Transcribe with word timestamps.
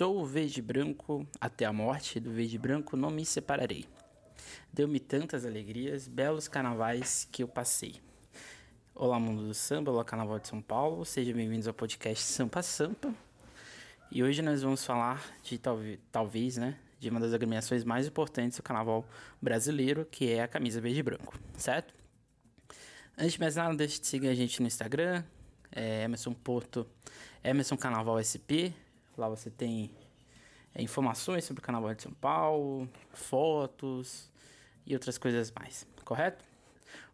Sou 0.00 0.18
o 0.18 0.24
verde 0.24 0.62
branco, 0.62 1.26
até 1.38 1.66
a 1.66 1.72
morte 1.74 2.18
do 2.18 2.30
verde 2.30 2.56
branco 2.56 2.96
não 2.96 3.10
me 3.10 3.22
separarei. 3.22 3.84
Deu-me 4.72 4.98
tantas 4.98 5.44
alegrias, 5.44 6.08
belos 6.08 6.48
carnavais 6.48 7.28
que 7.30 7.42
eu 7.42 7.46
passei. 7.46 7.96
Olá, 8.94 9.20
mundo 9.20 9.46
do 9.46 9.52
samba, 9.52 9.90
olá, 9.90 10.02
Carnaval 10.02 10.38
de 10.38 10.48
São 10.48 10.62
Paulo, 10.62 11.04
sejam 11.04 11.34
bem-vindos 11.34 11.68
ao 11.68 11.74
podcast 11.74 12.24
Sampa 12.24 12.62
Sampa. 12.62 13.14
E 14.10 14.22
hoje 14.22 14.40
nós 14.40 14.62
vamos 14.62 14.82
falar 14.86 15.22
de 15.42 15.58
talvez, 15.58 15.98
talvez, 16.10 16.56
né, 16.56 16.78
de 16.98 17.10
uma 17.10 17.20
das 17.20 17.34
agremiações 17.34 17.84
mais 17.84 18.06
importantes 18.06 18.56
do 18.56 18.62
carnaval 18.62 19.04
brasileiro, 19.38 20.06
que 20.06 20.32
é 20.32 20.42
a 20.42 20.48
camisa 20.48 20.80
verde 20.80 21.02
branco, 21.02 21.38
certo? 21.58 21.92
Antes 23.18 23.34
de 23.34 23.40
mais 23.40 23.54
nada, 23.54 23.76
deixe 23.76 24.00
de 24.00 24.06
seguir 24.06 24.28
a 24.28 24.34
gente 24.34 24.62
no 24.62 24.66
Instagram, 24.66 25.22
é 25.70 26.04
Emerson 26.04 26.32
Porto, 26.32 26.86
Emerson 27.44 27.76
Carnaval 27.76 28.18
SP, 28.24 28.72
Lá 29.20 29.28
você 29.28 29.50
tem 29.50 29.90
é, 30.74 30.80
informações 30.82 31.44
sobre 31.44 31.60
o 31.60 31.62
Carnaval 31.62 31.94
de 31.94 32.04
São 32.04 32.12
Paulo, 32.14 32.88
fotos 33.12 34.30
e 34.86 34.94
outras 34.94 35.18
coisas 35.18 35.50
mais, 35.50 35.86
correto? 36.06 36.42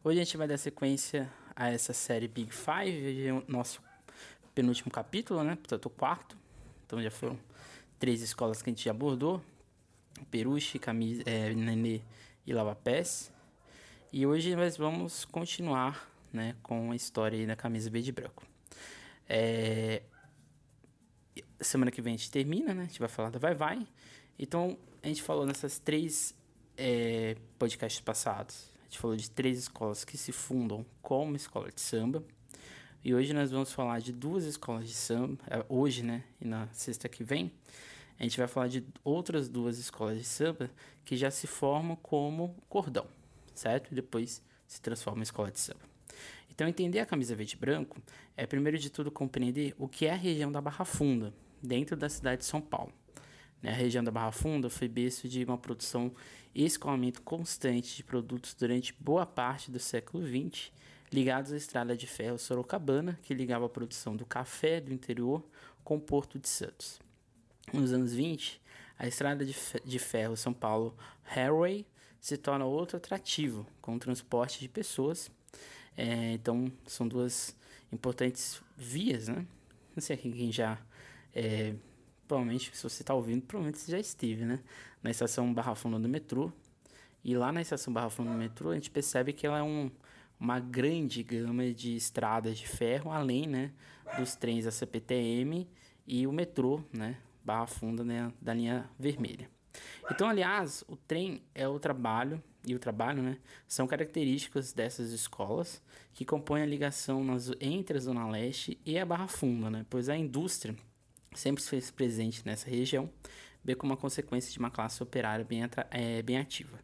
Hoje 0.04 0.20
a 0.20 0.22
gente 0.22 0.36
vai 0.36 0.46
dar 0.46 0.56
sequência 0.56 1.28
a 1.56 1.68
essa 1.68 1.92
série 1.92 2.28
Big 2.28 2.54
Five, 2.54 3.08
hoje 3.08 3.26
é 3.26 3.32
o 3.32 3.42
nosso 3.48 3.82
penúltimo 4.54 4.88
capítulo, 4.88 5.42
né? 5.42 5.56
Portanto, 5.56 5.86
o 5.86 5.90
quarto. 5.90 6.38
Então 6.86 7.02
já 7.02 7.10
foram 7.10 7.36
três 7.98 8.22
escolas 8.22 8.62
que 8.62 8.70
a 8.70 8.72
gente 8.72 8.84
já 8.84 8.92
abordou: 8.92 9.42
Peruche, 10.30 10.78
Camisa, 10.78 11.24
é, 11.26 11.52
Nenê 11.52 12.02
e 12.46 12.52
Lava 12.52 12.76
Pés. 12.76 13.32
E 14.12 14.24
hoje 14.24 14.54
nós 14.54 14.76
vamos 14.76 15.24
continuar 15.24 16.08
né, 16.32 16.54
com 16.62 16.92
a 16.92 16.94
história 16.94 17.44
da 17.48 17.56
camisa 17.56 17.90
verde 17.90 18.10
e 18.10 18.12
branco. 18.12 18.44
É, 19.28 20.02
semana 21.60 21.90
que 21.90 22.02
vem 22.02 22.14
a 22.14 22.16
gente 22.16 22.30
termina, 22.30 22.74
né? 22.74 22.82
A 22.82 22.86
gente 22.86 23.00
vai 23.00 23.08
falar 23.08 23.30
da 23.30 23.38
Vai 23.38 23.54
Vai. 23.54 23.86
Então, 24.38 24.76
a 25.02 25.08
gente 25.08 25.22
falou 25.22 25.46
nessas 25.46 25.78
três 25.78 26.34
é, 26.76 27.36
podcasts 27.58 28.00
passados. 28.00 28.70
A 28.80 28.84
gente 28.84 28.98
falou 28.98 29.16
de 29.16 29.30
três 29.30 29.58
escolas 29.58 30.04
que 30.04 30.16
se 30.16 30.32
fundam 30.32 30.84
como 31.02 31.36
escola 31.36 31.70
de 31.70 31.80
samba. 31.80 32.22
E 33.04 33.14
hoje 33.14 33.32
nós 33.32 33.50
vamos 33.50 33.72
falar 33.72 34.00
de 34.00 34.12
duas 34.12 34.44
escolas 34.44 34.88
de 34.88 34.94
samba. 34.94 35.38
É, 35.48 35.64
hoje, 35.68 36.02
né? 36.02 36.24
E 36.40 36.46
na 36.46 36.68
sexta 36.72 37.08
que 37.08 37.24
vem, 37.24 37.52
a 38.18 38.22
gente 38.22 38.36
vai 38.36 38.48
falar 38.48 38.68
de 38.68 38.84
outras 39.04 39.48
duas 39.48 39.78
escolas 39.78 40.18
de 40.18 40.24
samba 40.24 40.70
que 41.04 41.16
já 41.16 41.30
se 41.30 41.46
formam 41.46 41.96
como 41.96 42.56
cordão, 42.68 43.06
certo? 43.54 43.92
E 43.92 43.94
depois 43.94 44.42
se 44.66 44.80
transformam 44.80 45.20
em 45.20 45.22
escola 45.22 45.50
de 45.50 45.60
samba. 45.60 45.80
Então, 46.50 46.66
entender 46.66 47.00
a 47.00 47.06
camisa 47.06 47.34
verde 47.34 47.54
e 47.54 47.58
branco 47.58 48.00
é, 48.36 48.46
primeiro 48.46 48.78
de 48.78 48.88
tudo, 48.90 49.10
compreender 49.10 49.74
o 49.78 49.86
que 49.86 50.06
é 50.06 50.12
a 50.12 50.16
região 50.16 50.50
da 50.50 50.60
Barra 50.60 50.84
Funda, 50.84 51.32
dentro 51.62 51.96
da 51.96 52.08
cidade 52.08 52.40
de 52.40 52.46
São 52.46 52.60
Paulo. 52.60 52.92
Né, 53.62 53.70
a 53.70 53.74
região 53.74 54.02
da 54.02 54.10
Barra 54.10 54.32
Funda 54.32 54.68
foi 54.68 54.88
berço 54.88 55.28
de 55.28 55.44
uma 55.44 55.58
produção 55.58 56.12
e 56.54 56.64
escoamento 56.64 57.22
constante 57.22 57.96
de 57.96 58.02
produtos 58.02 58.54
durante 58.54 58.94
boa 58.98 59.26
parte 59.26 59.70
do 59.70 59.78
século 59.78 60.26
XX, 60.26 60.70
ligados 61.12 61.52
à 61.52 61.56
estrada 61.56 61.96
de 61.96 62.06
ferro 62.06 62.38
Sorocabana, 62.38 63.18
que 63.22 63.34
ligava 63.34 63.66
a 63.66 63.68
produção 63.68 64.16
do 64.16 64.26
café 64.26 64.80
do 64.80 64.92
interior 64.92 65.44
com 65.84 65.96
o 65.96 66.00
Porto 66.00 66.38
de 66.38 66.48
Santos. 66.48 67.00
Nos 67.72 67.92
anos 67.92 68.12
20, 68.14 68.60
a 68.98 69.06
estrada 69.06 69.44
de 69.44 69.98
ferro 69.98 70.36
São 70.36 70.52
Paulo 70.52 70.96
Railway 71.24 71.86
se 72.20 72.36
torna 72.36 72.64
outro 72.64 72.96
atrativo, 72.96 73.66
com 73.80 73.94
o 73.94 73.98
transporte 73.98 74.60
de 74.60 74.68
pessoas 74.68 75.30
é, 75.96 76.32
então, 76.32 76.70
são 76.86 77.08
duas 77.08 77.56
importantes 77.90 78.60
vias, 78.76 79.28
né? 79.28 79.46
Não 79.94 80.02
sei 80.02 80.16
quem 80.16 80.52
já. 80.52 80.78
É, 81.38 81.74
provavelmente, 82.26 82.74
se 82.74 82.82
você 82.82 83.02
está 83.02 83.12
ouvindo, 83.12 83.42
provavelmente 83.42 83.78
você 83.78 83.92
já 83.92 83.98
esteve, 83.98 84.46
né? 84.46 84.58
Na 85.02 85.10
estação 85.10 85.52
Barra 85.52 85.74
Funda 85.74 85.98
do 85.98 86.08
metrô. 86.08 86.50
E 87.22 87.36
lá 87.36 87.52
na 87.52 87.60
estação 87.60 87.92
Barra 87.92 88.08
Funda 88.08 88.30
do 88.30 88.38
metrô, 88.38 88.70
a 88.70 88.74
gente 88.74 88.90
percebe 88.90 89.34
que 89.34 89.46
ela 89.46 89.58
é 89.58 89.62
um, 89.62 89.90
uma 90.40 90.58
grande 90.58 91.22
gama 91.22 91.70
de 91.74 91.94
estradas 91.94 92.56
de 92.56 92.66
ferro, 92.66 93.10
além 93.10 93.46
né, 93.46 93.70
dos 94.18 94.34
trens 94.34 94.64
da 94.64 94.70
CPTM 94.70 95.68
e 96.06 96.26
o 96.26 96.32
metrô, 96.32 96.82
né? 96.90 97.18
Barra 97.44 97.66
Funda 97.66 98.02
né, 98.02 98.32
da 98.40 98.54
linha 98.54 98.88
vermelha. 98.98 99.50
Então, 100.10 100.30
aliás, 100.30 100.84
o 100.88 100.96
trem 100.96 101.42
é 101.54 101.68
o 101.68 101.78
trabalho 101.78 102.42
e 102.66 102.74
o 102.74 102.78
trabalho, 102.78 103.22
né, 103.22 103.38
são 103.68 103.86
características 103.86 104.72
dessas 104.72 105.12
escolas 105.12 105.82
que 106.14 106.24
compõem 106.24 106.62
a 106.62 106.66
ligação 106.66 107.22
nas, 107.22 107.52
entre 107.60 107.98
a 107.98 108.00
Zona 108.00 108.26
Leste 108.26 108.80
e 108.84 108.98
a 108.98 109.04
Barra 109.04 109.28
Funda, 109.28 109.70
né, 109.70 109.86
pois 109.88 110.08
a 110.08 110.16
indústria 110.16 110.74
sempre 111.36 111.62
fez 111.62 111.90
presente 111.90 112.42
nessa 112.44 112.68
região, 112.68 113.10
bem 113.62 113.76
como 113.76 113.92
uma 113.92 113.96
consequência 113.96 114.52
de 114.52 114.58
uma 114.58 114.70
classe 114.70 115.02
operária 115.02 115.44
bem, 115.44 115.60
é, 115.90 116.22
bem 116.22 116.38
ativa. 116.38 116.78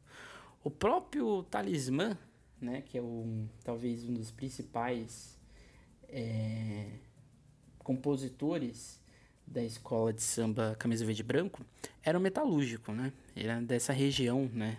O 0.62 0.70
próprio 0.70 1.42
Talismã, 1.44 2.16
né, 2.60 2.82
que 2.82 2.96
é 2.96 3.02
o, 3.02 3.48
talvez 3.64 4.04
um 4.04 4.14
dos 4.14 4.30
principais 4.30 5.38
é, 6.08 6.86
compositores 7.78 9.00
da 9.46 9.62
escola 9.62 10.12
de 10.12 10.22
samba 10.22 10.76
Camisa 10.78 11.04
Verde 11.04 11.22
e 11.22 11.24
Branco, 11.24 11.64
era 12.02 12.16
um 12.16 12.22
metalúrgico, 12.22 12.92
né? 12.92 13.12
Era 13.34 13.60
dessa 13.60 13.92
região, 13.92 14.48
né? 14.52 14.78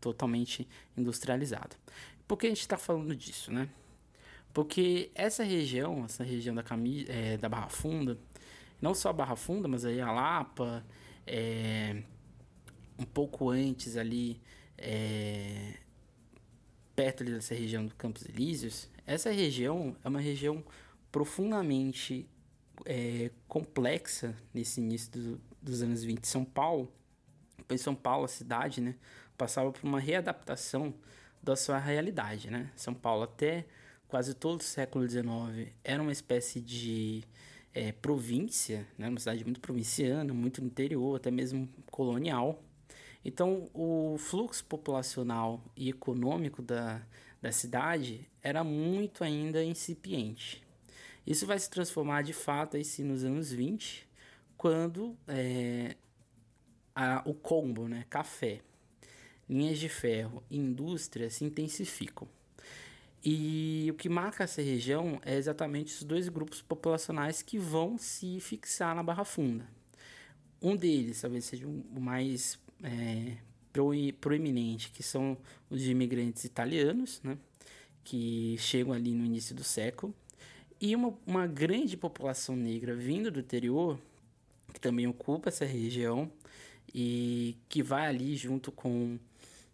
totalmente 0.00 0.66
industrializado. 0.96 1.76
Por 2.26 2.38
que 2.38 2.46
a 2.46 2.48
gente 2.50 2.60
está 2.60 2.78
falando 2.78 3.14
disso, 3.14 3.52
né? 3.52 3.68
Porque 4.52 5.10
essa 5.14 5.44
região, 5.44 6.04
essa 6.04 6.24
região 6.24 6.54
da, 6.54 6.62
Cami 6.62 7.04
é, 7.08 7.36
da 7.36 7.48
Barra 7.48 7.68
Funda, 7.68 8.18
não 8.80 8.94
só 8.94 9.10
a 9.10 9.12
Barra 9.12 9.36
Funda, 9.36 9.68
mas 9.68 9.84
aí 9.84 10.00
a 10.00 10.10
Lapa, 10.10 10.84
é, 11.26 12.02
um 12.98 13.04
pouco 13.04 13.50
antes 13.50 13.96
ali, 13.96 14.40
é, 14.76 15.74
perto 16.94 17.22
ali 17.22 17.32
dessa 17.32 17.54
região 17.54 17.84
do 17.84 17.94
Campos 17.94 18.24
Elíseos, 18.26 18.88
essa 19.06 19.30
região 19.30 19.96
é 20.04 20.08
uma 20.08 20.20
região 20.20 20.64
profundamente 21.10 22.28
é, 22.84 23.30
complexa 23.48 24.36
nesse 24.54 24.80
início 24.80 25.10
do, 25.10 25.40
dos 25.60 25.82
anos 25.82 26.02
20 26.02 26.26
São 26.26 26.44
Paulo, 26.44 26.92
em 27.68 27.76
São 27.76 27.94
Paulo, 27.94 28.24
a 28.24 28.28
cidade, 28.28 28.80
né, 28.80 28.96
passava 29.36 29.70
por 29.70 29.86
uma 29.86 30.00
readaptação 30.00 30.94
da 31.42 31.56
sua 31.56 31.78
realidade, 31.78 32.50
né? 32.50 32.70
São 32.76 32.92
Paulo 32.92 33.22
até 33.22 33.64
quase 34.08 34.34
todo 34.34 34.60
o 34.60 34.62
século 34.62 35.08
XIX 35.08 35.72
era 35.82 36.02
uma 36.02 36.12
espécie 36.12 36.60
de 36.60 37.24
é, 37.74 37.92
província, 37.92 38.86
né? 38.98 39.08
Uma 39.08 39.18
cidade 39.18 39.44
muito 39.44 39.60
provinciana, 39.60 40.32
muito 40.32 40.62
interior, 40.62 41.16
até 41.16 41.30
mesmo 41.30 41.68
colonial. 41.90 42.62
Então, 43.24 43.68
o 43.74 44.16
fluxo 44.18 44.64
populacional 44.64 45.62
e 45.76 45.88
econômico 45.90 46.62
da, 46.62 47.02
da 47.40 47.52
cidade 47.52 48.28
era 48.42 48.64
muito 48.64 49.22
ainda 49.22 49.62
incipiente. 49.62 50.62
Isso 51.26 51.46
vai 51.46 51.58
se 51.58 51.68
transformar 51.68 52.22
de 52.22 52.32
fato 52.32 52.76
aí, 52.76 52.84
sim, 52.84 53.04
nos 53.04 53.24
anos 53.24 53.52
20, 53.52 54.08
quando 54.56 55.16
é, 55.28 55.96
a, 56.94 57.22
o 57.26 57.34
combo, 57.34 57.88
né, 57.88 58.06
café, 58.08 58.60
linhas 59.48 59.78
de 59.78 59.88
ferro 59.88 60.42
e 60.50 60.56
indústria 60.56 61.28
se 61.28 61.44
intensificam. 61.44 62.26
E 63.22 63.88
o 63.90 63.94
que 63.94 64.08
marca 64.08 64.44
essa 64.44 64.62
região 64.62 65.20
é 65.24 65.36
exatamente 65.36 65.94
os 65.94 66.02
dois 66.02 66.28
grupos 66.28 66.62
populacionais 66.62 67.42
que 67.42 67.58
vão 67.58 67.98
se 67.98 68.40
fixar 68.40 68.94
na 68.94 69.02
Barra 69.02 69.24
Funda. 69.24 69.68
Um 70.62 70.74
deles 70.74 71.20
talvez 71.20 71.44
seja 71.44 71.66
o 71.66 72.00
mais 72.00 72.58
é, 72.82 73.36
proeminente, 74.20 74.90
que 74.90 75.02
são 75.02 75.36
os 75.68 75.86
imigrantes 75.86 76.44
italianos, 76.44 77.20
né, 77.22 77.36
que 78.04 78.56
chegam 78.58 78.92
ali 78.92 79.12
no 79.12 79.24
início 79.24 79.54
do 79.54 79.64
século, 79.64 80.14
e 80.80 80.96
uma, 80.96 81.14
uma 81.26 81.46
grande 81.46 81.96
população 81.96 82.56
negra 82.56 82.94
vindo 82.94 83.30
do 83.30 83.40
interior, 83.40 83.98
que 84.72 84.80
também 84.80 85.06
ocupa 85.06 85.50
essa 85.50 85.64
região, 85.64 86.30
e 86.94 87.56
que 87.68 87.82
vai 87.82 88.06
ali 88.06 88.34
junto 88.34 88.72
com 88.72 89.18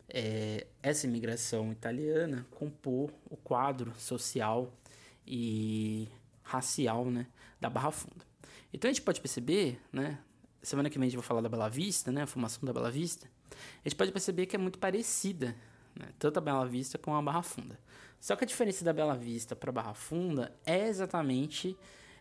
é, 0.09 0.67
essa 0.83 1.07
imigração 1.07 1.73
italiana 1.73 2.47
compor 2.51 3.11
o 3.29 3.37
quadro 3.37 3.93
social 3.99 4.73
e 5.27 6.09
racial 6.43 7.07
né, 7.07 7.27
da 7.61 7.69
Barra 7.69 7.91
Funda. 7.91 8.25
Então 8.73 8.89
a 8.89 8.93
gente 8.93 9.03
pode 9.03 9.21
perceber, 9.21 9.81
né, 9.93 10.19
semana 10.63 10.89
que 10.89 10.99
vem 10.99 11.07
a 11.07 11.11
gente 11.11 11.19
vai 11.19 11.27
falar 11.27 11.41
da 11.41 11.49
Bela 11.49 11.69
Vista, 11.69 12.13
né, 12.13 12.23
a 12.23 12.27
formação 12.27 12.65
da 12.65 12.73
Bela 12.73 12.91
Vista, 12.91 13.29
a 13.85 13.89
gente 13.89 13.97
pode 13.97 14.13
perceber 14.13 14.47
que 14.47 14.55
é 14.55 14.59
muito 14.59 14.79
parecida, 14.79 15.57
né, 15.95 16.09
tanto 16.19 16.39
a 16.39 16.41
Bela 16.41 16.67
Vista 16.67 16.99
como 16.99 17.17
a 17.17 17.23
Barra 17.23 17.43
Funda. 17.43 17.79
Só 18.21 18.35
que 18.37 18.45
a 18.45 18.47
diferença 18.47 18.85
da 18.85 18.93
Bela 18.93 19.15
Vista 19.15 19.55
para 19.55 19.71
a 19.71 19.73
Barra 19.73 19.95
Funda 19.95 20.55
é 20.65 20.87
exatamente 20.89 21.77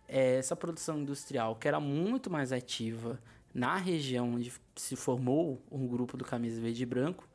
é, 0.07 0.35
essa 0.37 0.55
produção 0.55 0.99
industrial 0.99 1.55
que 1.55 1.67
era 1.67 1.79
muito 1.79 2.29
mais 2.29 2.51
ativa 2.51 3.19
na 3.53 3.77
região 3.77 4.33
onde 4.33 4.51
se 4.75 4.95
formou 4.95 5.61
um 5.71 5.87
grupo 5.87 6.17
do 6.17 6.25
camisa 6.25 6.59
verde 6.59 6.83
e 6.83 6.85
branco 6.85 7.27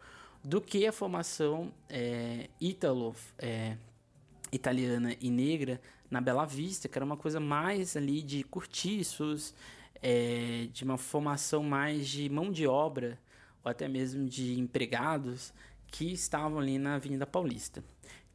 do 0.42 0.60
que 0.60 0.86
a 0.86 0.92
formação 0.92 1.72
é, 1.88 2.48
ítalo 2.60 3.14
é, 3.38 3.76
italiana 4.52 5.14
e 5.20 5.30
negra 5.30 5.80
na 6.10 6.20
Bela 6.20 6.44
Vista, 6.44 6.88
que 6.88 6.98
era 6.98 7.04
uma 7.04 7.16
coisa 7.16 7.38
mais 7.38 7.96
ali 7.96 8.22
de 8.22 8.42
cortiços, 8.42 9.54
é, 10.02 10.66
de 10.72 10.82
uma 10.82 10.96
formação 10.96 11.62
mais 11.62 12.08
de 12.08 12.28
mão 12.28 12.50
de 12.50 12.66
obra 12.66 13.18
ou 13.62 13.70
até 13.70 13.86
mesmo 13.86 14.26
de 14.26 14.58
empregados 14.58 15.52
que 15.86 16.12
estavam 16.12 16.58
ali 16.58 16.78
na 16.78 16.94
Avenida 16.94 17.26
Paulista. 17.26 17.84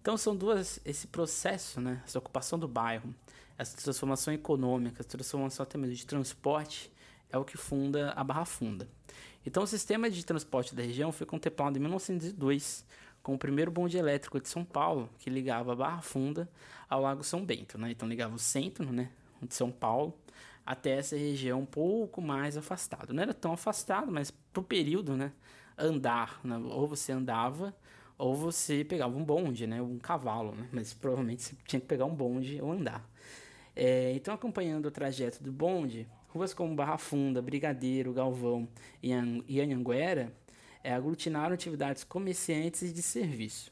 Então 0.01 0.18
são 0.18 0.36
duas 0.36 0.80
esse 0.86 1.08
processo, 1.08 1.81
né, 1.81 2.01
essa 2.06 2.19
ocupação 2.19 2.60
do 2.60 2.68
bairro, 2.68 3.13
essa 3.58 3.75
transformação 3.75 4.34
econômica, 4.34 5.01
essa 5.01 5.10
transformação 5.10 5.63
até 5.63 5.78
mesmo 5.78 5.96
de 5.96 6.06
transporte 6.06 6.92
é 7.31 7.38
o 7.38 7.44
que 7.44 7.58
funda 7.58 8.12
a 8.12 8.24
Barra 8.24 8.46
Funda. 8.46 8.88
Então 9.45 9.63
o 9.63 9.68
sistema 9.68 10.09
de 10.09 10.25
transporte 10.25 10.74
da 10.75 10.81
região 10.81 11.12
foi 11.12 11.27
contemplado 11.27 11.77
em 11.77 11.81
1902 11.81 12.86
com 13.21 13.36
o 13.36 13.38
primeiro 13.38 13.71
bonde 13.71 13.97
elétrico 13.97 14.39
de 14.39 14.47
São 14.47 14.63
Paulo, 14.63 15.09
que 15.19 15.30
ligava 15.30 15.74
a 15.74 15.75
Barra 15.75 16.01
Funda 16.01 16.50
ao 16.89 17.01
Lago 17.01 17.24
São 17.24 17.44
Bento, 17.44 17.77
né? 17.77 17.92
Então 17.92 18.07
ligava 18.07 18.36
o 18.36 18.39
centro, 18.39 18.92
né, 18.92 19.09
de 19.42 19.53
São 19.53 19.71
Paulo 19.71 20.18
até 20.65 20.97
essa 20.97 21.15
região 21.15 21.62
um 21.62 21.65
pouco 21.65 22.21
mais 22.21 22.57
afastado. 22.57 23.13
Não 23.13 23.21
era 23.21 23.33
tão 23.33 23.53
afastado, 23.53 24.12
mas 24.12 24.31
pro 24.31 24.63
período, 24.63 25.15
né, 25.15 25.31
andar, 25.77 26.39
né? 26.44 26.57
ou 26.57 26.88
você 26.88 27.12
andava 27.12 27.75
ou 28.18 28.33
você 28.33 28.83
pegava 28.83 29.15
um 29.15 29.24
bonde, 29.24 29.68
né, 29.68 29.81
um 29.81 30.00
cavalo, 30.00 30.56
né? 30.56 30.68
Mas 30.71 30.94
provavelmente 30.94 31.44
você 31.44 31.56
tinha 31.68 31.80
que 31.80 31.86
pegar 31.86 32.06
um 32.06 32.15
bonde 32.15 32.62
ou 32.62 32.71
andar. 32.71 33.06
É, 33.75 34.13
então, 34.13 34.33
acompanhando 34.33 34.86
o 34.86 34.91
trajeto 34.91 35.44
do 35.44 35.51
bonde, 35.51 36.07
ruas 36.36 36.54
como 36.54 36.76
Barra 36.76 36.98
Funda, 36.98 37.42
Brigadeiro, 37.42 38.12
Galvão 38.12 38.68
e 39.02 39.14
Anhanguera 39.62 40.34
é, 40.84 40.94
aglutinaram 40.94 41.56
atividades 41.56 42.04
comerciantes 42.04 42.82
e 42.82 42.92
de 42.92 43.02
serviço. 43.02 43.72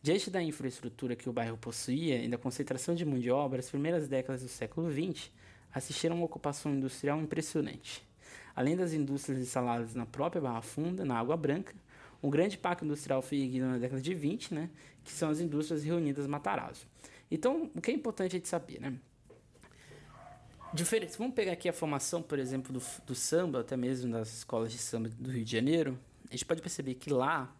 Diante 0.00 0.30
da 0.30 0.40
infraestrutura 0.40 1.16
que 1.16 1.28
o 1.28 1.32
bairro 1.32 1.58
possuía 1.58 2.22
e 2.22 2.28
da 2.28 2.38
concentração 2.38 2.94
de 2.94 3.04
mão 3.04 3.18
de 3.18 3.32
obra, 3.32 3.58
as 3.58 3.68
primeiras 3.68 4.06
décadas 4.06 4.42
do 4.42 4.48
século 4.48 4.88
XX 4.90 5.32
assistiram 5.74 6.14
a 6.14 6.18
uma 6.20 6.26
ocupação 6.26 6.72
industrial 6.72 7.20
impressionante. 7.20 8.06
Além 8.54 8.76
das 8.76 8.92
indústrias 8.92 9.40
instaladas 9.40 9.94
na 9.94 10.06
própria 10.06 10.40
Barra 10.40 10.62
Funda, 10.62 11.04
na 11.04 11.18
Água 11.18 11.36
Branca, 11.36 11.74
um 12.22 12.30
grande 12.30 12.56
parque 12.56 12.84
industrial 12.84 13.22
foi 13.22 13.38
erguido 13.38 13.66
na 13.66 13.78
década 13.78 14.00
de 14.00 14.14
20, 14.14 14.54
né, 14.54 14.70
que 15.02 15.10
são 15.10 15.30
as 15.30 15.40
indústrias 15.40 15.82
reunidas 15.82 16.28
Matarazzo. 16.28 16.86
Então, 17.28 17.68
o 17.74 17.80
que 17.80 17.90
é 17.90 17.94
importante 17.94 18.36
a 18.36 18.38
gente 18.38 18.48
saber, 18.48 18.80
né? 18.80 18.94
Diferente, 20.72 21.16
vamos 21.16 21.34
pegar 21.34 21.52
aqui 21.52 21.66
a 21.66 21.72
formação, 21.72 22.20
por 22.20 22.38
exemplo, 22.38 22.74
do, 22.74 22.82
do 23.06 23.14
samba, 23.14 23.60
até 23.60 23.74
mesmo 23.74 24.12
das 24.12 24.28
escolas 24.36 24.70
de 24.70 24.76
samba 24.76 25.08
do 25.08 25.30
Rio 25.30 25.42
de 25.42 25.50
Janeiro. 25.50 25.98
A 26.28 26.32
gente 26.32 26.44
pode 26.44 26.60
perceber 26.60 26.94
que 26.94 27.08
lá, 27.08 27.50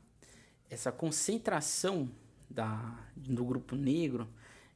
essa 0.69 0.93
concentração 0.93 2.11
da, 2.51 2.99
do 3.17 3.43
grupo 3.47 3.75
negro 3.75 4.29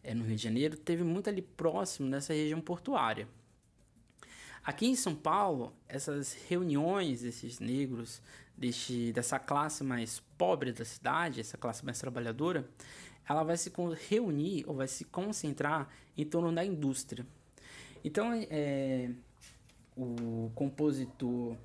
é, 0.02 0.14
no 0.14 0.24
Rio 0.24 0.34
de 0.34 0.42
Janeiro 0.42 0.78
teve 0.78 1.04
muito 1.04 1.28
ali 1.28 1.42
próximo 1.42 2.08
nessa 2.08 2.32
região 2.32 2.58
portuária. 2.58 3.28
Aqui 4.64 4.86
em 4.86 4.96
São 4.96 5.14
Paulo, 5.14 5.74
essas 5.86 6.32
reuniões 6.48 7.20
desses 7.20 7.60
negros, 7.60 8.22
deste, 8.56 9.12
dessa 9.12 9.38
classe 9.38 9.84
mais 9.84 10.22
pobre 10.38 10.72
da 10.72 10.86
cidade, 10.86 11.38
essa 11.38 11.58
classe 11.58 11.84
mais 11.84 11.98
trabalhadora, 11.98 12.66
ela 13.28 13.42
vai 13.42 13.58
se 13.58 13.70
reunir 14.08 14.64
ou 14.66 14.74
vai 14.74 14.88
se 14.88 15.04
concentrar 15.04 15.90
em 16.16 16.24
torno 16.24 16.50
da 16.50 16.64
indústria. 16.64 17.26
Então, 18.04 18.32
é, 18.50 19.10
o 19.96 20.50
compositor 20.54 21.56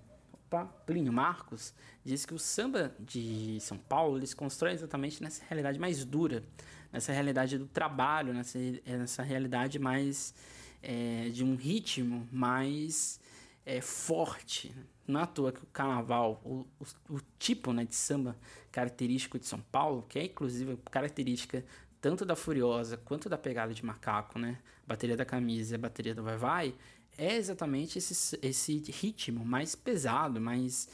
opa, 0.47 0.65
Plínio 0.85 1.11
Marcos 1.11 1.73
diz 2.03 2.25
que 2.25 2.33
o 2.33 2.39
samba 2.39 2.95
de 2.99 3.59
São 3.59 3.77
Paulo 3.77 4.17
eles 4.17 4.33
constrói 4.33 4.73
exatamente 4.73 5.21
nessa 5.21 5.43
realidade 5.45 5.79
mais 5.79 6.03
dura, 6.05 6.43
nessa 6.91 7.11
realidade 7.11 7.57
do 7.57 7.67
trabalho, 7.67 8.33
nessa, 8.33 8.57
nessa 8.85 9.23
realidade 9.23 9.77
mais 9.77 10.33
é, 10.81 11.29
de 11.29 11.43
um 11.43 11.55
ritmo 11.55 12.27
mais 12.31 13.19
é, 13.65 13.81
forte. 13.81 14.73
Não 15.05 15.19
é 15.19 15.23
à 15.23 15.25
toa 15.25 15.51
que 15.51 15.63
o 15.63 15.67
carnaval, 15.67 16.41
o, 16.43 16.65
o, 16.79 17.15
o, 17.15 17.21
tipo 17.39 17.71
né, 17.71 17.85
de 17.85 17.95
samba 17.95 18.35
característico 18.71 19.39
de 19.39 19.45
São 19.45 19.59
Paulo, 19.71 20.05
que 20.07 20.19
é 20.19 20.25
inclusive 20.25 20.77
característica 20.91 21.63
tanto 22.01 22.25
da 22.25 22.35
Furiosa 22.35 22.97
quanto 22.97 23.27
da 23.29 23.37
Pegada 23.37 23.73
de 23.73 23.83
Macaco, 23.83 24.37
né? 24.39 24.59
Bateria 24.85 25.17
da 25.17 25.25
Camisa 25.25 25.75
e 25.75 25.77
bateria 25.77 26.15
do 26.15 26.23
Vai 26.23 26.37
Vai, 26.37 26.75
é 27.17 27.35
exatamente 27.35 27.97
esse, 27.97 28.37
esse 28.41 28.77
ritmo 28.91 29.43
mais 29.43 29.75
pesado, 29.75 30.39
mais 30.39 30.87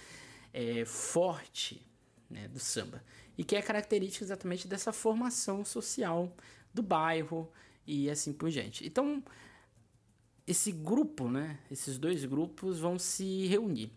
é, 0.54 0.86
forte 0.86 1.86
né, 2.30 2.48
do 2.48 2.60
samba. 2.60 3.04
E 3.38 3.44
que 3.44 3.56
é 3.56 3.62
característico 3.62 4.24
exatamente 4.24 4.68
dessa 4.68 4.92
formação 4.94 5.66
social 5.66 6.36
do 6.74 6.82
bairro 6.82 7.52
e 7.86 8.10
assim 8.10 8.32
por 8.32 8.50
diante. 8.50 8.86
Então, 8.86 9.24
esse 10.48 10.72
grupo, 10.72 11.30
né, 11.30 11.60
esses 11.70 11.98
dois 11.98 12.24
grupos 12.26 12.80
vão 12.80 12.98
se 12.98 13.46
reunir. 13.48 13.92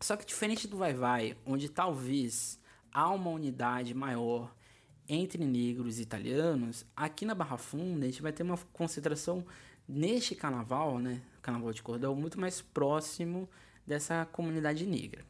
Só 0.00 0.16
que 0.16 0.26
diferente 0.26 0.68
do 0.68 0.76
Vai 0.76 0.92
Vai, 0.92 1.36
onde 1.46 1.68
talvez 1.68 2.58
há 2.92 3.10
uma 3.10 3.30
unidade 3.30 3.94
maior 3.94 4.54
entre 5.14 5.44
negros 5.44 5.98
e 5.98 6.02
italianos, 6.02 6.86
aqui 6.96 7.26
na 7.26 7.34
Barra 7.34 7.58
Funda 7.58 8.06
a 8.06 8.08
gente 8.08 8.22
vai 8.22 8.32
ter 8.32 8.42
uma 8.42 8.58
concentração 8.72 9.44
neste 9.86 10.34
carnaval, 10.34 10.98
né, 10.98 11.20
carnaval 11.42 11.72
de 11.72 11.82
cordão, 11.82 12.14
muito 12.14 12.40
mais 12.40 12.62
próximo 12.62 13.48
dessa 13.86 14.24
comunidade 14.32 14.86
negra. 14.86 15.24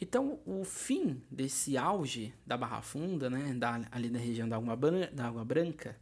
Então, 0.00 0.38
o 0.46 0.64
fim 0.64 1.22
desse 1.30 1.76
auge 1.76 2.32
da 2.46 2.56
Barra 2.56 2.82
Funda, 2.82 3.28
né, 3.28 3.54
da, 3.54 3.80
ali 3.90 4.08
da 4.08 4.18
região 4.18 4.48
da 4.48 4.56
Água, 4.56 4.76
da 5.12 5.26
Água 5.26 5.44
Branca, 5.44 5.96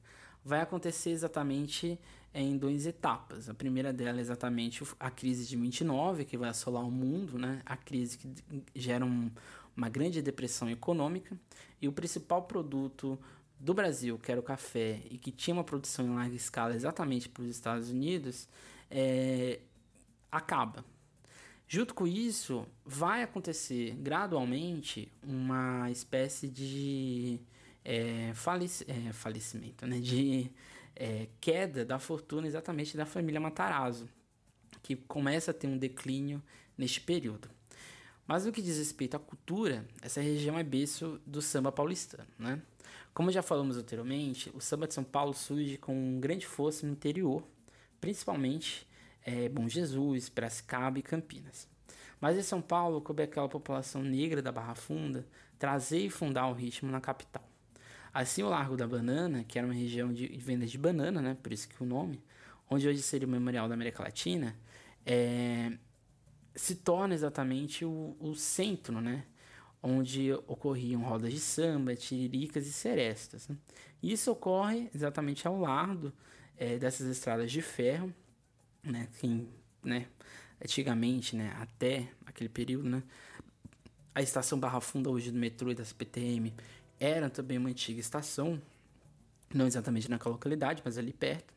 vai 0.44 0.60
acontecer 0.60 1.10
exatamente 1.10 1.98
em 2.32 2.56
duas 2.56 2.86
etapas. 2.86 3.48
A 3.48 3.54
primeira 3.54 3.92
dela 3.92 4.18
é 4.18 4.20
exatamente 4.20 4.82
a 4.98 5.10
crise 5.10 5.46
de 5.46 5.56
29, 5.56 6.24
que 6.24 6.36
vai 6.36 6.48
assolar 6.48 6.84
o 6.84 6.90
mundo, 6.90 7.38
né? 7.38 7.60
a 7.66 7.76
crise 7.76 8.16
que 8.16 8.32
gera 8.74 9.04
um, 9.04 9.30
uma 9.76 9.88
grande 9.88 10.20
depressão 10.22 10.68
econômica, 10.68 11.38
e 11.80 11.88
o 11.88 11.92
principal 11.92 12.42
produto 12.42 13.18
do 13.58 13.74
Brasil, 13.74 14.18
que 14.18 14.30
era 14.30 14.40
o 14.40 14.42
café, 14.42 15.00
e 15.10 15.18
que 15.18 15.30
tinha 15.30 15.54
uma 15.54 15.64
produção 15.64 16.06
em 16.06 16.14
larga 16.14 16.34
escala 16.34 16.74
exatamente 16.74 17.28
para 17.28 17.42
os 17.42 17.48
Estados 17.48 17.90
Unidos, 17.90 18.48
é, 18.90 19.60
acaba. 20.30 20.84
Junto 21.68 21.94
com 21.94 22.06
isso, 22.06 22.66
vai 22.84 23.22
acontecer 23.22 23.94
gradualmente 23.96 25.12
uma 25.22 25.90
espécie 25.90 26.48
de 26.48 27.38
é, 27.84 28.32
falic 28.34 28.84
é, 28.88 29.12
falecimento, 29.12 29.86
né? 29.86 30.00
de 30.00 30.50
é, 30.96 31.28
queda 31.40 31.84
da 31.84 31.98
fortuna 31.98 32.46
exatamente 32.46 32.96
da 32.96 33.06
família 33.06 33.40
Matarazzo, 33.40 34.08
que 34.82 34.96
começa 34.96 35.50
a 35.52 35.54
ter 35.54 35.68
um 35.68 35.78
declínio 35.78 36.42
neste 36.76 37.00
período. 37.00 37.48
Mas 38.30 38.46
no 38.46 38.52
que 38.52 38.62
diz 38.62 38.78
respeito 38.78 39.16
à 39.16 39.18
cultura, 39.18 39.84
essa 40.00 40.20
região 40.20 40.56
é 40.56 40.62
berço 40.62 41.20
do 41.26 41.42
samba 41.42 41.72
paulistano. 41.72 42.28
Né? 42.38 42.62
Como 43.12 43.28
já 43.32 43.42
falamos 43.42 43.76
anteriormente, 43.76 44.52
o 44.54 44.60
samba 44.60 44.86
de 44.86 44.94
São 44.94 45.02
Paulo 45.02 45.34
surge 45.34 45.76
com 45.76 46.20
grande 46.20 46.46
força 46.46 46.86
no 46.86 46.92
interior, 46.92 47.42
principalmente 48.00 48.86
é, 49.24 49.48
Bom 49.48 49.68
Jesus, 49.68 50.28
Piracicaba 50.28 50.96
e 51.00 51.02
Campinas. 51.02 51.66
Mas 52.20 52.38
em 52.38 52.42
São 52.42 52.62
Paulo, 52.62 53.00
coube 53.00 53.24
aquela 53.24 53.48
população 53.48 54.00
negra 54.00 54.40
da 54.40 54.52
Barra 54.52 54.76
Funda 54.76 55.26
trazer 55.58 55.98
e 55.98 56.08
fundar 56.08 56.46
o 56.46 56.52
ritmo 56.52 56.88
na 56.88 57.00
capital. 57.00 57.42
Assim, 58.14 58.44
o 58.44 58.48
Largo 58.48 58.76
da 58.76 58.86
Banana, 58.86 59.42
que 59.42 59.58
era 59.58 59.66
uma 59.66 59.74
região 59.74 60.12
de 60.12 60.28
venda 60.38 60.66
de 60.66 60.78
banana, 60.78 61.20
né, 61.20 61.36
por 61.42 61.52
isso 61.52 61.68
que 61.68 61.82
o 61.82 61.84
nome, 61.84 62.22
onde 62.70 62.86
hoje 62.86 63.02
seria 63.02 63.26
o 63.26 63.30
Memorial 63.30 63.66
da 63.66 63.74
América 63.74 64.04
Latina, 64.04 64.54
é, 65.04 65.72
se 66.54 66.74
torna 66.74 67.14
exatamente 67.14 67.84
o, 67.84 68.16
o 68.20 68.34
centro, 68.34 69.00
né, 69.00 69.24
onde 69.82 70.32
ocorriam 70.46 71.02
rodas 71.02 71.32
de 71.32 71.40
samba, 71.40 71.94
tiriricas 71.94 72.66
e 72.66 72.72
serestas. 72.72 73.48
Né? 73.48 73.56
Isso 74.02 74.30
ocorre 74.30 74.90
exatamente 74.94 75.46
ao 75.46 75.58
lado 75.58 76.12
é, 76.56 76.78
dessas 76.78 77.06
estradas 77.06 77.50
de 77.50 77.62
ferro, 77.62 78.12
né, 78.82 79.08
né, 79.82 80.06
antigamente, 80.62 81.36
né, 81.36 81.54
até 81.58 82.08
aquele 82.26 82.48
período, 82.48 82.88
né, 82.88 83.02
a 84.14 84.20
estação 84.20 84.58
Barra 84.58 84.80
Funda 84.80 85.08
hoje 85.08 85.30
do 85.30 85.38
metrô 85.38 85.70
e 85.70 85.74
da 85.74 85.84
CPTM 85.84 86.52
era 86.98 87.30
também 87.30 87.56
uma 87.56 87.70
antiga 87.70 88.00
estação, 88.00 88.60
não 89.54 89.66
exatamente 89.66 90.10
naquela 90.10 90.34
localidade, 90.34 90.82
mas 90.84 90.98
ali 90.98 91.12
perto. 91.12 91.54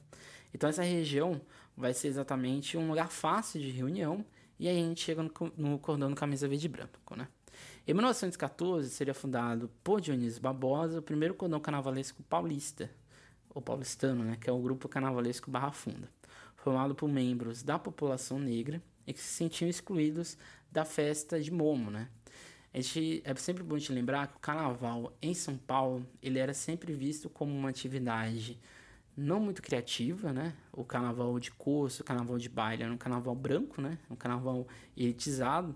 Então 0.54 0.70
essa 0.70 0.84
região 0.84 1.42
vai 1.76 1.94
ser 1.94 2.08
exatamente 2.08 2.78
um 2.78 2.88
lugar 2.88 3.10
fácil 3.10 3.60
de 3.60 3.70
reunião 3.70 4.24
e 4.60 4.68
aí 4.68 4.78
a 4.78 4.82
gente 4.82 5.02
chega 5.02 5.24
no, 5.24 5.32
no 5.58 5.80
cordão 5.80 6.10
do 6.10 6.16
camisa 6.16 6.48
verde 6.48 6.66
e 6.66 6.70
branco, 6.70 7.16
né? 7.16 7.28
Em 7.88 7.94
1914 7.94 8.90
seria 8.90 9.14
fundado 9.14 9.70
por 9.84 10.00
Dionísio 10.00 10.42
Barbosa 10.42 11.00
o 11.00 11.02
primeiro 11.02 11.34
cordão 11.34 11.60
carnavalesco 11.60 12.24
paulista, 12.24 12.90
ou 13.54 13.62
paulistano, 13.62 14.24
né, 14.24 14.38
que 14.40 14.50
é 14.50 14.54
o 14.54 14.60
grupo 14.60 14.88
carnavalesco 14.88 15.52
Barra 15.52 15.72
Funda, 15.72 16.10
formado 16.56 16.96
por 16.96 17.08
membros 17.08 17.62
da 17.62 17.78
população 17.78 18.40
negra 18.40 18.82
e 19.06 19.14
que 19.14 19.22
se 19.22 19.34
sentiam 19.34 19.70
excluídos 19.70 20.38
da 20.72 20.84
festa 20.86 21.40
de 21.40 21.52
Momo, 21.52 21.92
né, 21.92 22.08
a 22.74 22.82
gente, 22.82 23.22
é 23.24 23.36
sempre 23.36 23.62
bom 23.62 23.78
te 23.78 23.92
lembrar 23.92 24.28
que 24.28 24.38
o 24.38 24.40
carnaval 24.40 25.16
em 25.22 25.36
São 25.36 25.56
Paulo 25.56 26.04
ele 26.24 26.40
era 26.40 26.56
sempre 26.56 26.92
visto 26.92 27.30
como 27.30 27.54
uma 27.54 27.70
atividade 27.70 28.60
não 29.16 29.40
muito 29.40 29.62
criativa, 29.62 30.34
né? 30.34 30.56
O 30.72 30.84
carnaval 30.84 31.40
de 31.40 31.52
curso, 31.52 32.02
o 32.02 32.06
carnaval 32.06 32.38
de 32.38 32.50
baile 32.50 32.84
era 32.84 32.92
um 32.92 32.98
carnaval 32.98 33.36
branco, 33.36 33.82
né? 33.82 33.98
Um 34.10 34.16
carnaval 34.16 34.68
elitizado 34.98 35.76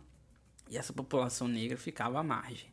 e 0.70 0.78
essa 0.78 0.92
população 0.92 1.48
negra 1.48 1.78
ficava 1.78 2.20
à 2.20 2.24
margem. 2.24 2.70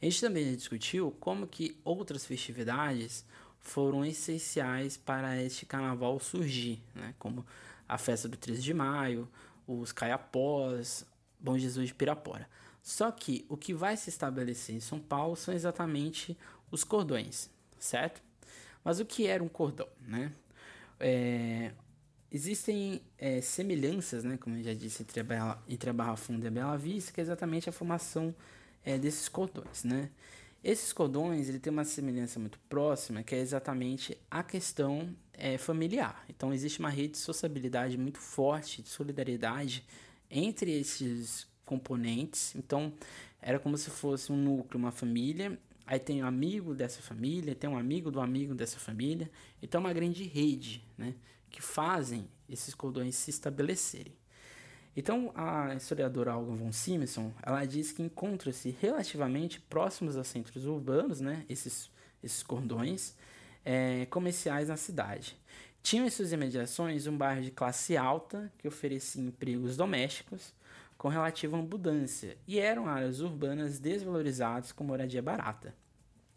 A 0.00 0.04
gente 0.04 0.20
também 0.20 0.54
discutiu 0.56 1.12
como 1.20 1.46
que 1.46 1.80
outras 1.84 2.26
festividades 2.26 3.24
foram 3.60 4.04
essenciais 4.04 4.96
para 4.96 5.40
este 5.40 5.64
carnaval 5.64 6.18
surgir, 6.18 6.82
né? 6.94 7.14
Como 7.18 7.46
a 7.88 7.96
festa 7.96 8.28
do 8.28 8.36
13 8.36 8.62
de 8.62 8.74
maio, 8.74 9.28
os 9.66 9.92
caiapós, 9.92 11.06
Bom 11.38 11.58
Jesus 11.58 11.88
de 11.88 11.94
Pirapora. 11.94 12.48
Só 12.82 13.10
que 13.10 13.44
o 13.48 13.56
que 13.56 13.72
vai 13.72 13.96
se 13.96 14.10
estabelecer 14.10 14.74
em 14.74 14.80
São 14.80 14.98
Paulo 14.98 15.36
são 15.36 15.52
exatamente 15.52 16.36
os 16.70 16.84
cordões, 16.84 17.50
certo? 17.78 18.22
Mas 18.84 19.00
o 19.00 19.04
que 19.04 19.26
era 19.26 19.42
um 19.42 19.48
cordão, 19.48 19.88
né? 20.06 20.32
É, 20.98 21.72
existem 22.30 23.02
é, 23.18 23.40
semelhanças, 23.40 24.24
né, 24.24 24.36
como 24.36 24.56
eu 24.56 24.62
já 24.62 24.74
disse, 24.74 25.02
entre 25.02 25.20
a, 25.20 25.24
Bela, 25.24 25.62
entre 25.68 25.90
a 25.90 25.92
Barra 25.92 26.16
Funda 26.16 26.46
e 26.46 26.48
a 26.48 26.50
Bela 26.50 26.76
Vista, 26.76 27.12
que 27.12 27.20
é 27.20 27.22
exatamente 27.22 27.68
a 27.68 27.72
formação 27.72 28.34
é, 28.84 28.98
desses 28.98 29.28
cordões, 29.28 29.84
né? 29.84 30.10
Esses 30.64 30.92
cordões 30.92 31.48
ele 31.48 31.58
tem 31.58 31.72
uma 31.72 31.84
semelhança 31.84 32.38
muito 32.38 32.58
próxima, 32.68 33.22
que 33.24 33.34
é 33.34 33.38
exatamente 33.38 34.16
a 34.30 34.44
questão 34.44 35.12
é, 35.32 35.58
familiar. 35.58 36.24
Então 36.28 36.52
existe 36.54 36.78
uma 36.78 36.88
rede 36.88 37.12
de 37.14 37.18
sociabilidade 37.18 37.98
muito 37.98 38.18
forte, 38.18 38.80
de 38.80 38.88
solidariedade 38.88 39.84
entre 40.30 40.70
esses 40.70 41.48
componentes. 41.64 42.54
Então 42.54 42.92
era 43.40 43.58
como 43.58 43.76
se 43.76 43.90
fosse 43.90 44.30
um 44.30 44.36
núcleo, 44.36 44.78
uma 44.78 44.92
família. 44.92 45.58
Aí 45.86 45.98
tem 45.98 46.22
um 46.22 46.26
amigo 46.26 46.74
dessa 46.74 47.02
família, 47.02 47.54
tem 47.54 47.68
um 47.68 47.76
amigo 47.76 48.10
do 48.10 48.20
amigo 48.20 48.54
dessa 48.54 48.78
família. 48.78 49.30
Então 49.60 49.80
é 49.80 49.84
uma 49.84 49.92
grande 49.92 50.24
rede, 50.24 50.84
né, 50.96 51.14
que 51.50 51.60
fazem 51.60 52.28
esses 52.48 52.74
cordões 52.74 53.14
se 53.14 53.30
estabelecerem. 53.30 54.14
Então, 54.94 55.32
a 55.34 55.74
historiadora 55.74 56.36
Olga 56.36 56.54
von 56.54 56.70
Simonson, 56.70 57.32
ela 57.42 57.64
diz 57.64 57.92
que 57.92 58.02
encontra-se 58.02 58.76
relativamente 58.78 59.58
próximos 59.58 60.18
aos 60.18 60.28
centros 60.28 60.66
urbanos, 60.66 61.18
né, 61.18 61.46
esses, 61.48 61.90
esses 62.22 62.42
cordões 62.42 63.14
é, 63.64 64.04
comerciais 64.06 64.68
na 64.68 64.76
cidade. 64.76 65.34
Tinham 65.82 66.06
em 66.06 66.10
suas 66.10 66.30
imediações 66.30 67.06
um 67.06 67.16
bairro 67.16 67.42
de 67.42 67.50
classe 67.50 67.96
alta 67.96 68.52
que 68.58 68.68
oferecia 68.68 69.22
empregos 69.22 69.76
domésticos 69.76 70.52
com 71.02 71.08
relativa 71.08 71.58
abundância 71.58 72.38
e 72.46 72.60
eram 72.60 72.86
áreas 72.86 73.20
urbanas 73.20 73.80
desvalorizadas 73.80 74.70
com 74.70 74.84
moradia 74.84 75.20
barata. 75.20 75.74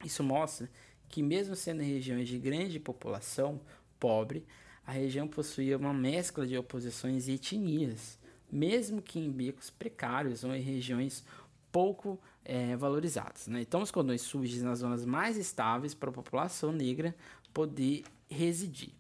Isso 0.04 0.24
mostra 0.24 0.68
que, 1.08 1.22
mesmo 1.22 1.56
sendo 1.56 1.84
regiões 1.84 2.28
de 2.28 2.40
grande 2.40 2.80
população 2.80 3.62
pobre, 4.00 4.44
a 4.84 4.92
região 4.92 5.28
possuía 5.28 5.78
uma 5.78 5.94
mescla 5.94 6.48
de 6.48 6.58
oposições 6.58 7.28
e 7.28 7.34
etnias 7.34 8.18
mesmo 8.52 9.04
que 9.04 9.20
em 9.20 9.32
becos 9.32 9.70
precários 9.70 10.44
ou 10.44 10.56
em 10.56 10.62
regiões 10.62 11.24
pouco 11.72 12.20
é, 12.44 12.76
valorizadas. 12.76 13.46
Né? 13.46 13.62
Então, 13.62 13.84
os 13.84 13.92
cordões 13.92 14.24
surgem 14.24 14.62
nas 14.62 14.80
zonas 14.80 15.06
mais 15.06 15.38
estáveis 15.38 15.94
para 15.94 16.10
a 16.10 16.14
população 16.14 16.72
negra 16.72 17.16
poder 17.54 18.04
residir. 18.28 18.94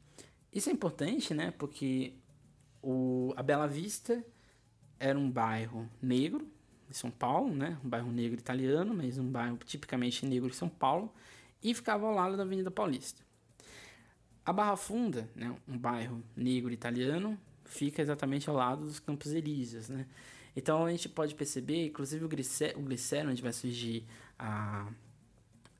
Isso 0.53 0.69
é 0.69 0.73
importante, 0.73 1.33
né? 1.33 1.51
Porque 1.57 2.13
o, 2.83 3.33
a 3.35 3.41
Bela 3.41 3.67
Vista 3.67 4.23
era 4.99 5.17
um 5.17 5.29
bairro 5.29 5.89
negro 6.01 6.47
de 6.89 6.95
São 6.95 7.11
Paulo, 7.11 7.53
né? 7.53 7.77
Um 7.83 7.89
bairro 7.89 8.11
negro 8.11 8.39
italiano, 8.39 8.93
mas 8.93 9.17
um 9.17 9.29
bairro 9.29 9.57
tipicamente 9.65 10.25
negro 10.25 10.49
de 10.49 10.55
São 10.55 10.69
Paulo, 10.69 11.13
e 11.63 11.73
ficava 11.73 12.05
ao 12.05 12.13
lado 12.13 12.37
da 12.37 12.43
Avenida 12.43 12.69
Paulista. 12.69 13.23
A 14.45 14.53
Barra 14.53 14.75
Funda, 14.75 15.29
né? 15.35 15.55
Um 15.67 15.77
bairro 15.77 16.23
negro 16.35 16.71
italiano, 16.71 17.37
fica 17.65 18.01
exatamente 18.01 18.49
ao 18.49 18.55
lado 18.55 18.85
dos 18.85 18.99
Campos 18.99 19.33
Elíseos, 19.33 19.89
né? 19.89 20.05
Então 20.55 20.85
a 20.85 20.91
gente 20.91 21.09
pode 21.09 21.35
perceber, 21.35 21.87
inclusive 21.87 22.23
o 22.23 22.29
Glicério, 22.29 22.79
o 22.79 22.83
Glicério 22.83 23.29
onde 23.29 23.41
vai 23.41 23.51
surgir 23.51 24.05
a, 24.39 24.87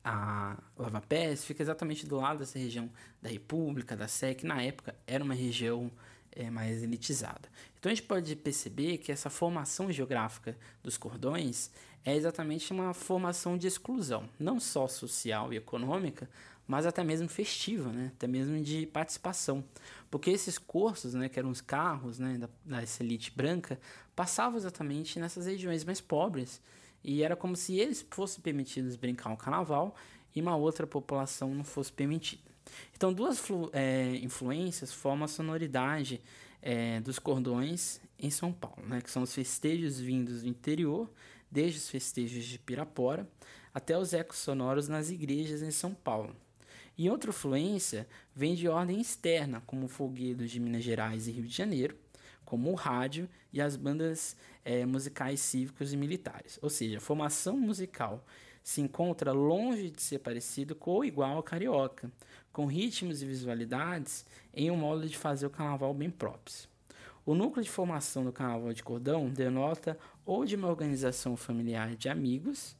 a 0.04 0.58
Lava 0.76 1.00
Pés, 1.00 1.44
fica 1.44 1.62
exatamente 1.62 2.06
do 2.06 2.16
lado 2.16 2.40
dessa 2.40 2.58
região 2.58 2.90
da 3.22 3.30
República, 3.30 3.96
da 3.96 4.06
que 4.34 4.44
na 4.44 4.62
época 4.62 4.94
era 5.06 5.24
uma 5.24 5.34
região 5.34 5.90
é, 6.36 6.50
mais 6.50 6.82
elitizada. 6.82 7.48
Então 7.78 7.90
a 7.90 7.94
gente 7.94 8.06
pode 8.06 8.36
perceber 8.36 8.98
que 8.98 9.10
essa 9.10 9.30
formação 9.30 9.90
geográfica 9.90 10.56
dos 10.82 10.96
cordões 10.96 11.70
é 12.04 12.14
exatamente 12.14 12.72
uma 12.72 12.94
formação 12.94 13.58
de 13.58 13.66
exclusão, 13.66 14.28
não 14.38 14.60
só 14.60 14.86
social 14.86 15.52
e 15.52 15.56
econômica, 15.56 16.28
mas 16.66 16.84
até 16.84 17.02
mesmo 17.02 17.28
festiva, 17.28 17.90
né? 17.90 18.12
até 18.14 18.26
mesmo 18.26 18.60
de 18.62 18.86
participação. 18.86 19.64
Porque 20.10 20.30
esses 20.30 20.58
cursos, 20.58 21.14
né, 21.14 21.28
que 21.28 21.38
eram 21.38 21.50
os 21.50 21.60
carros 21.60 22.18
né, 22.18 22.38
da, 22.38 22.48
dessa 22.64 23.02
elite 23.02 23.32
branca, 23.34 23.78
passavam 24.14 24.56
exatamente 24.56 25.18
nessas 25.18 25.46
regiões 25.46 25.84
mais 25.84 26.00
pobres. 26.00 26.60
E 27.02 27.22
era 27.22 27.36
como 27.36 27.56
se 27.56 27.78
eles 27.78 28.04
fossem 28.10 28.40
permitidos 28.40 28.96
brincar 28.96 29.32
o 29.32 29.36
carnaval 29.36 29.94
e 30.34 30.40
uma 30.40 30.56
outra 30.56 30.86
população 30.86 31.54
não 31.54 31.64
fosse 31.64 31.92
permitida. 31.92 32.45
Então, 32.94 33.12
duas 33.12 33.42
é, 33.72 34.16
influências 34.22 34.92
formam 34.92 35.24
a 35.24 35.28
sonoridade 35.28 36.20
é, 36.62 37.00
dos 37.00 37.18
cordões 37.18 38.00
em 38.18 38.30
São 38.30 38.52
Paulo, 38.52 38.86
né, 38.86 39.00
que 39.00 39.10
são 39.10 39.22
os 39.22 39.34
festejos 39.34 40.00
vindos 40.00 40.42
do 40.42 40.48
interior, 40.48 41.10
desde 41.50 41.78
os 41.78 41.88
festejos 41.88 42.44
de 42.44 42.58
Pirapora 42.58 43.28
até 43.72 43.96
os 43.96 44.12
ecos 44.14 44.38
sonoros 44.38 44.88
nas 44.88 45.10
igrejas 45.10 45.62
em 45.62 45.70
São 45.70 45.94
Paulo. 45.94 46.34
E 46.98 47.10
outra 47.10 47.28
influência 47.28 48.08
vem 48.34 48.54
de 48.54 48.68
ordem 48.68 49.00
externa, 49.00 49.62
como 49.66 49.86
folguedos 49.86 50.50
de 50.50 50.58
Minas 50.58 50.82
Gerais 50.82 51.28
e 51.28 51.32
Rio 51.32 51.44
de 51.44 51.54
Janeiro, 51.54 51.94
como 52.44 52.70
o 52.70 52.74
rádio 52.74 53.28
e 53.52 53.60
as 53.60 53.76
bandas 53.76 54.34
é, 54.64 54.86
musicais 54.86 55.40
cívicos 55.40 55.92
e 55.92 55.96
militares. 55.96 56.58
Ou 56.62 56.70
seja, 56.70 56.96
a 56.96 57.00
formação 57.00 57.58
musical 57.58 58.24
se 58.62 58.80
encontra 58.80 59.30
longe 59.30 59.90
de 59.90 60.00
ser 60.00 60.20
parecido 60.20 60.74
com 60.74 60.92
ou 60.92 61.04
igual 61.04 61.36
ao 61.36 61.42
carioca, 61.42 62.10
com 62.56 62.64
ritmos 62.64 63.20
e 63.20 63.26
visualidades 63.26 64.24
em 64.54 64.70
um 64.70 64.78
modo 64.78 65.06
de 65.06 65.18
fazer 65.18 65.44
o 65.44 65.50
carnaval 65.50 65.92
bem 65.92 66.08
próprios. 66.08 66.66
O 67.26 67.34
núcleo 67.34 67.62
de 67.62 67.68
formação 67.68 68.24
do 68.24 68.32
carnaval 68.32 68.72
de 68.72 68.82
cordão 68.82 69.28
denota 69.28 69.98
ou 70.24 70.42
de 70.46 70.56
uma 70.56 70.68
organização 70.68 71.36
familiar 71.36 71.94
de 71.94 72.08
amigos, 72.08 72.74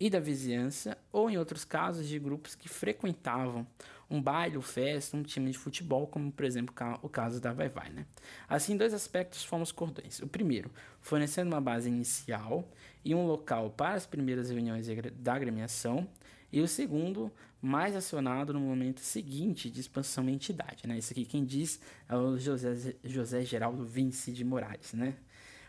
e 0.00 0.08
da 0.08 0.18
vizinhança, 0.18 0.96
ou 1.12 1.30
em 1.30 1.36
outros 1.36 1.64
casos 1.64 2.08
de 2.08 2.18
grupos 2.18 2.54
que 2.54 2.68
frequentavam 2.68 3.66
um 4.12 4.20
baile 4.20 4.56
ou 4.56 4.62
festa, 4.62 5.16
um 5.16 5.22
time 5.22 5.50
de 5.50 5.56
futebol, 5.56 6.06
como 6.06 6.30
por 6.30 6.44
exemplo 6.44 6.74
o 7.00 7.08
caso 7.08 7.40
da 7.40 7.50
Vai 7.52 7.70
Vai. 7.70 7.88
Né? 7.88 8.06
Assim, 8.46 8.76
dois 8.76 8.92
aspectos 8.92 9.42
formam 9.42 9.62
os 9.62 9.72
cordões. 9.72 10.20
O 10.20 10.28
primeiro, 10.28 10.70
fornecendo 11.00 11.50
uma 11.50 11.60
base 11.60 11.88
inicial 11.88 12.68
e 13.02 13.14
um 13.14 13.26
local 13.26 13.70
para 13.70 13.94
as 13.94 14.04
primeiras 14.04 14.50
reuniões 14.50 14.86
da 15.14 15.32
agremiação, 15.32 16.06
e 16.52 16.60
o 16.60 16.68
segundo, 16.68 17.32
mais 17.62 17.96
acionado 17.96 18.52
no 18.52 18.60
momento 18.60 19.00
seguinte 19.00 19.70
de 19.70 19.80
expansão 19.80 20.26
da 20.26 20.30
entidade. 20.30 20.86
Né? 20.86 20.98
Isso 20.98 21.14
aqui 21.14 21.24
quem 21.24 21.42
diz 21.42 21.80
é 22.06 22.14
o 22.14 22.36
José, 22.36 22.94
José 23.02 23.42
Geraldo 23.42 23.86
Vince 23.86 24.30
de 24.30 24.44
Moraes. 24.44 24.92
Né? 24.92 25.14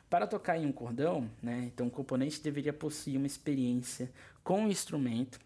Para 0.10 0.28
tocar 0.28 0.58
em 0.58 0.66
um 0.66 0.72
cordão, 0.74 1.30
né, 1.42 1.72
então 1.74 1.88
o 1.88 1.90
componente 1.90 2.42
deveria 2.42 2.74
possuir 2.74 3.18
uma 3.18 3.26
experiência 3.26 4.12
com 4.44 4.66
o 4.66 4.68
instrumento 4.70 5.40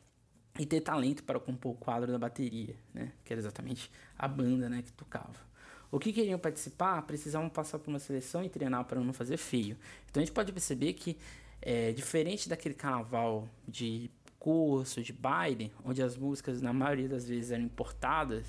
e 0.60 0.66
ter 0.66 0.82
talento 0.82 1.24
para 1.24 1.40
compor 1.40 1.74
o 1.74 1.76
quadro 1.76 2.12
da 2.12 2.18
bateria, 2.18 2.76
né, 2.94 3.12
que 3.24 3.32
era 3.32 3.40
exatamente 3.40 3.92
a 4.18 4.28
banda 4.28 4.70
né, 4.70 4.82
que 4.82 4.92
tocava. 4.92 5.48
O 5.92 6.00
que 6.00 6.12
queriam 6.12 6.38
participar 6.38 7.02
precisavam 7.04 7.48
passar 7.48 7.80
por 7.80 7.90
uma 7.90 8.00
seleção 8.00 8.44
e 8.44 8.50
treinar 8.50 8.84
para 8.86 9.00
não 9.00 9.14
fazer 9.14 9.38
feio. 9.38 9.78
Então 10.10 10.22
a 10.22 10.26
gente 10.26 10.34
pode 10.34 10.52
perceber 10.52 10.94
que, 10.94 11.18
é, 11.62 11.94
diferente 11.94 12.50
daquele 12.50 12.76
carnaval 12.76 13.48
de 13.68 14.12
curso, 14.38 15.02
de 15.02 15.14
baile, 15.14 15.72
onde 15.86 16.02
as 16.02 16.18
músicas 16.18 16.62
na 16.62 16.74
maioria 16.74 17.08
das 17.08 17.28
vezes 17.28 17.52
eram 17.52 17.64
importadas, 17.64 18.46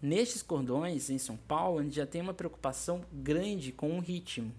nestes 0.00 0.42
cordões 0.42 1.10
em 1.10 1.18
São 1.18 1.36
Paulo 1.36 1.78
a 1.78 1.82
gente 1.82 1.96
já 1.96 2.06
tem 2.06 2.20
uma 2.20 2.34
preocupação 2.34 3.02
grande 3.12 3.72
com 3.72 3.96
o 3.96 4.00
ritmo. 4.00 4.52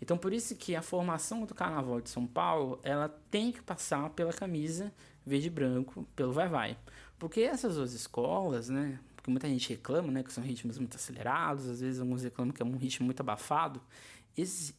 Então 0.00 0.16
por 0.16 0.32
isso 0.32 0.54
que 0.56 0.74
a 0.74 0.82
formação 0.82 1.44
do 1.44 1.54
Carnaval 1.54 2.00
de 2.00 2.10
São 2.10 2.26
Paulo, 2.26 2.80
ela 2.82 3.08
tem 3.30 3.52
que 3.52 3.62
passar 3.62 4.10
pela 4.10 4.32
camisa 4.32 4.92
verde 5.26 5.48
e 5.48 5.50
branco, 5.50 6.06
pelo 6.14 6.32
vai 6.32 6.48
vai. 6.48 6.78
Porque 7.18 7.40
essas 7.40 7.74
duas 7.74 7.92
escolas, 7.92 8.68
né, 8.68 8.98
porque 9.16 9.30
muita 9.30 9.48
gente 9.48 9.68
reclama, 9.70 10.12
né, 10.12 10.22
que 10.22 10.32
são 10.32 10.44
ritmos 10.44 10.78
muito 10.78 10.96
acelerados, 10.96 11.66
às 11.68 11.80
vezes 11.80 12.00
alguns 12.00 12.22
reclamam 12.22 12.52
que 12.52 12.62
é 12.62 12.64
um 12.64 12.76
ritmo 12.76 13.06
muito 13.06 13.20
abafado. 13.20 13.80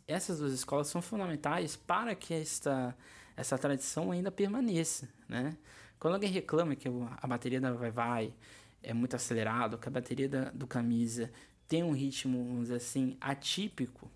Essas 0.07 0.39
duas 0.39 0.53
escolas 0.53 0.87
são 0.87 1.01
fundamentais 1.01 1.75
para 1.75 2.15
que 2.15 2.33
esta 2.33 2.95
essa 3.35 3.55
tradição 3.55 4.11
ainda 4.11 4.31
permaneça, 4.31 5.07
né? 5.29 5.55
Quando 5.99 6.15
alguém 6.15 6.31
reclama 6.31 6.75
que 6.75 6.87
a 7.21 7.27
bateria 7.27 7.61
da 7.61 7.71
vai 7.71 7.91
vai 7.91 8.33
é 8.81 8.93
muito 8.93 9.15
acelerado, 9.15 9.77
que 9.77 9.87
a 9.87 9.91
bateria 9.91 10.27
da, 10.27 10.49
do 10.49 10.65
camisa 10.65 11.31
tem 11.67 11.83
um 11.83 11.91
ritmo, 11.91 12.43
vamos 12.45 12.61
dizer 12.63 12.75
assim, 12.75 13.15
atípico, 13.21 14.09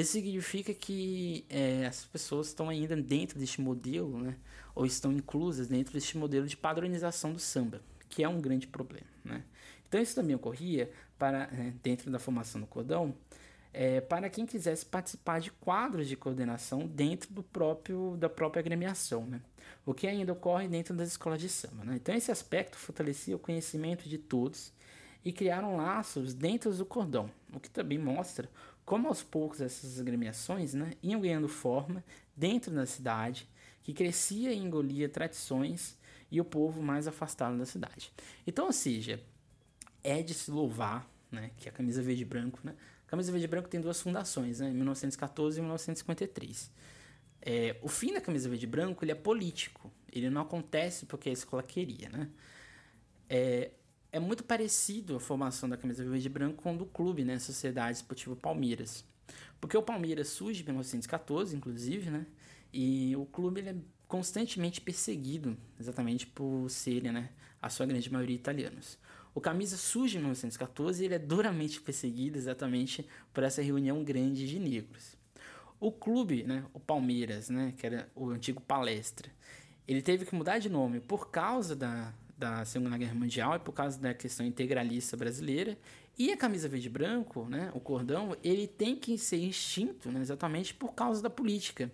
isso 0.00 0.12
significa 0.12 0.72
que 0.72 1.44
é, 1.48 1.86
as 1.86 2.04
pessoas 2.04 2.48
estão 2.48 2.68
ainda 2.68 2.94
dentro 2.94 3.38
deste 3.38 3.60
modelo, 3.60 4.20
né? 4.20 4.36
Ou 4.74 4.86
estão 4.86 5.12
inclusas 5.12 5.66
dentro 5.66 5.92
deste 5.92 6.16
modelo 6.16 6.46
de 6.46 6.56
padronização 6.56 7.32
do 7.32 7.40
samba, 7.40 7.80
que 8.08 8.22
é 8.22 8.28
um 8.28 8.40
grande 8.40 8.68
problema, 8.68 9.08
né? 9.24 9.42
Então 9.88 10.00
isso 10.00 10.14
também 10.14 10.36
ocorria 10.36 10.90
para 11.18 11.48
né, 11.48 11.74
dentro 11.82 12.10
da 12.10 12.18
formação 12.18 12.60
do 12.60 12.66
cordão, 12.66 13.12
é, 13.72 14.00
para 14.00 14.30
quem 14.30 14.46
quisesse 14.46 14.86
participar 14.86 15.40
de 15.40 15.50
quadros 15.50 16.06
de 16.06 16.16
coordenação 16.16 16.86
dentro 16.86 17.32
do 17.32 17.42
próprio 17.42 18.16
da 18.16 18.28
própria 18.28 18.60
agremiação, 18.60 19.26
né? 19.26 19.40
o 19.84 19.92
que 19.92 20.06
ainda 20.06 20.32
ocorre 20.32 20.68
dentro 20.68 20.94
das 20.94 21.08
escolas 21.08 21.40
de 21.40 21.48
samba. 21.48 21.84
Né? 21.84 21.96
Então 21.96 22.14
esse 22.14 22.30
aspecto 22.30 22.76
fortalecia 22.76 23.34
o 23.34 23.38
conhecimento 23.38 24.08
de 24.08 24.18
todos 24.18 24.72
e 25.24 25.32
criaram 25.32 25.76
laços 25.76 26.34
dentro 26.34 26.72
do 26.72 26.86
cordão, 26.86 27.30
o 27.52 27.58
que 27.58 27.68
também 27.68 27.98
mostra 27.98 28.48
como 28.88 29.06
aos 29.06 29.22
poucos 29.22 29.60
essas 29.60 30.00
agremiações 30.00 30.72
né, 30.72 30.92
iam 31.02 31.20
ganhando 31.20 31.46
forma 31.46 32.02
dentro 32.34 32.74
da 32.74 32.86
cidade, 32.86 33.46
que 33.82 33.92
crescia 33.92 34.50
e 34.50 34.56
engolia 34.56 35.10
tradições 35.10 35.98
e 36.30 36.40
o 36.40 36.44
povo 36.44 36.82
mais 36.82 37.06
afastado 37.06 37.58
da 37.58 37.66
cidade. 37.66 38.10
Então, 38.46 38.64
ou 38.64 38.72
seja, 38.72 39.22
é 40.02 40.22
de 40.22 40.32
se 40.32 40.50
louvar 40.50 41.06
né, 41.30 41.50
que 41.58 41.68
a 41.68 41.72
camisa 41.72 42.00
verde 42.00 42.22
e 42.22 42.24
branco, 42.24 42.60
né, 42.64 42.74
a 43.06 43.10
camisa 43.10 43.30
verde 43.30 43.44
e 43.44 43.48
branco 43.48 43.68
tem 43.68 43.78
duas 43.78 44.00
fundações, 44.00 44.60
né, 44.60 44.70
em 44.70 44.74
1914 44.74 45.58
e 45.58 45.60
1953. 45.60 46.70
É, 47.42 47.76
o 47.82 47.88
fim 47.88 48.14
da 48.14 48.22
camisa 48.22 48.48
verde 48.48 48.64
e 48.64 48.68
branco 48.70 49.04
ele 49.04 49.12
é 49.12 49.14
político, 49.14 49.92
ele 50.10 50.30
não 50.30 50.40
acontece 50.40 51.04
porque 51.04 51.28
a 51.28 51.32
escola 51.32 51.62
queria, 51.62 52.08
né? 52.08 52.30
É, 53.28 53.70
é 54.10 54.18
muito 54.18 54.42
parecido 54.44 55.16
a 55.16 55.20
formação 55.20 55.68
da 55.68 55.76
camisa 55.76 56.04
verde 56.04 56.26
e 56.26 56.30
branco 56.30 56.62
com 56.62 56.70
a 56.70 56.74
do 56.74 56.86
clube, 56.86 57.24
né, 57.24 57.38
Sociedade 57.38 57.98
Esportiva 57.98 58.34
Palmeiras. 58.34 59.04
Porque 59.60 59.76
o 59.76 59.82
Palmeiras 59.82 60.28
surge 60.28 60.62
em 60.62 60.66
1914, 60.66 61.54
inclusive, 61.54 62.10
né? 62.10 62.26
E 62.72 63.14
o 63.16 63.26
clube 63.26 63.60
ele 63.60 63.70
é 63.70 63.76
constantemente 64.06 64.80
perseguido, 64.80 65.56
exatamente 65.78 66.26
por 66.26 66.68
serem, 66.70 67.12
né, 67.12 67.30
a 67.60 67.68
sua 67.68 67.84
grande 67.84 68.10
maioria 68.10 68.36
italianos. 68.36 68.98
O 69.34 69.40
Camisa 69.40 69.76
surge 69.76 70.16
em 70.16 70.20
1914 70.20 71.02
e 71.02 71.06
ele 71.06 71.14
é 71.14 71.18
duramente 71.18 71.80
perseguido 71.80 72.38
exatamente 72.38 73.06
por 73.32 73.44
essa 73.44 73.62
reunião 73.62 74.02
grande 74.02 74.48
de 74.48 74.58
negros. 74.58 75.16
O 75.78 75.92
clube, 75.92 76.42
né, 76.44 76.64
o 76.72 76.80
Palmeiras, 76.80 77.50
né, 77.50 77.74
que 77.76 77.86
era 77.86 78.10
o 78.14 78.30
antigo 78.30 78.60
Palestra, 78.60 79.30
ele 79.86 80.02
teve 80.02 80.24
que 80.24 80.34
mudar 80.34 80.58
de 80.58 80.68
nome 80.68 81.00
por 81.00 81.30
causa 81.30 81.76
da, 81.76 82.12
da 82.38 82.64
Segunda 82.64 82.96
Guerra 82.96 83.14
Mundial 83.14 83.56
e 83.56 83.58
por 83.58 83.72
causa 83.72 83.98
da 83.98 84.14
questão 84.14 84.46
integralista 84.46 85.16
brasileira. 85.16 85.76
E 86.16 86.32
a 86.32 86.36
camisa 86.36 86.68
verde 86.68 86.86
e 86.86 86.90
branco, 86.90 87.44
né, 87.48 87.70
o 87.74 87.80
cordão, 87.80 88.36
ele 88.42 88.66
tem 88.66 88.94
que 88.94 89.18
ser 89.18 89.36
extinto 89.36 90.10
né, 90.10 90.20
exatamente 90.20 90.72
por 90.72 90.94
causa 90.94 91.20
da 91.20 91.28
política. 91.28 91.90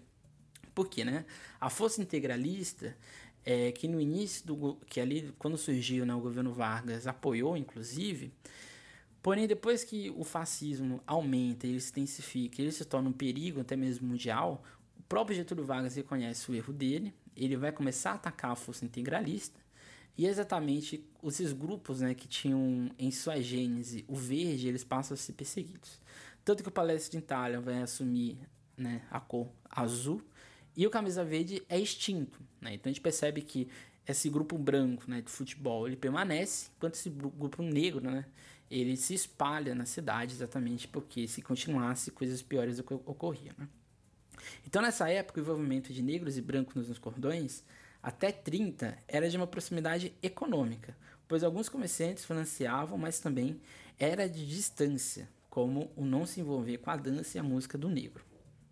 Por 0.74 0.88
quê, 0.88 1.04
né? 1.04 1.24
A 1.60 1.70
força 1.70 2.02
integralista, 2.02 2.96
é, 3.44 3.70
que 3.72 3.86
no 3.86 4.00
início, 4.00 4.46
do, 4.46 4.76
que 4.86 5.00
ali, 5.00 5.32
quando 5.38 5.56
surgiu 5.56 6.04
né, 6.04 6.14
o 6.14 6.20
governo 6.20 6.52
Vargas, 6.52 7.06
apoiou, 7.06 7.56
inclusive, 7.56 8.32
porém, 9.22 9.46
depois 9.46 9.84
que 9.84 10.12
o 10.16 10.24
fascismo 10.24 11.00
aumenta, 11.06 11.66
ele 11.66 11.80
se 11.80 11.90
intensifica, 11.90 12.60
ele 12.60 12.72
se 12.72 12.84
torna 12.84 13.08
um 13.08 13.12
perigo 13.12 13.60
até 13.60 13.76
mesmo 13.76 14.08
mundial, 14.08 14.64
o 14.98 15.02
próprio 15.04 15.36
Getúlio 15.36 15.64
Vargas 15.64 15.94
reconhece 15.94 16.50
o 16.50 16.54
erro 16.54 16.72
dele, 16.72 17.14
ele 17.36 17.56
vai 17.56 17.70
começar 17.70 18.12
a 18.12 18.14
atacar 18.14 18.50
a 18.50 18.56
força 18.56 18.84
integralista, 18.84 19.63
e 20.16 20.26
exatamente 20.26 21.04
esses 21.24 21.52
grupos 21.52 22.00
né, 22.00 22.14
que 22.14 22.28
tinham 22.28 22.90
em 22.98 23.10
sua 23.10 23.40
gênese 23.40 24.04
o 24.06 24.14
verde, 24.14 24.68
eles 24.68 24.84
passam 24.84 25.14
a 25.14 25.18
ser 25.18 25.32
perseguidos. 25.32 26.00
Tanto 26.44 26.62
que 26.62 26.68
o 26.68 26.72
Palestra 26.72 27.18
de 27.18 27.24
Itália 27.24 27.60
vai 27.60 27.82
assumir 27.82 28.38
né, 28.76 29.02
a 29.10 29.18
cor 29.18 29.48
azul 29.68 30.22
e 30.76 30.86
o 30.86 30.90
camisa 30.90 31.24
verde 31.24 31.62
é 31.68 31.78
extinto. 31.78 32.40
Né? 32.60 32.74
Então 32.74 32.90
a 32.90 32.92
gente 32.92 33.00
percebe 33.00 33.42
que 33.42 33.68
esse 34.06 34.28
grupo 34.28 34.56
branco 34.56 35.04
né, 35.08 35.20
de 35.20 35.30
futebol 35.30 35.86
ele 35.86 35.96
permanece, 35.96 36.70
enquanto 36.76 36.94
esse 36.94 37.10
grupo 37.10 37.62
negro 37.62 38.00
né, 38.00 38.24
ele 38.70 38.96
se 38.96 39.14
espalha 39.14 39.74
na 39.74 39.86
cidade 39.86 40.34
exatamente 40.34 40.86
porque 40.86 41.26
se 41.26 41.42
continuasse 41.42 42.10
coisas 42.12 42.40
piores 42.40 42.78
ocorriam. 42.78 43.54
Né? 43.58 43.68
Então 44.64 44.80
nessa 44.80 45.08
época 45.08 45.40
o 45.40 45.42
envolvimento 45.42 45.92
de 45.92 46.02
negros 46.02 46.36
e 46.36 46.42
brancos 46.42 46.88
nos 46.88 46.98
cordões 46.98 47.64
até 48.04 48.30
30 48.30 48.98
era 49.08 49.30
de 49.30 49.36
uma 49.36 49.46
proximidade 49.46 50.12
econômica, 50.22 50.94
pois 51.26 51.42
alguns 51.42 51.70
comerciantes 51.70 52.26
financiavam, 52.26 52.98
mas 52.98 53.18
também 53.18 53.58
era 53.98 54.28
de 54.28 54.46
distância, 54.46 55.26
como 55.48 55.90
o 55.96 56.04
não 56.04 56.26
se 56.26 56.38
envolver 56.38 56.76
com 56.76 56.90
a 56.90 56.96
dança 56.96 57.38
e 57.38 57.40
a 57.40 57.42
música 57.42 57.78
do 57.78 57.88
negro. 57.88 58.22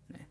Né? 0.07 0.27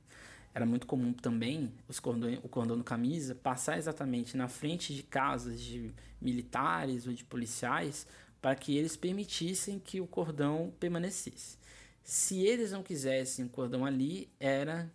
Era 0.55 0.65
muito 0.65 0.87
comum 0.87 1.12
também 1.12 1.73
os 1.88 1.99
cordões, 1.99 2.38
o 2.45 2.49
cordão 2.49 2.79
do 2.79 2.85
camisa 2.85 3.35
passar 3.35 3.77
exatamente 3.77 4.37
na 4.37 4.47
frente 4.47 4.95
de 4.95 5.03
casas 5.03 5.61
de 5.61 5.93
militares 6.21 7.05
ou 7.05 7.12
de 7.12 7.25
policiais 7.25 8.07
para 8.41 8.55
que 8.55 8.77
eles 8.77 8.97
permitissem 8.97 9.81
que 9.81 10.01
o 10.01 10.07
cordão 10.07 10.73
permanecesse. 10.79 11.59
Se 12.05 12.47
eles 12.47 12.71
não 12.71 12.85
quisessem 12.85 13.47
o 13.47 13.49
cordão 13.49 13.85
ali, 13.85 14.31
era 14.38 14.88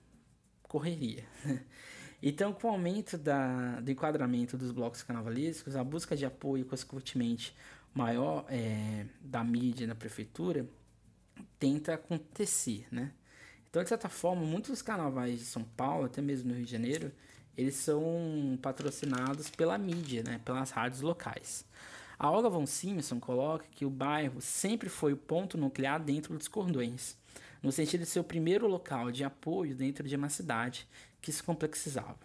correria. 0.63 1.25
Então, 2.21 2.51
com 2.51 2.67
o 2.67 2.71
aumento 2.71 3.17
da, 3.17 3.79
do 3.79 3.91
enquadramento 3.91 4.57
dos 4.57 4.71
blocos 4.71 5.03
carnavalescos, 5.03 5.75
a 5.75 5.83
busca 5.83 6.15
de 6.15 6.25
apoio, 6.25 6.65
consequentemente, 6.65 7.55
maior 7.93 8.45
é, 8.49 9.05
da 9.21 9.43
mídia 9.43 9.85
na 9.85 9.95
prefeitura, 9.95 10.67
tenta 11.59 11.93
acontecer, 11.93 12.87
né? 12.91 13.11
Então, 13.69 13.83
de 13.83 13.89
certa 13.89 14.09
forma, 14.09 14.43
muitos 14.43 14.71
dos 14.71 14.81
carnavais 14.81 15.39
de 15.39 15.45
São 15.45 15.63
Paulo, 15.63 16.05
até 16.05 16.21
mesmo 16.21 16.49
no 16.49 16.55
Rio 16.55 16.65
de 16.65 16.71
Janeiro, 16.71 17.11
eles 17.55 17.75
são 17.75 18.57
patrocinados 18.61 19.49
pela 19.49 19.77
mídia, 19.77 20.23
né? 20.23 20.39
Pelas 20.43 20.71
rádios 20.71 21.01
locais. 21.01 21.65
A 22.17 22.31
Olga 22.31 22.49
von 22.49 22.65
Simpson 22.65 23.19
coloca 23.19 23.65
que 23.69 23.85
o 23.85 23.89
bairro 23.89 24.41
sempre 24.41 24.89
foi 24.89 25.13
o 25.13 25.17
ponto 25.17 25.57
nuclear 25.57 26.01
dentro 26.01 26.35
dos 26.35 26.47
cordões, 26.47 27.15
no 27.61 27.71
sentido 27.71 28.01
de 28.01 28.07
ser 28.07 28.19
o 28.19 28.23
primeiro 28.23 28.67
local 28.67 29.11
de 29.11 29.23
apoio 29.23 29.75
dentro 29.75 30.07
de 30.07 30.15
uma 30.15 30.29
cidade 30.29 30.87
que 31.21 31.31
se 31.31 31.41
complexizava. 31.41 32.19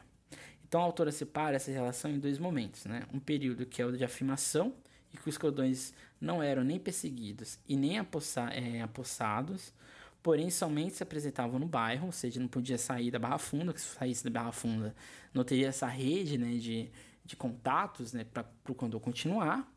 Então 0.67 0.81
a 0.81 0.85
autora 0.85 1.13
separa 1.13 1.57
essa 1.57 1.71
relação 1.71 2.11
em 2.11 2.19
dois 2.19 2.39
momentos, 2.39 2.87
né? 2.87 3.03
Um 3.13 3.21
período 3.21 3.67
que 3.67 3.83
é 3.83 3.87
o 3.87 3.97
de 3.97 4.05
afirmação 4.05 4.75
e 5.13 5.19
que 5.19 5.29
os 5.29 5.37
cordões 5.37 5.93
não 6.21 6.43
eram 6.43 6.65
nem 6.65 6.79
perseguidos 6.79 7.59
e 7.69 7.77
nem 7.77 7.99
apossa 7.99 8.43
é, 8.51 8.81
apossados, 8.81 9.73
porém 10.23 10.51
somente 10.51 10.95
se 10.95 11.03
apresentavam 11.03 11.59
no 11.59 11.67
bairro, 11.67 12.07
ou 12.07 12.13
seja, 12.13 12.41
não 12.41 12.49
podia 12.49 12.79
sair 12.79 13.11
da 13.11 13.19
Barra 13.19 13.39
Funda, 13.39 13.73
que 13.73 13.81
se 13.81 13.89
saísse 13.89 14.25
da 14.25 14.31
Barra 14.31 14.53
Funda 14.53 14.95
não 15.35 15.45
teria 15.45 15.69
essa 15.69 15.87
rede 15.87 16.39
né, 16.39 16.55
de, 16.55 16.91
de 17.25 17.37
contatos 17.37 18.13
né, 18.13 18.25
para 18.25 18.47
o 18.69 18.75
condor 18.75 19.01
continuar. 19.01 19.71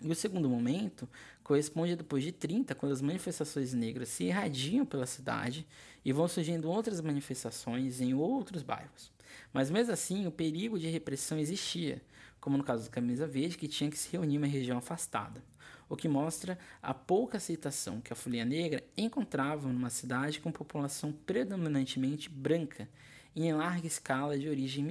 E 0.00 0.10
o 0.10 0.14
segundo 0.14 0.48
momento 0.48 1.08
corresponde 1.42 1.96
depois 1.96 2.22
de 2.22 2.32
30, 2.32 2.74
quando 2.74 2.92
as 2.92 3.02
manifestações 3.02 3.74
negras 3.74 4.08
se 4.08 4.24
irradiam 4.24 4.86
pela 4.86 5.06
cidade 5.06 5.66
e 6.04 6.12
vão 6.12 6.26
surgindo 6.26 6.70
outras 6.70 7.00
manifestações 7.00 8.00
em 8.00 8.14
outros 8.14 8.62
bairros. 8.62 9.10
Mas 9.52 9.70
mesmo 9.70 9.92
assim, 9.92 10.26
o 10.26 10.32
perigo 10.32 10.78
de 10.78 10.88
repressão 10.88 11.38
existia, 11.38 12.00
como 12.40 12.56
no 12.56 12.64
caso 12.64 12.84
da 12.84 12.90
Camisa 12.90 13.26
Verde, 13.26 13.58
que 13.58 13.68
tinha 13.68 13.90
que 13.90 13.98
se 13.98 14.10
reunir 14.10 14.36
em 14.36 14.38
uma 14.38 14.46
região 14.46 14.78
afastada, 14.78 15.42
o 15.88 15.96
que 15.96 16.08
mostra 16.08 16.58
a 16.80 16.94
pouca 16.94 17.36
aceitação 17.36 18.00
que 18.00 18.12
a 18.12 18.16
Folia 18.16 18.44
Negra 18.44 18.82
encontrava 18.96 19.68
numa 19.68 19.90
cidade 19.90 20.40
com 20.40 20.52
população 20.52 21.12
predominantemente 21.12 22.30
branca 22.30 22.88
e 23.34 23.44
em 23.44 23.52
larga 23.52 23.86
escala 23.86 24.38
de 24.38 24.48
origem 24.48 24.86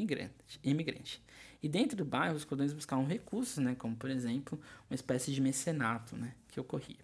imigrante. 0.63 1.21
E 1.61 1.67
dentro 1.67 1.97
do 1.97 2.05
bairro, 2.05 2.35
os 2.35 2.45
cordões 2.45 2.71
buscavam 2.73 3.05
recursos, 3.05 3.57
né, 3.57 3.75
como 3.75 3.95
por 3.95 4.09
exemplo, 4.09 4.59
uma 4.89 4.95
espécie 4.95 5.31
de 5.31 5.41
mecenato 5.41 6.15
né, 6.15 6.33
que 6.49 6.59
ocorria. 6.59 6.97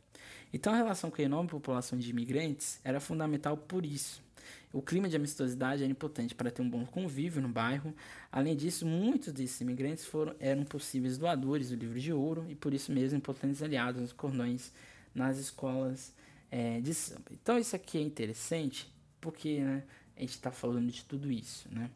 Então 0.53 0.73
a 0.73 0.77
relação 0.77 1.11
com 1.11 1.21
a 1.21 1.25
enorme 1.25 1.49
população 1.49 1.99
de 1.99 2.09
imigrantes 2.09 2.79
era 2.83 2.99
fundamental 2.99 3.57
por 3.57 3.85
isso. 3.85 4.23
O 4.71 4.81
clima 4.81 5.07
de 5.07 5.15
amistosidade 5.15 5.83
era 5.83 5.91
importante 5.91 6.35
para 6.35 6.51
ter 6.51 6.61
um 6.61 6.69
bom 6.69 6.85
convívio 6.85 7.41
no 7.41 7.47
bairro. 7.47 7.95
Além 8.31 8.55
disso, 8.55 8.85
muitos 8.85 9.31
desses 9.33 9.59
imigrantes 9.61 10.05
foram, 10.05 10.35
eram 10.39 10.63
possíveis 10.63 11.17
doadores 11.17 11.69
do 11.69 11.75
livro 11.75 11.99
de 11.99 12.11
ouro 12.11 12.45
e 12.49 12.55
por 12.55 12.73
isso 12.73 12.91
mesmo 12.91 13.17
importantes 13.17 13.61
aliados 13.61 14.01
nos 14.01 14.11
cordões 14.11 14.71
nas 15.13 15.37
escolas 15.37 16.13
é, 16.51 16.81
de 16.81 16.93
samba. 16.93 17.31
Então 17.31 17.57
isso 17.57 17.75
aqui 17.75 17.97
é 17.97 18.01
interessante 18.01 18.93
porque 19.21 19.59
né, 19.61 19.83
a 20.15 20.19
gente 20.19 20.31
está 20.31 20.51
falando 20.51 20.91
de 20.91 21.03
tudo 21.05 21.31
isso, 21.31 21.67
né? 21.71 21.89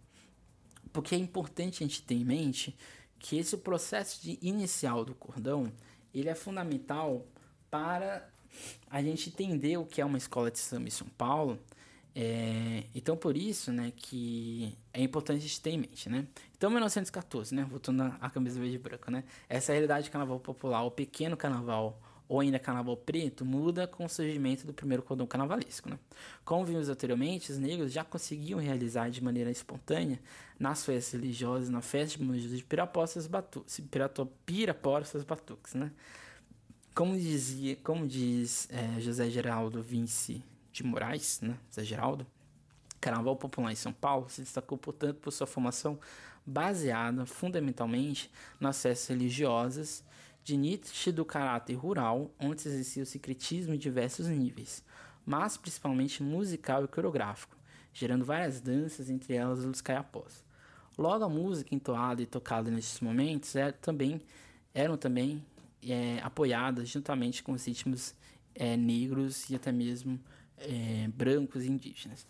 Porque 0.92 1.16
é 1.16 1.18
importante 1.18 1.84
a 1.84 1.88
gente 1.88 2.02
ter 2.02 2.16
em 2.16 2.24
mente 2.24 2.76
que 3.20 3.38
esse 3.38 3.58
processo 3.58 4.22
de 4.22 4.40
inicial 4.42 5.04
do 5.04 5.14
cordão, 5.14 5.72
ele 6.14 6.30
é 6.30 6.36
fundamental 6.36 7.26
para 7.70 8.28
a 8.90 9.02
gente 9.02 9.30
entender 9.30 9.78
o 9.78 9.86
que 9.86 10.02
é 10.02 10.06
uma 10.06 10.18
escola 10.18 10.50
de 10.50 10.60
samba 10.60 10.88
em 10.88 10.92
São 10.92 11.08
Paulo. 11.10 11.60
É, 12.16 12.86
então, 12.96 13.16
por 13.16 13.38
isso, 13.38 13.72
né, 13.72 13.94
que 13.96 14.76
é 14.94 15.02
importante 15.02 15.38
a 15.38 15.42
gente 15.42 15.62
ter 15.62 15.72
em 15.72 15.78
mente, 15.78 16.10
né? 16.10 16.28
Então, 16.58 16.70
1914, 16.70 17.54
né, 17.54 17.66
voltando 17.70 18.02
à 18.20 18.30
camisa 18.30 18.60
verde 18.60 18.76
e 18.76 18.80
branca, 18.80 19.12
né? 19.12 19.24
Essa 19.48 19.72
é 19.72 19.74
a 19.74 19.76
realidade 19.76 20.10
do 20.10 20.12
carnaval 20.12 20.40
popular, 20.40 20.84
o 20.84 20.92
pequeno 20.92 21.38
carnaval 21.38 22.02
ou 22.30 22.40
ainda 22.40 22.60
carnaval 22.60 22.96
preto, 22.96 23.44
muda 23.44 23.88
com 23.88 24.06
o 24.06 24.10
surgimento 24.10 24.66
do 24.66 24.74
primeiro 24.74 25.04
cordão 25.04 25.28
carnavalesco. 25.28 25.90
Né? 25.90 26.00
Como 26.46 26.64
vimos 26.64 26.88
anteriormente, 26.88 27.52
os 27.52 27.58
negros 27.58 27.92
já 27.92 28.06
conseguiam 28.06 28.60
realizar 28.60 29.10
de 29.10 29.22
maneira 29.22 29.50
espontânea, 29.50 30.20
nas 30.58 30.86
festas 30.86 31.20
religiosas, 31.20 31.70
na 31.70 31.82
festa 31.82 32.18
de 32.18 32.24
Mogi 32.24 32.48
de 32.48 32.64
Pirapoças, 32.64 33.28
batu 33.28 33.66
Pirapoças 34.46 35.24
Batuques. 35.24 35.74
Né? 35.74 35.92
como 37.00 37.18
dizia, 37.18 37.78
como 37.78 38.06
diz 38.06 38.68
é, 38.70 39.00
José 39.00 39.30
Geraldo 39.30 39.82
Vince 39.82 40.44
de 40.70 40.84
Moraes, 40.84 41.40
né, 41.42 41.58
José 41.70 41.86
Geraldo, 41.86 42.28
Carnaval 43.00 43.38
Popular 43.38 43.72
em 43.72 43.76
São 43.76 43.94
Paulo 43.94 44.30
se 44.30 44.42
destacou, 44.42 44.78
portanto, 44.78 45.16
por 45.16 45.32
sua 45.32 45.48
formação 45.48 45.98
baseada 46.46 47.26
fundamentalmente 47.26 48.30
nas 48.60 48.82
festas 48.82 49.08
religiosas 49.08 50.04
de 50.50 50.58
nítido 50.58 51.24
caráter 51.24 51.76
rural, 51.76 52.32
onde 52.40 52.62
se 52.62 52.70
exercia 52.70 53.04
o 53.04 53.06
secretismo 53.06 53.76
em 53.76 53.78
diversos 53.78 54.26
níveis, 54.26 54.84
mas 55.24 55.58
principalmente 55.58 56.24
musical 56.24 56.84
e 56.84 56.88
coreográfico, 56.88 57.56
gerando 57.94 58.26
várias 58.26 58.60
danças, 58.60 59.12
entre 59.12 59.36
elas 59.36 59.64
os 59.64 59.80
caiapós. 59.80 60.44
Logo, 60.98 61.24
a 61.24 61.30
música 61.30 61.76
entoada 61.76 62.22
e 62.24 62.26
tocada 62.26 62.72
nesses 62.72 63.00
momentos 63.00 63.56
é, 63.56 63.72
também, 63.72 64.20
eram 64.74 64.98
também 64.98 65.46
é, 65.88 66.20
apoiadas 66.24 66.90
juntamente 66.90 67.44
com 67.44 67.52
os 67.52 67.64
ritmos 67.66 68.16
é, 68.56 68.76
negros 68.76 69.52
e 69.52 69.56
até 69.56 69.72
mesmo 69.72 70.20
é, 70.58 71.08
brancos 71.10 71.64
e 71.64 71.70
indígenas. 71.70 72.26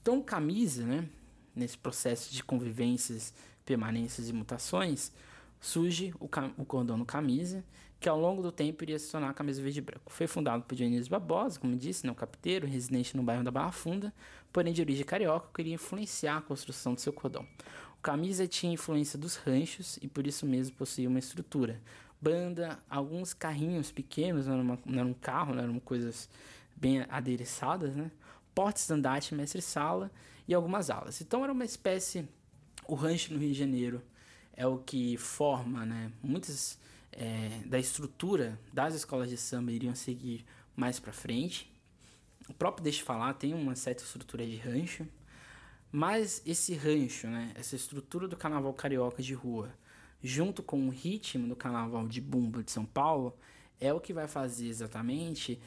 Então, 0.00 0.22
camisa, 0.22 0.84
né, 0.84 1.08
nesse 1.54 1.76
processo 1.76 2.32
de 2.32 2.44
convivências, 2.44 3.34
permanências 3.66 4.28
e 4.28 4.32
mutações, 4.32 5.10
surge 5.64 6.12
o, 6.20 6.28
o 6.58 6.84
no 6.84 7.06
camisa, 7.06 7.64
que 7.98 8.06
ao 8.06 8.20
longo 8.20 8.42
do 8.42 8.52
tempo 8.52 8.84
iria 8.84 8.98
se 8.98 9.10
tornar 9.10 9.30
a 9.30 9.34
camisa 9.34 9.62
verde 9.62 9.78
e 9.78 9.82
branco. 9.82 10.12
Foi 10.12 10.26
fundado 10.26 10.62
por 10.64 10.74
Dionísio 10.74 11.10
Barbosa, 11.10 11.58
como 11.58 11.74
disse, 11.74 12.04
né, 12.04 12.12
um 12.12 12.14
capiteiro, 12.14 12.66
residente 12.66 13.16
no 13.16 13.22
bairro 13.22 13.42
da 13.42 13.50
Barra 13.50 13.72
Funda, 13.72 14.12
porém 14.52 14.74
de 14.74 14.82
origem 14.82 15.06
carioca, 15.06 15.48
que 15.54 15.62
iria 15.62 15.74
influenciar 15.74 16.36
a 16.36 16.42
construção 16.42 16.92
do 16.92 17.00
seu 17.00 17.14
cordão. 17.14 17.46
O 17.98 18.02
camisa 18.02 18.46
tinha 18.46 18.74
influência 18.74 19.18
dos 19.18 19.36
ranchos 19.36 19.98
e 20.02 20.06
por 20.06 20.26
isso 20.26 20.44
mesmo 20.44 20.76
possuía 20.76 21.08
uma 21.08 21.18
estrutura. 21.18 21.80
Banda, 22.20 22.78
alguns 22.90 23.32
carrinhos 23.32 23.90
pequenos, 23.90 24.46
não 24.46 24.54
era, 24.54 24.62
uma, 24.62 24.78
não 24.84 24.98
era 24.98 25.08
um 25.08 25.14
carro, 25.14 25.54
não 25.54 25.62
eram 25.62 25.80
coisas 25.80 26.28
bem 26.76 27.06
adereçadas, 27.08 27.96
né? 27.96 28.10
Porta 28.54 28.80
estandarte, 28.80 29.34
mestre-sala 29.34 30.10
e 30.46 30.52
algumas 30.52 30.90
alas. 30.90 31.22
Então 31.22 31.42
era 31.42 31.52
uma 31.52 31.64
espécie... 31.64 32.28
O 32.86 32.94
rancho 32.94 33.32
no 33.32 33.38
Rio 33.38 33.50
de 33.50 33.58
Janeiro 33.58 34.02
é 34.56 34.66
o 34.66 34.78
que 34.78 35.16
forma, 35.16 35.84
né? 35.84 36.12
Muitas 36.22 36.78
é, 37.12 37.60
da 37.66 37.78
estrutura 37.78 38.58
das 38.72 38.94
escolas 38.94 39.28
de 39.28 39.36
samba 39.36 39.72
iriam 39.72 39.94
seguir 39.94 40.44
mais 40.76 40.98
para 40.98 41.12
frente. 41.12 41.72
O 42.48 42.54
próprio 42.54 42.84
Deixa 42.84 43.04
Falar 43.04 43.34
tem 43.34 43.54
uma 43.54 43.74
certa 43.74 44.02
estrutura 44.02 44.46
de 44.46 44.56
rancho, 44.56 45.06
mas 45.90 46.42
esse 46.44 46.74
rancho, 46.74 47.26
né? 47.26 47.52
Essa 47.54 47.76
estrutura 47.76 48.28
do 48.28 48.36
carnaval 48.36 48.72
carioca 48.74 49.22
de 49.22 49.34
rua, 49.34 49.72
junto 50.22 50.62
com 50.62 50.86
o 50.86 50.90
ritmo 50.90 51.48
do 51.48 51.56
carnaval 51.56 52.06
de 52.06 52.20
bumbo 52.20 52.62
de 52.62 52.70
São 52.70 52.84
Paulo, 52.84 53.36
é 53.80 53.92
o 53.92 54.00
que 54.00 54.12
vai 54.12 54.28
fazer 54.28 54.68
exatamente 54.68 55.60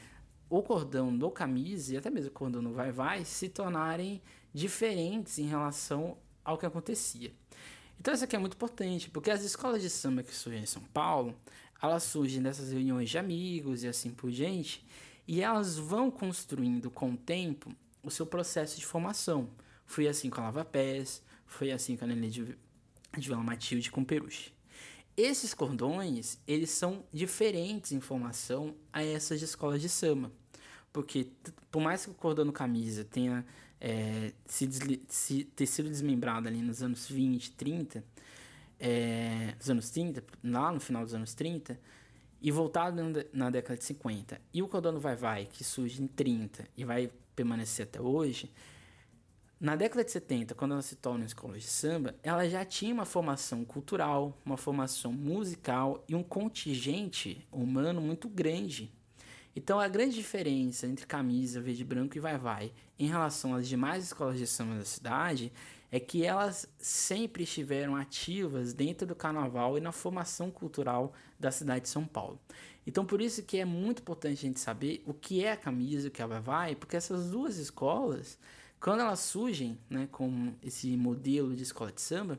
o 0.50 0.62
cordão 0.62 1.16
do 1.16 1.30
camisa 1.30 1.94
e 1.94 1.96
até 1.96 2.10
mesmo 2.10 2.30
o 2.30 2.32
cordão 2.32 2.62
do 2.62 2.72
vai-vai 2.72 3.24
se 3.24 3.48
tornarem 3.48 4.22
diferentes 4.52 5.38
em 5.38 5.46
relação 5.46 6.16
ao 6.44 6.56
que 6.56 6.64
acontecia. 6.64 7.32
Então 8.00 8.14
isso 8.14 8.24
aqui 8.24 8.36
é 8.36 8.38
muito 8.38 8.54
importante, 8.54 9.10
porque 9.10 9.30
as 9.30 9.42
escolas 9.42 9.82
de 9.82 9.90
samba 9.90 10.22
que 10.22 10.34
surgem 10.34 10.62
em 10.62 10.66
São 10.66 10.82
Paulo, 10.82 11.34
elas 11.82 12.04
surgem 12.04 12.42
dessas 12.42 12.70
reuniões 12.72 13.10
de 13.10 13.18
amigos 13.18 13.82
e 13.82 13.88
assim 13.88 14.10
por 14.10 14.30
diante, 14.30 14.86
e 15.26 15.40
elas 15.40 15.76
vão 15.76 16.10
construindo 16.10 16.90
com 16.90 17.12
o 17.12 17.16
tempo 17.16 17.74
o 18.02 18.10
seu 18.10 18.24
processo 18.24 18.78
de 18.78 18.86
formação. 18.86 19.48
Foi 19.84 20.08
assim 20.08 20.30
com 20.30 20.40
a 20.40 20.44
Lava 20.44 20.64
Pés, 20.64 21.22
foi 21.46 21.70
assim 21.72 21.96
com 21.96 22.04
a 22.04 22.08
Nenê 22.08 22.28
de, 22.28 22.44
de 22.44 23.28
Vila 23.28 23.42
Matilde 23.42 23.90
com 23.90 24.04
Peruche. 24.04 24.52
Esses 25.16 25.52
cordões, 25.52 26.38
eles 26.46 26.70
são 26.70 27.04
diferentes 27.12 27.90
em 27.90 28.00
formação 28.00 28.76
a 28.92 29.02
essas 29.02 29.42
escolas 29.42 29.82
de 29.82 29.88
samba. 29.88 30.30
Porque 30.92 31.26
por 31.70 31.82
mais 31.82 32.04
que 32.04 32.10
o 32.10 32.14
cordão 32.14 32.50
camisa 32.52 33.04
tenha 33.04 33.44
é, 33.80 34.32
se, 34.46 34.68
se, 35.08 35.44
ter 35.44 35.66
sido 35.66 35.88
desmembrado 35.88 36.48
ali 36.48 36.60
nos 36.60 36.82
anos 36.82 37.08
20, 37.08 37.52
30, 37.52 38.04
é, 38.78 39.54
nos 39.58 39.70
anos 39.70 39.90
30, 39.90 40.24
lá 40.44 40.72
no 40.72 40.80
final 40.80 41.04
dos 41.04 41.14
anos 41.14 41.34
30, 41.34 41.78
e 42.40 42.50
voltado 42.50 43.02
na 43.32 43.50
década 43.50 43.76
de 43.76 43.84
50, 43.84 44.40
e 44.54 44.62
o 44.62 44.68
Cordão 44.68 44.98
Vai 44.98 45.16
Vai, 45.16 45.46
que 45.46 45.64
surge 45.64 46.02
em 46.02 46.06
30 46.06 46.68
e 46.76 46.84
vai 46.84 47.10
permanecer 47.34 47.84
até 47.84 48.00
hoje, 48.00 48.50
na 49.60 49.74
década 49.74 50.04
de 50.04 50.12
70, 50.12 50.54
quando 50.54 50.72
ela 50.72 50.82
se 50.82 50.94
torna 50.94 51.24
escola 51.24 51.58
de 51.58 51.66
samba, 51.66 52.14
ela 52.22 52.48
já 52.48 52.64
tinha 52.64 52.94
uma 52.94 53.04
formação 53.04 53.64
cultural, 53.64 54.38
uma 54.46 54.56
formação 54.56 55.12
musical 55.12 56.04
e 56.08 56.14
um 56.14 56.22
contingente 56.22 57.44
humano 57.50 58.00
muito 58.00 58.28
grande 58.28 58.92
então 59.54 59.80
a 59.80 59.88
grande 59.88 60.14
diferença 60.14 60.86
entre 60.86 61.06
camisa 61.06 61.60
verde 61.60 61.84
branco 61.84 62.16
e 62.16 62.20
vai 62.20 62.38
vai 62.38 62.72
em 62.98 63.06
relação 63.06 63.54
às 63.54 63.68
demais 63.68 64.04
escolas 64.04 64.38
de 64.38 64.46
samba 64.46 64.76
da 64.76 64.84
cidade 64.84 65.52
é 65.90 65.98
que 65.98 66.24
elas 66.24 66.68
sempre 66.78 67.44
estiveram 67.44 67.96
ativas 67.96 68.72
dentro 68.72 69.06
do 69.06 69.14
carnaval 69.14 69.78
e 69.78 69.80
na 69.80 69.90
formação 69.92 70.50
cultural 70.50 71.14
da 71.40 71.50
cidade 71.50 71.82
de 71.82 71.88
São 71.88 72.04
Paulo. 72.04 72.38
Então 72.86 73.04
por 73.04 73.20
isso 73.20 73.42
que 73.42 73.58
é 73.58 73.64
muito 73.64 74.00
importante 74.00 74.38
a 74.38 74.48
gente 74.48 74.60
saber 74.60 75.02
o 75.06 75.14
que 75.14 75.44
é 75.44 75.52
a 75.52 75.56
camisa 75.56 76.06
e 76.06 76.08
o 76.08 76.10
que 76.10 76.20
é 76.20 76.24
a 76.24 76.28
vai 76.28 76.40
vai, 76.40 76.74
porque 76.74 76.96
essas 76.96 77.30
duas 77.30 77.56
escolas, 77.56 78.38
quando 78.80 79.00
elas 79.00 79.20
surgem, 79.20 79.78
né, 79.88 80.08
com 80.10 80.54
esse 80.62 80.96
modelo 80.96 81.54
de 81.54 81.62
escola 81.62 81.90
de 81.90 82.00
samba, 82.00 82.38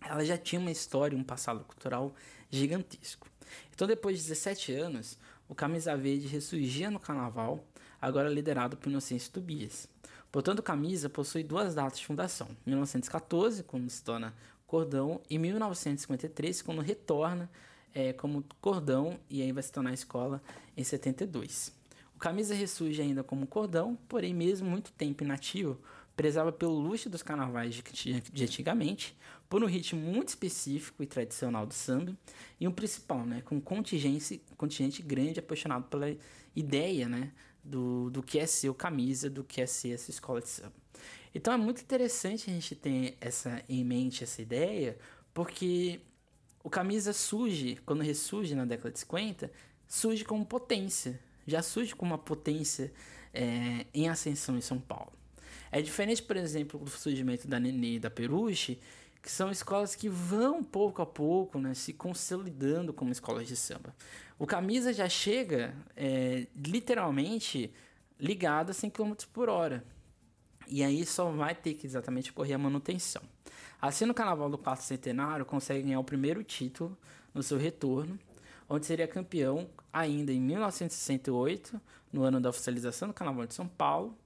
ela 0.00 0.24
já 0.24 0.36
tinha 0.36 0.60
uma 0.60 0.70
história, 0.70 1.16
um 1.16 1.24
passado 1.24 1.64
cultural 1.64 2.14
gigantesco. 2.50 3.28
Então 3.72 3.86
depois 3.86 4.16
de 4.16 4.22
17 4.28 4.72
anos, 4.72 5.18
o 5.50 5.54
Camisa 5.54 5.96
Verde 5.96 6.28
ressurgia 6.28 6.92
no 6.92 7.00
carnaval, 7.00 7.66
agora 8.00 8.28
liderado 8.28 8.76
por 8.76 8.88
Inocêncio 8.88 9.32
Tobias. 9.32 9.88
Portanto, 10.30 10.62
Camisa 10.62 11.10
possui 11.10 11.42
duas 11.42 11.74
datas 11.74 11.98
de 11.98 12.06
fundação: 12.06 12.46
1914, 12.64 13.64
quando 13.64 13.90
se 13.90 14.00
torna 14.00 14.32
cordão, 14.64 15.20
e 15.28 15.36
1953, 15.38 16.62
quando 16.62 16.80
retorna 16.80 17.50
é, 17.92 18.12
como 18.12 18.44
cordão 18.60 19.18
e 19.28 19.42
aí 19.42 19.50
vai 19.50 19.64
se 19.64 19.72
tornar 19.72 19.92
escola 19.92 20.40
em 20.76 20.84
72. 20.84 21.72
O 22.14 22.18
Camisa 22.20 22.54
ressurge 22.54 23.02
ainda 23.02 23.24
como 23.24 23.44
cordão, 23.44 23.98
porém, 24.08 24.32
mesmo 24.32 24.70
muito 24.70 24.92
tempo 24.92 25.24
inativo, 25.24 25.80
prezava 26.16 26.52
pelo 26.52 26.78
luxo 26.78 27.08
dos 27.08 27.22
carnavais 27.22 27.74
de, 27.74 28.44
antigamente, 28.44 29.16
por 29.48 29.64
um 29.64 29.66
ritmo 29.66 30.00
muito 30.00 30.28
específico 30.28 31.02
e 31.02 31.06
tradicional 31.06 31.66
do 31.66 31.74
samba, 31.74 32.16
e 32.58 32.68
um 32.68 32.72
principal, 32.72 33.24
né, 33.24 33.42
com 33.42 33.56
um 33.56 33.60
contingente, 33.60 34.42
contingente 34.56 35.02
grande 35.02 35.40
apaixonado 35.40 35.84
pela 35.88 36.14
ideia 36.54 37.08
né, 37.08 37.32
do, 37.64 38.10
do 38.10 38.22
que 38.22 38.38
é 38.38 38.46
ser 38.46 38.68
o 38.68 38.74
camisa, 38.74 39.28
do 39.28 39.42
que 39.42 39.60
é 39.60 39.66
ser 39.66 39.92
essa 39.92 40.10
escola 40.10 40.40
de 40.40 40.48
samba. 40.48 40.74
Então 41.34 41.54
é 41.54 41.56
muito 41.56 41.80
interessante 41.80 42.50
a 42.50 42.52
gente 42.52 42.74
ter 42.74 43.16
essa 43.20 43.62
em 43.68 43.84
mente 43.84 44.24
essa 44.24 44.42
ideia, 44.42 44.98
porque 45.32 46.00
o 46.62 46.68
camisa 46.68 47.12
surge, 47.12 47.78
quando 47.86 48.02
ressurge 48.02 48.54
na 48.54 48.64
década 48.64 48.90
de 48.90 48.98
50, 48.98 49.50
surge 49.86 50.24
como 50.24 50.44
potência, 50.44 51.18
já 51.46 51.62
surge 51.62 51.94
como 51.94 52.12
uma 52.12 52.18
potência 52.18 52.92
é, 53.32 53.86
em 53.94 54.08
ascensão 54.08 54.56
em 54.56 54.60
São 54.60 54.78
Paulo. 54.78 55.12
É 55.72 55.80
diferente, 55.80 56.22
por 56.22 56.36
exemplo, 56.36 56.80
do 56.80 56.90
surgimento 56.90 57.46
da 57.46 57.60
Nenê 57.60 57.94
e 57.94 57.98
da 57.98 58.10
Peruche, 58.10 58.78
que 59.22 59.30
são 59.30 59.50
escolas 59.50 59.94
que 59.94 60.08
vão 60.08 60.64
pouco 60.64 61.02
a 61.02 61.06
pouco 61.06 61.58
né, 61.58 61.74
se 61.74 61.92
consolidando 61.92 62.92
como 62.92 63.12
escolas 63.12 63.46
de 63.46 63.54
samba. 63.54 63.94
O 64.38 64.46
Camisa 64.46 64.92
já 64.92 65.08
chega 65.08 65.74
é, 65.94 66.46
literalmente 66.56 67.72
ligado 68.18 68.70
a 68.70 68.72
100 68.72 68.90
km 68.90 69.12
por 69.32 69.48
hora. 69.48 69.84
E 70.66 70.82
aí 70.82 71.04
só 71.04 71.30
vai 71.30 71.54
ter 71.54 71.74
que 71.74 71.86
exatamente 71.86 72.32
correr 72.32 72.54
a 72.54 72.58
manutenção. 72.58 73.22
Assim, 73.80 74.04
no 74.04 74.14
Carnaval 74.14 74.48
do 74.48 74.58
quarto 74.58 74.82
centenário, 74.82 75.44
consegue 75.44 75.82
ganhar 75.82 76.00
o 76.00 76.04
primeiro 76.04 76.44
título 76.44 76.96
no 77.34 77.42
seu 77.42 77.58
retorno, 77.58 78.18
onde 78.68 78.86
seria 78.86 79.08
campeão 79.08 79.68
ainda 79.92 80.32
em 80.32 80.40
1968, 80.40 81.80
no 82.12 82.22
ano 82.22 82.40
da 82.40 82.50
oficialização 82.50 83.08
do 83.08 83.14
Carnaval 83.14 83.46
de 83.46 83.54
São 83.54 83.66
Paulo, 83.66 84.16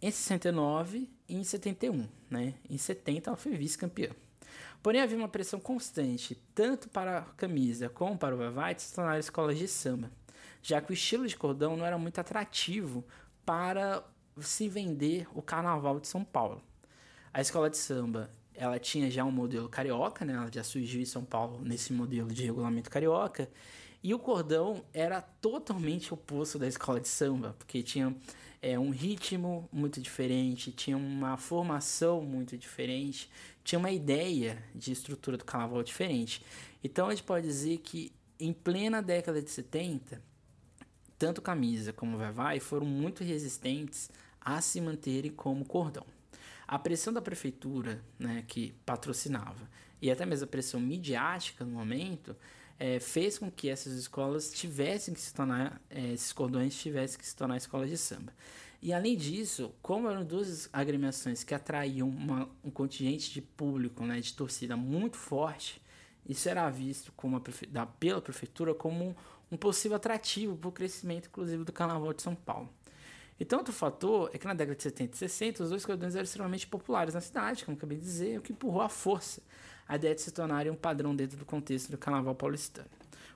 em 0.00 0.10
69 0.10 1.08
e 1.28 1.36
em 1.36 1.44
71. 1.44 2.08
Né? 2.28 2.54
Em 2.68 2.78
70 2.78 3.30
ela 3.30 3.36
foi 3.36 3.52
vice-campeã. 3.52 4.10
Porém, 4.82 5.02
havia 5.02 5.16
uma 5.16 5.28
pressão 5.28 5.60
constante, 5.60 6.34
tanto 6.54 6.88
para 6.88 7.18
a 7.18 7.22
camisa 7.22 7.88
como 7.88 8.16
para 8.16 8.34
o 8.34 8.74
de 8.74 8.82
se 8.82 8.94
tornar 8.94 9.18
escolas 9.18 9.58
de 9.58 9.68
samba, 9.68 10.10
já 10.62 10.80
que 10.80 10.90
o 10.90 10.94
estilo 10.94 11.26
de 11.26 11.36
cordão 11.36 11.76
não 11.76 11.84
era 11.84 11.98
muito 11.98 12.18
atrativo 12.18 13.04
para 13.44 14.02
se 14.40 14.68
vender 14.68 15.28
o 15.34 15.42
carnaval 15.42 16.00
de 16.00 16.08
São 16.08 16.24
Paulo. 16.24 16.62
A 17.32 17.40
escola 17.40 17.68
de 17.68 17.76
samba 17.76 18.30
ela 18.54 18.78
tinha 18.78 19.10
já 19.10 19.24
um 19.24 19.30
modelo 19.30 19.68
carioca, 19.68 20.24
né? 20.24 20.34
ela 20.34 20.50
já 20.52 20.62
surgiu 20.62 21.00
em 21.00 21.06
São 21.06 21.24
Paulo 21.24 21.60
nesse 21.62 21.92
modelo 21.92 22.28
de 22.28 22.44
regulamento 22.44 22.90
carioca, 22.90 23.48
e 24.02 24.14
o 24.14 24.18
cordão 24.18 24.84
era 24.92 25.20
totalmente 25.20 26.12
oposto 26.12 26.58
da 26.58 26.66
escola 26.66 27.00
de 27.00 27.08
samba, 27.08 27.54
porque 27.58 27.82
tinha 27.82 28.16
é, 28.62 28.78
um 28.78 28.90
ritmo 28.90 29.68
muito 29.72 30.00
diferente, 30.00 30.72
tinha 30.72 30.96
uma 30.96 31.36
formação 31.36 32.22
muito 32.22 32.56
diferente, 32.56 33.30
tinha 33.62 33.78
uma 33.78 33.90
ideia 33.90 34.62
de 34.74 34.92
estrutura 34.92 35.36
do 35.36 35.44
carnaval 35.44 35.82
diferente. 35.82 36.42
Então 36.82 37.08
a 37.08 37.10
gente 37.10 37.24
pode 37.24 37.46
dizer 37.46 37.78
que 37.78 38.12
em 38.38 38.52
plena 38.52 39.02
década 39.02 39.42
de 39.42 39.50
70, 39.50 40.22
tanto 41.18 41.42
camisa 41.42 41.92
como 41.92 42.16
vai 42.16 42.32
vai 42.32 42.60
foram 42.60 42.86
muito 42.86 43.22
resistentes 43.22 44.10
a 44.40 44.60
se 44.62 44.80
manterem 44.80 45.30
como 45.30 45.64
cordão. 45.64 46.06
A 46.66 46.78
pressão 46.78 47.12
da 47.12 47.20
prefeitura, 47.20 48.02
né, 48.18 48.44
que 48.46 48.72
patrocinava, 48.86 49.68
e 50.00 50.10
até 50.10 50.24
mesmo 50.24 50.44
a 50.44 50.48
pressão 50.48 50.80
midiática 50.80 51.64
no 51.64 51.72
momento, 51.72 52.34
é, 52.80 52.98
fez 52.98 53.38
com 53.38 53.50
que 53.50 53.68
essas 53.68 53.92
escolas 53.92 54.50
tivessem 54.50 55.12
que 55.12 55.20
se 55.20 55.34
tornar, 55.34 55.78
é, 55.90 56.14
esses 56.14 56.32
cordões 56.32 56.74
tivessem 56.74 57.18
que 57.18 57.26
se 57.26 57.36
tornar 57.36 57.58
escolas 57.58 57.90
de 57.90 57.98
samba. 57.98 58.32
E 58.80 58.90
além 58.94 59.14
disso, 59.14 59.74
como 59.82 60.08
eram 60.08 60.24
duas 60.24 60.70
agremiações 60.72 61.44
que 61.44 61.54
atraíam 61.54 62.08
uma, 62.08 62.48
um 62.64 62.70
contingente 62.70 63.30
de 63.30 63.42
público, 63.42 64.06
né, 64.06 64.18
de 64.18 64.32
torcida 64.32 64.78
muito 64.78 65.18
forte, 65.18 65.82
isso 66.26 66.48
era 66.48 66.70
visto 66.70 67.12
como 67.12 67.38
da, 67.68 67.84
pela 67.84 68.22
prefeitura 68.22 68.74
como 68.74 69.10
um, 69.10 69.14
um 69.52 69.56
possível 69.58 69.98
atrativo 69.98 70.56
para 70.56 70.68
o 70.68 70.72
crescimento, 70.72 71.28
inclusive, 71.28 71.62
do 71.62 71.72
Carnaval 71.72 72.14
de 72.14 72.22
São 72.22 72.34
Paulo. 72.34 72.70
Então, 73.38 73.58
outro 73.58 73.74
fator 73.74 74.30
é 74.32 74.38
que 74.38 74.46
na 74.46 74.54
década 74.54 74.76
de 74.76 74.82
70 74.82 75.14
e 75.14 75.18
60, 75.18 75.64
os 75.64 75.70
dois 75.70 75.84
cordões 75.84 76.14
eram 76.14 76.24
extremamente 76.24 76.66
populares 76.66 77.12
na 77.12 77.20
cidade, 77.20 77.66
como 77.66 77.76
acabei 77.76 77.98
de 77.98 78.04
dizer, 78.04 78.38
o 78.38 78.42
que 78.42 78.52
empurrou 78.52 78.80
a 78.80 78.88
força 78.88 79.42
a 79.90 79.96
ideia 79.96 80.14
de 80.14 80.20
se 80.20 80.30
tornarem 80.30 80.70
um 80.70 80.76
padrão 80.76 81.16
dentro 81.16 81.36
do 81.36 81.44
contexto 81.44 81.90
do 81.90 81.98
Carnaval 81.98 82.32
paulistano. 82.32 82.88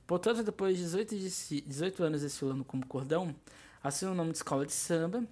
Portanto, 0.07 0.45
depois 0.45 0.77
de 0.77 0.85
18, 0.85 1.17
de 1.17 1.61
18 1.63 2.05
anos 2.05 2.23
desfilando 2.23 2.65
como 2.65 2.87
cordão, 2.87 3.35
assume 3.83 4.13
o 4.13 4.15
nome 4.15 4.31
de 4.31 4.37
escola 4.37 4.65
de 4.65 4.73
samba, 4.73 5.25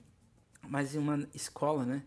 mas 0.68 0.96
em 0.96 0.98
uma 0.98 1.24
escola 1.32 1.84
né, 1.84 2.02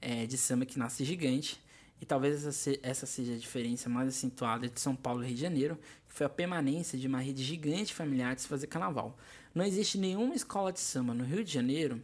é, 0.00 0.24
de 0.24 0.38
samba 0.38 0.64
que 0.64 0.78
nasce 0.78 1.04
gigante, 1.04 1.60
e 2.00 2.06
talvez 2.06 2.46
essa, 2.80 3.06
seja 3.06 3.34
a 3.34 3.36
diferença 3.36 3.88
mais 3.88 4.08
acentuada 4.08 4.68
de 4.68 4.80
São 4.80 4.94
Paulo 4.94 5.24
e 5.24 5.26
Rio 5.26 5.34
de 5.34 5.42
Janeiro, 5.42 5.76
que 6.08 6.14
foi 6.14 6.26
a 6.26 6.30
permanência 6.30 6.96
de 6.96 7.08
uma 7.08 7.18
rede 7.18 7.42
gigante 7.42 7.92
familiar 7.92 8.36
de 8.36 8.42
se 8.42 8.46
fazer 8.46 8.68
carnaval. 8.68 9.18
Não 9.52 9.64
existe 9.64 9.98
nenhuma 9.98 10.36
escola 10.36 10.72
de 10.72 10.78
samba 10.78 11.12
no 11.12 11.24
Rio 11.24 11.42
de 11.42 11.52
Janeiro 11.52 12.00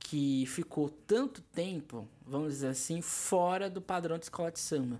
que 0.00 0.46
ficou 0.48 0.90
tanto 0.90 1.40
tempo, 1.40 2.08
vamos 2.26 2.54
dizer 2.54 2.66
assim, 2.66 3.00
fora 3.00 3.70
do 3.70 3.80
padrão 3.80 4.18
de 4.18 4.24
escola 4.24 4.50
de 4.50 4.58
samba. 4.58 4.98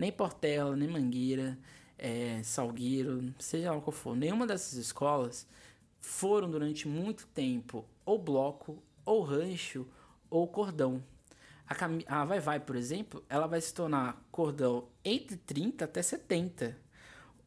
Nem 0.00 0.10
Portela, 0.10 0.74
nem 0.74 0.88
Mangueira, 0.88 1.56
é, 1.98 2.42
Salgueiro, 2.42 3.34
seja 3.38 3.70
lá 3.70 3.78
qual 3.82 3.92
for, 3.92 4.16
nenhuma 4.16 4.46
dessas 4.46 4.78
escolas 4.78 5.46
foram 6.00 6.50
durante 6.50 6.88
muito 6.88 7.26
tempo 7.26 7.84
ou 8.06 8.18
bloco, 8.18 8.82
ou 9.04 9.20
rancho, 9.20 9.86
ou 10.30 10.48
cordão. 10.48 11.04
A, 11.66 11.74
cam... 11.74 11.98
a 12.06 12.24
Vai 12.24 12.40
Vai, 12.40 12.58
por 12.58 12.76
exemplo, 12.76 13.22
ela 13.28 13.46
vai 13.46 13.60
se 13.60 13.74
tornar 13.74 14.26
cordão 14.32 14.88
entre 15.04 15.36
30 15.36 15.84
até 15.84 16.00
70. 16.00 16.78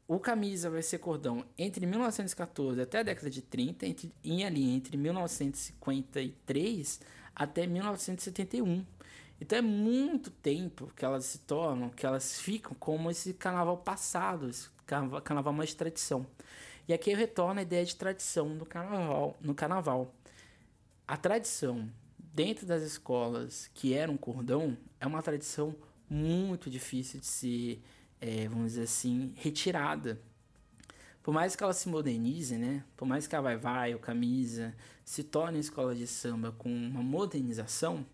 O 0.07 0.19
camisa 0.19 0.69
vai 0.69 0.83
ser 0.83 0.99
cordão 0.99 1.43
entre 1.57 1.87
1914 1.87 2.79
até 2.79 2.99
a 2.99 3.03
década 3.03 3.31
de 3.31 3.41
30, 3.41 3.87
entre, 3.87 4.13
em 4.23 4.45
ali 4.45 4.69
entre 4.69 4.95
1953 4.95 7.01
até 7.35 7.65
1971. 7.65 8.85
Então 9.39 9.57
é 9.57 9.61
muito 9.61 10.29
tempo 10.31 10.91
que 10.95 11.03
elas 11.03 11.25
se 11.25 11.39
tornam, 11.39 11.89
que 11.89 12.05
elas 12.05 12.39
ficam 12.39 12.73
como 12.75 13.11
esse 13.11 13.33
carnaval 13.33 13.77
passado, 13.77 14.49
esse 14.49 14.69
carnaval, 14.85 15.53
mais 15.53 15.73
tradição. 15.73 16.25
E 16.87 16.93
aqui 16.93 17.11
eu 17.11 17.17
retorno 17.17 17.59
a 17.59 17.63
ideia 17.63 17.85
de 17.85 17.95
tradição 17.95 18.49
no 18.49 18.65
carnaval. 18.65 19.37
No 19.41 19.53
carnaval. 19.53 20.13
A 21.07 21.17
tradição 21.17 21.89
dentro 22.17 22.65
das 22.65 22.83
escolas 22.83 23.69
que 23.73 23.93
eram 23.93 24.17
cordão 24.17 24.77
é 24.99 25.05
uma 25.05 25.21
tradição 25.21 25.75
muito 26.09 26.69
difícil 26.69 27.19
de 27.19 27.25
ser, 27.25 27.83
é, 28.19 28.47
vamos 28.47 28.73
dizer 28.73 28.83
assim, 28.83 29.33
retirada. 29.35 30.21
Por 31.21 31.33
mais 31.33 31.55
que 31.55 31.63
ela 31.63 31.73
se 31.73 31.87
modernize, 31.87 32.57
né? 32.57 32.83
Por 32.97 33.07
mais 33.07 33.27
que 33.27 33.35
a 33.35 33.41
Vai 33.41 33.55
Vai 33.55 33.93
ou 33.93 33.99
Camisa 33.99 34.75
se 35.05 35.23
torne 35.23 35.59
escola 35.59 35.95
de 35.95 36.05
samba 36.05 36.51
com 36.51 36.69
uma 36.69 37.01
modernização, 37.01 38.05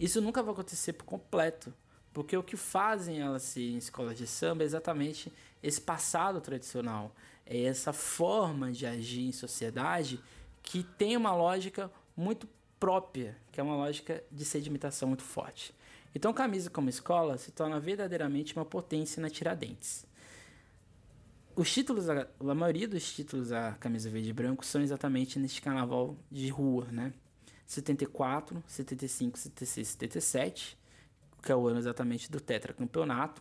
isso 0.00 0.20
nunca 0.20 0.42
vai 0.42 0.52
acontecer 0.52 0.94
por 0.94 1.04
completo. 1.04 1.72
Porque 2.12 2.36
o 2.36 2.42
que 2.42 2.56
fazem 2.56 3.20
elas 3.20 3.42
serem 3.42 3.76
escolas 3.76 4.18
de 4.18 4.26
samba 4.26 4.64
é 4.64 4.66
exatamente 4.66 5.32
esse 5.62 5.80
passado 5.80 6.40
tradicional, 6.40 7.14
é 7.46 7.62
essa 7.62 7.92
forma 7.92 8.72
de 8.72 8.84
agir 8.84 9.28
em 9.28 9.32
sociedade 9.32 10.18
que 10.62 10.82
tem 10.82 11.16
uma 11.16 11.34
lógica 11.34 11.90
muito 12.16 12.48
própria, 12.80 13.36
que 13.52 13.60
é 13.60 13.62
uma 13.62 13.76
lógica 13.76 14.24
de 14.32 14.44
sedimentação 14.44 15.08
muito 15.08 15.22
forte. 15.22 15.72
Então, 16.14 16.32
camisa 16.32 16.68
como 16.68 16.88
escola 16.88 17.38
se 17.38 17.52
torna 17.52 17.78
verdadeiramente 17.78 18.56
uma 18.56 18.64
potência 18.64 19.20
na 19.20 19.30
Tiradentes. 19.30 20.04
Os 21.54 21.72
títulos, 21.72 22.08
a, 22.08 22.26
maioria 22.54 22.88
dos 22.88 23.12
títulos 23.12 23.50
da 23.50 23.72
camisa 23.72 24.08
verde 24.08 24.30
e 24.30 24.32
branco 24.32 24.64
são 24.64 24.80
exatamente 24.80 25.38
neste 25.38 25.60
carnaval 25.60 26.16
de 26.30 26.48
rua, 26.48 26.86
né? 26.90 27.12
74, 27.70 28.64
75, 28.66 29.38
76, 29.38 29.88
77, 29.88 30.78
que 31.40 31.52
é 31.52 31.54
o 31.54 31.68
ano 31.68 31.78
exatamente 31.78 32.28
do 32.28 32.40
tetracampeonato. 32.40 33.40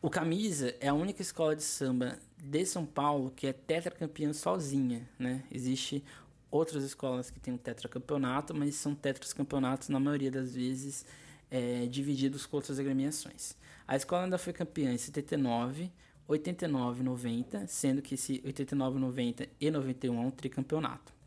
O 0.00 0.08
Camisa 0.08 0.72
é 0.78 0.86
a 0.86 0.94
única 0.94 1.20
escola 1.20 1.56
de 1.56 1.64
samba 1.64 2.16
de 2.36 2.64
São 2.64 2.86
Paulo 2.86 3.32
que 3.34 3.48
é 3.48 3.52
tetracampeã 3.52 4.32
sozinha, 4.32 5.08
né? 5.18 5.42
Existe 5.50 6.04
outras 6.48 6.84
escolas 6.84 7.28
que 7.28 7.40
têm 7.40 7.54
um 7.54 7.58
tetracampeonato, 7.58 8.54
mas 8.54 8.76
são 8.76 8.94
tetracampeonatos 8.94 9.88
na 9.88 9.98
maioria 9.98 10.30
das 10.30 10.54
vezes 10.54 11.04
é, 11.50 11.86
divididos 11.86 12.46
com 12.46 12.56
outras 12.56 12.78
agremiações. 12.78 13.56
A 13.84 13.96
escola 13.96 14.22
ainda 14.22 14.38
foi 14.38 14.52
campeã 14.52 14.92
em 14.92 14.98
79, 14.98 15.90
89 16.28 17.02
90, 17.02 17.66
sendo 17.66 18.00
que 18.00 18.14
esse 18.14 18.40
89, 18.44 19.00
90 19.00 19.48
e 19.60 19.70
91 19.72 20.16
é 20.16 20.20
um 20.20 20.30
tricampeonato. 20.30 21.17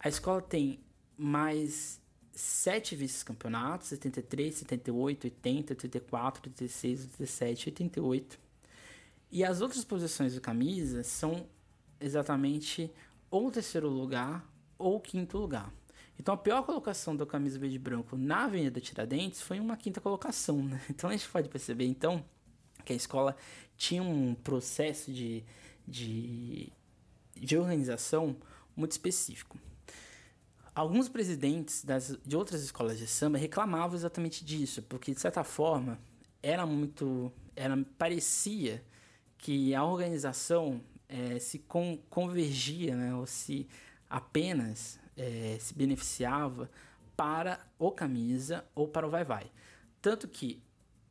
A 0.00 0.08
escola 0.08 0.40
tem 0.40 0.80
mais 1.16 2.00
sete 2.32 2.94
vice-campeonatos, 2.94 3.88
73, 3.88 4.54
78, 4.54 5.24
80, 5.24 5.72
84, 5.72 6.42
86, 6.50 7.04
87, 7.04 7.68
88. 7.70 8.38
E 9.30 9.44
as 9.44 9.60
outras 9.60 9.84
posições 9.84 10.34
do 10.34 10.40
camisa 10.40 11.02
são 11.02 11.46
exatamente 12.00 12.90
ou 13.30 13.50
terceiro 13.50 13.88
lugar 13.88 14.48
ou 14.78 15.00
quinto 15.00 15.36
lugar. 15.36 15.72
Então 16.18 16.34
a 16.34 16.38
pior 16.38 16.62
colocação 16.62 17.14
do 17.14 17.26
camisa 17.26 17.58
verde 17.58 17.78
branco 17.78 18.16
na 18.16 18.44
Avenida 18.44 18.80
Tiradentes 18.80 19.40
foi 19.42 19.60
uma 19.60 19.76
quinta 19.76 20.00
colocação, 20.00 20.62
né? 20.62 20.80
Então 20.90 21.10
a 21.10 21.12
gente 21.12 21.28
pode 21.28 21.48
perceber 21.48 21.86
então 21.86 22.24
que 22.84 22.92
a 22.92 22.96
escola 22.96 23.36
tinha 23.76 24.02
um 24.02 24.34
processo 24.34 25.12
de, 25.12 25.44
de, 25.86 26.72
de 27.34 27.56
organização 27.56 28.36
muito 28.76 28.92
específico. 28.92 29.58
Alguns 30.78 31.08
presidentes 31.08 31.84
das, 31.84 32.16
de 32.24 32.36
outras 32.36 32.62
escolas 32.62 32.98
de 32.98 33.06
samba 33.08 33.36
reclamavam 33.36 33.96
exatamente 33.96 34.44
disso, 34.44 34.80
porque 34.80 35.12
de 35.12 35.20
certa 35.20 35.42
forma 35.42 35.98
era 36.40 36.64
muito, 36.64 37.32
era 37.56 37.76
parecia 37.98 38.80
que 39.36 39.74
a 39.74 39.84
organização 39.84 40.80
é, 41.08 41.40
se 41.40 41.58
con 41.58 41.98
convergia, 42.08 42.94
né, 42.94 43.12
ou 43.12 43.26
se 43.26 43.66
apenas 44.08 45.00
é, 45.16 45.56
se 45.58 45.74
beneficiava 45.74 46.70
para 47.16 47.58
o 47.76 47.90
camisa 47.90 48.64
ou 48.72 48.86
para 48.86 49.04
o 49.04 49.10
vai-vai. 49.10 49.50
Tanto 50.00 50.28
que 50.28 50.62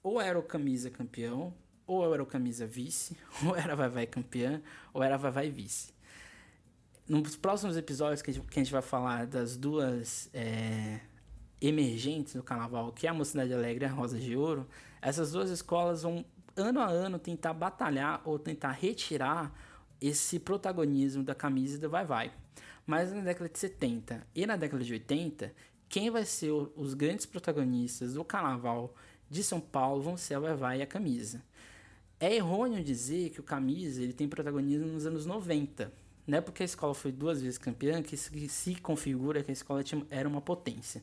ou 0.02 0.22
era 0.22 0.40
o 0.40 0.44
camisa 0.44 0.90
campeão, 0.90 1.54
ou 1.86 2.14
era 2.14 2.24
o 2.24 2.26
camisa 2.26 2.66
vice, 2.66 3.18
ou 3.46 3.54
era 3.54 3.76
vai-vai 3.76 4.08
campeã, 4.08 4.62
ou 4.94 5.04
era 5.04 5.18
vai-vai 5.18 5.50
vice 5.50 5.97
nos 7.08 7.38
próximos 7.38 7.78
episódios 7.78 8.22
que 8.22 8.32
a 8.32 8.34
gente, 8.34 8.48
que 8.48 8.60
a 8.60 8.64
gente 8.64 8.72
vai 8.72 8.82
falar 8.82 9.26
das 9.26 9.56
duas 9.56 10.30
é, 10.34 11.00
emergentes 11.62 12.34
do 12.34 12.44
carnaval, 12.44 12.92
que 12.92 13.08
é 13.08 13.10
a 13.10 13.14
Mocidade 13.14 13.54
Alegre 13.54 13.86
e 13.86 13.88
a 13.88 13.92
Rosa 13.92 14.20
de 14.20 14.36
Ouro, 14.36 14.68
essas 15.02 15.32
duas 15.32 15.50
escolas 15.50 16.04
vão 16.04 16.26
ano 16.56 16.80
a 16.80 16.88
ano 16.88 17.18
tentar 17.20 17.54
batalhar 17.54 18.22
ou 18.26 18.38
tentar 18.38 18.72
retirar 18.72 19.54
esse 20.02 20.40
protagonismo 20.40 21.24
da 21.24 21.34
camisa 21.34 21.78
e 21.78 21.80
do 21.80 21.90
vai-vai. 21.90 22.32
Mas 22.86 23.14
na 23.14 23.22
década 23.22 23.50
de 23.50 23.58
70 23.58 24.28
e 24.36 24.46
na 24.46 24.56
década 24.56 24.84
de 24.84 24.94
80, 24.94 25.54
quem 25.88 26.10
vai 26.10 26.26
ser 26.26 26.52
o, 26.52 26.72
os 26.76 26.94
grandes 26.94 27.26
protagonistas 27.26 28.14
do 28.16 28.24
carnaval 28.24 28.94
de 29.30 29.44
São 29.44 29.60
Paulo 29.60 30.02
vão 30.02 30.18
ser 30.18 30.36
a 30.36 30.40
vai-vai 30.40 30.80
e 30.80 30.82
a 30.82 30.88
camisa. 30.88 31.42
É 32.20 32.36
errôneo 32.36 32.84
dizer 32.84 33.30
que 33.30 33.40
o 33.40 33.44
camisa 33.44 34.02
ele 34.02 34.14
tem 34.14 34.28
protagonismo 34.28 34.88
nos 34.88 35.06
anos 35.06 35.26
90 35.26 35.92
não 36.28 36.40
é 36.40 36.42
porque 36.42 36.62
a 36.62 36.66
escola 36.66 36.94
foi 36.94 37.12
duas 37.12 37.42
vezes 37.42 37.58
campeã 37.58 38.04
que 38.04 38.18
se 38.18 38.76
configura 38.76 39.42
que 39.42 39.50
a 39.50 39.54
escola 39.54 39.82
era 40.12 40.28
uma 40.28 40.42
potência. 40.42 41.02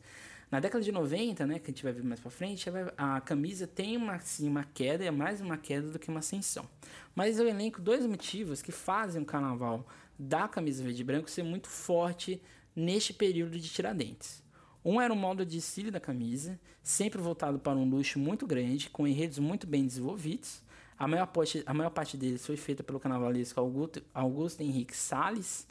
Na 0.50 0.60
década 0.60 0.84
de 0.84 0.92
90, 0.92 1.46
né, 1.46 1.58
que 1.58 1.70
a 1.70 1.74
gente 1.74 1.82
vai 1.82 1.92
ver 1.92 2.04
mais 2.04 2.20
para 2.20 2.30
frente, 2.30 2.68
a 2.96 3.20
camisa 3.22 3.66
tem 3.66 3.96
uma, 3.96 4.14
assim, 4.14 4.46
uma 4.46 4.62
queda, 4.62 5.02
é 5.04 5.10
mais 5.10 5.40
uma 5.40 5.56
queda 5.56 5.88
do 5.88 5.98
que 5.98 6.08
uma 6.08 6.20
ascensão. 6.20 6.68
Mas 7.14 7.38
eu 7.38 7.48
elenco 7.48 7.80
dois 7.80 8.06
motivos 8.06 8.62
que 8.62 8.70
fazem 8.70 9.22
o 9.22 9.24
carnaval 9.24 9.86
da 10.18 10.46
camisa 10.46 10.84
verde 10.84 11.00
e 11.00 11.04
branco 11.04 11.30
ser 11.30 11.42
muito 11.42 11.68
forte 11.68 12.40
neste 12.76 13.12
período 13.12 13.58
de 13.58 13.68
Tiradentes. 13.68 14.44
Um 14.84 15.00
era 15.00 15.12
o 15.12 15.16
modo 15.16 15.46
de 15.46 15.56
estilo 15.56 15.90
da 15.90 15.98
camisa, 15.98 16.60
sempre 16.82 17.20
voltado 17.20 17.58
para 17.58 17.78
um 17.78 17.88
luxo 17.88 18.18
muito 18.18 18.46
grande, 18.46 18.90
com 18.90 19.08
enredos 19.08 19.38
muito 19.38 19.66
bem 19.66 19.86
desenvolvidos. 19.86 20.62
A 20.98 21.08
maior, 21.08 21.26
parte, 21.26 21.62
a 21.66 21.74
maior 21.74 21.90
parte 21.90 22.16
deles 22.16 22.46
foi 22.46 22.56
feita 22.56 22.82
pelo 22.82 23.00
carnavalesco 23.00 23.58
Augusto, 23.58 24.02
Augusto 24.14 24.62
Henrique 24.62 24.96
Salles, 24.96 25.66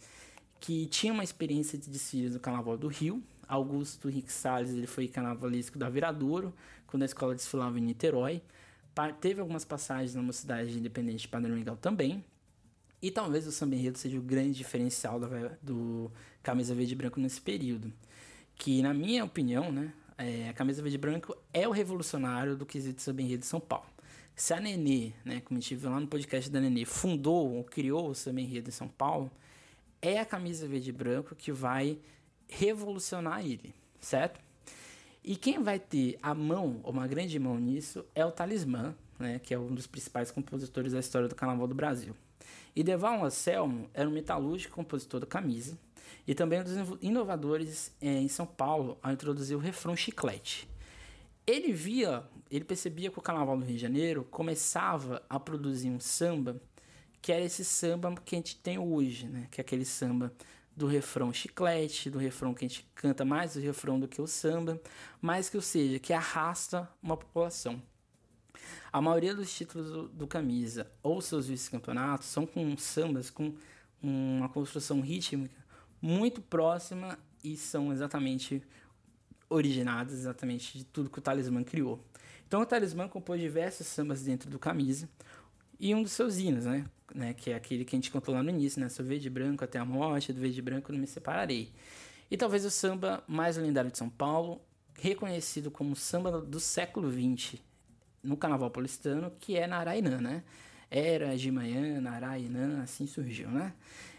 que 0.59 0.85
tinha 0.87 1.13
uma 1.13 1.23
experiência 1.23 1.77
de 1.77 1.89
desfiles 1.89 2.33
no 2.33 2.39
Carnaval 2.39 2.77
do 2.77 2.87
Rio. 2.87 3.23
Augusto 3.47 4.09
Henrique 4.09 4.31
Salles 4.31 4.71
ele 4.71 4.87
foi 4.87 5.07
carnavalesco 5.07 5.77
da 5.77 5.89
Viradouro, 5.89 6.53
quando 6.87 7.03
a 7.03 7.05
escola 7.05 7.35
desfilava 7.35 7.79
em 7.79 7.81
Niterói. 7.81 8.41
Teve 9.19 9.41
algumas 9.41 9.65
passagens 9.65 10.13
na 10.13 10.21
Mocidade 10.21 10.77
Independente 10.77 11.21
de 11.21 11.27
Padre 11.27 11.51
Miguel 11.51 11.77
também. 11.77 12.23
E 13.01 13.11
talvez 13.11 13.45
o 13.47 13.51
samba 13.51 13.75
enredo 13.75 13.97
seja 13.97 14.17
o 14.17 14.21
grande 14.21 14.53
diferencial 14.53 15.19
do, 15.19 15.27
do 15.61 16.11
Camisa 16.41 16.73
Verde 16.73 16.93
e 16.93 16.95
Branco 16.95 17.19
nesse 17.19 17.41
período. 17.41 17.91
Que, 18.55 18.81
na 18.81 18.93
minha 18.93 19.25
opinião, 19.25 19.71
né, 19.71 19.91
é, 20.17 20.49
a 20.49 20.53
Camisa 20.53 20.81
Verde 20.81 20.95
e 20.95 20.99
Branco 20.99 21.35
é 21.51 21.67
o 21.67 21.71
revolucionário 21.71 22.55
do 22.55 22.65
quesito 22.65 23.01
samba 23.01 23.21
enredo 23.21 23.41
de 23.41 23.47
São 23.47 23.59
Paulo. 23.59 23.92
Se 24.35 24.53
a 24.53 24.59
Nenê, 24.59 25.13
né, 25.23 25.41
como 25.41 25.57
a 25.57 25.61
gente 25.61 25.75
viu 25.75 25.91
lá 25.91 25.99
no 25.99 26.07
podcast 26.07 26.49
da 26.49 26.59
Nenê, 26.59 26.85
fundou 26.85 27.53
ou 27.53 27.63
criou 27.63 28.09
o 28.09 28.15
samba 28.15 28.41
enredo 28.41 28.69
em 28.69 28.71
São 28.71 28.87
Paulo, 28.87 29.31
é 30.01 30.19
a 30.19 30.25
Camisa 30.25 30.67
Verde 30.67 30.89
e 30.89 30.93
Branco 30.93 31.35
que 31.35 31.51
vai 31.51 31.99
revolucionar 32.47 33.45
ele, 33.45 33.73
certo? 33.99 34.39
E 35.23 35.35
quem 35.35 35.63
vai 35.63 35.79
ter 35.79 36.17
a 36.21 36.33
mão, 36.33 36.81
ou 36.83 36.91
uma 36.91 37.07
grande 37.07 37.37
mão 37.39 37.57
nisso, 37.57 38.03
é 38.13 38.25
o 38.25 38.31
Talismã, 38.31 38.93
né, 39.17 39.39
que 39.39 39.53
é 39.53 39.59
um 39.59 39.73
dos 39.73 39.87
principais 39.87 40.31
compositores 40.31 40.91
da 40.91 40.99
história 40.99 41.27
do 41.27 41.35
Carnaval 41.35 41.67
do 41.67 41.75
Brasil. 41.75 42.15
E 42.75 42.83
Deval 42.83 43.23
Anselmo 43.23 43.89
era 43.93 44.09
um 44.09 44.11
metalúrgico 44.11 44.75
compositor 44.75 45.19
da 45.19 45.27
camisa 45.27 45.77
e 46.27 46.33
também 46.33 46.59
um 46.59 46.63
dos 46.63 46.97
inovadores 47.01 47.91
é, 48.01 48.07
em 48.07 48.27
São 48.27 48.45
Paulo 48.45 48.97
ao 49.01 49.13
introduzir 49.13 49.55
o 49.55 49.59
refrão 49.59 49.95
chiclete. 49.95 50.67
Ele 51.45 51.71
via, 51.71 52.23
ele 52.55 52.65
percebia 52.65 53.09
que 53.09 53.17
o 53.17 53.21
Carnaval 53.21 53.57
do 53.57 53.65
Rio 53.65 53.75
de 53.75 53.81
Janeiro 53.81 54.23
começava 54.29 55.23
a 55.29 55.39
produzir 55.39 55.89
um 55.89 55.99
samba 55.99 56.61
que 57.21 57.31
era 57.31 57.43
esse 57.43 57.63
samba 57.63 58.13
que 58.23 58.35
a 58.35 58.37
gente 58.37 58.57
tem 58.57 58.77
hoje, 58.77 59.27
né? 59.27 59.47
Que 59.49 59.61
é 59.61 59.63
aquele 59.63 59.85
samba 59.85 60.31
do 60.75 60.85
refrão 60.85 61.31
chiclete, 61.31 62.09
do 62.09 62.17
refrão 62.17 62.53
que 62.53 62.65
a 62.65 62.67
gente 62.67 62.85
canta 62.93 63.23
mais 63.23 63.55
o 63.55 63.59
refrão 63.59 63.99
do 63.99 64.07
que 64.07 64.21
o 64.21 64.27
samba, 64.27 64.81
mas 65.21 65.49
que 65.49 65.55
ou 65.55 65.61
seja, 65.61 65.99
que 65.99 66.11
arrasta 66.11 66.89
uma 67.01 67.15
população. 67.15 67.81
A 68.91 69.01
maioria 69.01 69.33
dos 69.33 69.53
títulos 69.55 69.89
do, 69.89 70.07
do 70.09 70.27
Camisa 70.27 70.91
ou 71.01 71.21
seus 71.21 71.47
vice-campeonatos 71.47 72.27
são 72.27 72.45
com 72.45 72.75
sambas 72.77 73.29
com 73.29 73.55
uma 74.01 74.49
construção 74.49 74.99
rítmica 74.99 75.63
muito 76.01 76.41
próxima 76.41 77.17
e 77.43 77.55
são 77.55 77.91
exatamente 77.93 78.61
originados 79.53 80.13
exatamente 80.13 80.77
de 80.77 80.83
tudo 80.83 81.09
que 81.09 81.19
o 81.19 81.21
Talismã 81.21 81.63
criou. 81.63 82.03
Então 82.47 82.61
o 82.61 82.65
Talismã 82.65 83.07
compôs 83.07 83.39
diversos 83.39 83.87
sambas 83.87 84.23
dentro 84.23 84.49
do 84.49 84.59
Camisa 84.59 85.07
e 85.79 85.93
um 85.93 86.01
dos 86.01 86.11
seus 86.11 86.37
hinos, 86.37 86.65
né, 86.65 86.85
né, 87.13 87.33
que 87.33 87.51
é 87.51 87.55
aquele 87.55 87.85
que 87.85 87.95
a 87.95 87.97
gente 87.97 88.11
contou 88.11 88.33
lá 88.33 88.41
no 88.41 88.49
início, 88.49 88.79
né, 88.79 88.89
sou 88.89 89.05
verde 89.05 89.27
e 89.27 89.29
branco 89.29 89.63
até 89.63 89.79
a 89.79 89.85
morte, 89.85 90.33
do 90.33 90.41
verde 90.41 90.59
e 90.59 90.61
branco 90.61 90.91
não 90.91 90.99
me 90.99 91.07
separarei. 91.07 91.71
E 92.29 92.37
talvez 92.37 92.65
o 92.65 92.71
samba 92.71 93.23
mais 93.27 93.57
lendário 93.57 93.91
de 93.91 93.97
São 93.97 94.09
Paulo, 94.09 94.61
reconhecido 94.99 95.69
como 95.69 95.95
samba 95.95 96.41
do 96.41 96.59
século 96.59 97.11
XX, 97.11 97.59
no 98.23 98.37
Carnaval 98.37 98.71
Paulistano, 98.71 99.31
que 99.39 99.57
é 99.57 99.67
Narainã, 99.67 100.21
né? 100.21 100.43
Era 100.89 101.35
de 101.35 101.51
manhã, 101.51 101.99
Narainã, 101.99 102.81
assim 102.81 103.05
surgiu, 103.05 103.49
né? 103.49 103.73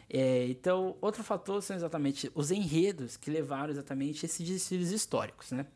É, 0.08 0.46
então, 0.46 0.96
outro 1.00 1.22
fator 1.22 1.62
são 1.62 1.74
exatamente 1.74 2.30
os 2.34 2.50
enredos 2.50 3.16
que 3.16 3.30
levaram 3.30 3.70
exatamente 3.70 4.24
esses 4.26 4.46
desfiles 4.46 4.90
históricos, 4.90 5.50
né? 5.50 5.66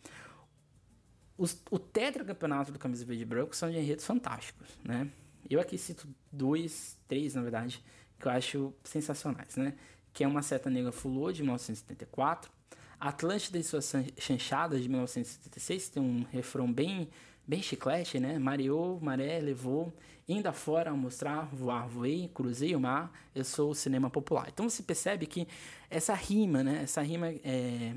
Os, 1.36 1.60
o 1.70 1.78
tetracampeonato 1.78 2.72
do 2.72 2.78
Camisa 2.78 3.04
Verde 3.04 3.22
e 3.22 3.26
Branco 3.26 3.54
são 3.54 3.70
de 3.70 3.78
enredos 3.78 4.04
fantásticos, 4.04 4.68
né? 4.84 5.10
Eu 5.48 5.60
aqui 5.60 5.78
cito 5.78 6.08
dois, 6.30 6.98
três, 7.06 7.34
na 7.34 7.42
verdade, 7.42 7.82
que 8.18 8.26
eu 8.26 8.32
acho 8.32 8.74
sensacionais, 8.84 9.56
né? 9.56 9.74
Que 10.12 10.24
é 10.24 10.28
Uma 10.28 10.42
Seta 10.42 10.68
Negra 10.68 10.92
Fulô, 10.92 11.30
de 11.32 11.42
1974, 11.42 12.50
Atlântida 12.98 13.58
e 13.58 13.62
suas 13.62 13.92
chanchadas, 14.18 14.82
de 14.82 14.88
1976, 14.88 15.88
tem 15.90 16.02
um 16.02 16.24
refrão 16.30 16.70
bem 16.70 17.08
bem 17.46 17.62
chiclete, 17.62 18.20
né? 18.20 18.38
Mareou, 18.38 19.00
maré, 19.00 19.40
levou, 19.40 19.90
ainda 20.28 20.52
fora 20.52 20.92
mostrar, 20.92 21.46
voar, 21.46 21.88
voei, 21.88 22.28
cruzei 22.34 22.74
o 22.74 22.80
mar, 22.80 23.10
eu 23.34 23.44
sou 23.44 23.70
o 23.70 23.74
cinema 23.74 24.10
popular. 24.10 24.48
Então 24.48 24.68
você 24.68 24.82
percebe 24.82 25.26
que 25.26 25.48
essa 25.88 26.14
rima, 26.14 26.62
né? 26.62 26.82
Essa 26.82 27.00
rima 27.02 27.28
é, 27.42 27.94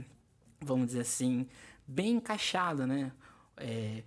vamos 0.62 0.88
dizer 0.88 1.02
assim, 1.02 1.48
bem 1.86 2.15
encaixada, 2.15 2.86
né? 2.86 3.12
É, 3.58 4.04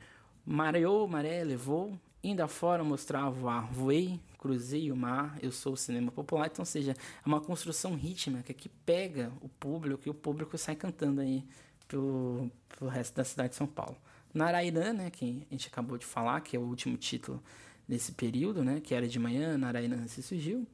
mareou, 0.46 1.06
maré, 1.06 1.42
levou, 1.44 1.98
ainda 2.22 2.48
fora 2.48 2.82
mostrar, 2.82 3.28
voar, 3.28 3.70
voei, 3.72 4.20
cruzei 4.38 4.90
o 4.90 4.96
mar, 4.96 5.38
eu 5.42 5.52
sou 5.52 5.74
o 5.74 5.76
cinema 5.76 6.10
popular. 6.10 6.46
Então, 6.46 6.64
seja, 6.64 6.92
é 6.92 7.28
uma 7.28 7.40
construção 7.40 7.94
rítmica 7.94 8.52
que 8.54 8.68
pega 8.68 9.32
o 9.40 9.48
público 9.48 10.02
e 10.06 10.10
o 10.10 10.14
público 10.14 10.56
sai 10.56 10.76
cantando 10.76 11.20
aí 11.20 11.44
pro, 11.88 12.50
pro 12.68 12.88
resto 12.88 13.14
da 13.16 13.24
cidade 13.24 13.50
de 13.50 13.56
São 13.56 13.66
Paulo. 13.66 13.96
Narairã, 14.32 14.92
né, 14.92 15.10
que 15.10 15.46
a 15.48 15.54
gente 15.54 15.68
acabou 15.68 15.96
de 15.96 16.06
falar, 16.06 16.40
que 16.40 16.56
é 16.56 16.58
o 16.58 16.62
último 16.62 16.96
título 16.96 17.42
desse 17.88 18.12
período, 18.12 18.64
né, 18.64 18.80
que 18.80 18.94
era 18.94 19.06
de 19.06 19.18
manhã, 19.18 19.56
Narairã 19.58 20.06
se 20.06 20.22
surgiu. 20.22 20.66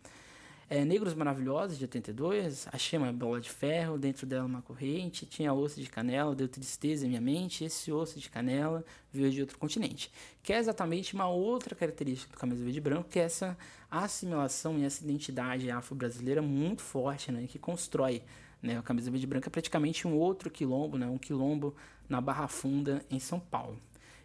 É, 0.68 0.84
Negros 0.84 1.14
Maravilhosos, 1.14 1.76
de 1.76 1.84
82, 1.84 2.68
achei 2.70 2.96
uma 2.96 3.12
bola 3.12 3.40
de 3.40 3.50
ferro, 3.50 3.98
dentro 3.98 4.24
dela 4.24 4.46
uma 4.46 4.62
corrente, 4.62 5.26
tinha 5.26 5.52
osso 5.52 5.80
de 5.80 5.88
canela, 5.90 6.32
deu 6.32 6.46
tristeza 6.46 7.04
em 7.04 7.08
minha 7.08 7.20
mente, 7.20 7.64
esse 7.64 7.90
osso 7.90 8.20
de 8.20 8.30
canela 8.30 8.84
veio 9.12 9.32
de 9.32 9.40
outro 9.40 9.58
continente. 9.58 10.12
Que 10.44 10.52
é 10.52 10.58
exatamente 10.58 11.12
uma 11.12 11.28
outra 11.28 11.74
característica 11.74 12.32
do 12.32 12.38
camisa 12.38 12.62
verde 12.62 12.78
e 12.78 12.80
branco, 12.80 13.08
que 13.08 13.18
é 13.18 13.24
essa 13.24 13.58
assimilação 13.90 14.78
e 14.78 14.84
essa 14.84 15.02
identidade 15.02 15.68
afro-brasileira 15.68 16.40
muito 16.40 16.82
forte, 16.82 17.32
né, 17.32 17.48
que 17.48 17.58
constrói 17.58 18.22
né? 18.62 18.78
A 18.78 18.82
camisa 18.82 19.10
verde 19.10 19.24
e 19.24 19.28
branca 19.28 19.48
é 19.48 19.50
praticamente 19.50 20.06
um 20.06 20.16
outro 20.16 20.50
quilombo, 20.50 20.98
né? 20.98 21.06
um 21.06 21.18
quilombo 21.18 21.74
na 22.08 22.20
Barra 22.20 22.48
Funda, 22.48 23.04
em 23.10 23.18
São 23.18 23.40
Paulo. 23.40 23.78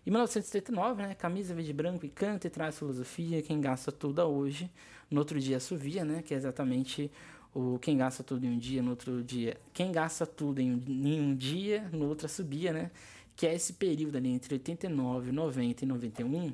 Em 0.05 0.11
1979, 0.11 1.01
né, 1.01 1.15
camisa 1.15 1.53
verde 1.55 1.71
e 1.71 1.73
branco 1.73 2.05
e 2.05 2.09
canta 2.09 2.45
e 2.45 2.49
traz 2.49 2.77
filosofia, 2.77 3.41
quem 3.41 3.59
gasta 3.59 3.91
tudo 3.91 4.21
hoje, 4.21 4.69
no 5.09 5.19
outro 5.19 5.39
dia 5.39 5.57
assovia, 5.57 6.05
né, 6.05 6.21
que 6.21 6.33
é 6.33 6.37
exatamente 6.37 7.11
o 7.53 7.79
quem 7.79 7.97
gasta 7.97 8.23
tudo 8.23 8.45
em 8.45 8.49
um 8.49 8.57
dia, 8.57 8.83
no 8.83 8.91
outro 8.91 9.23
dia, 9.23 9.57
quem 9.73 9.91
gasta 9.91 10.25
tudo 10.25 10.59
em, 10.59 10.73
em 10.87 11.19
um 11.19 11.35
dia, 11.35 11.89
no 11.91 12.07
outro 12.07 12.29
subia, 12.29 12.71
né, 12.71 12.91
que 13.35 13.47
é 13.47 13.55
esse 13.55 13.73
período 13.73 14.17
ali 14.17 14.29
entre 14.29 14.53
89, 14.53 15.31
90 15.31 15.83
e 15.83 15.87
91, 15.87 16.53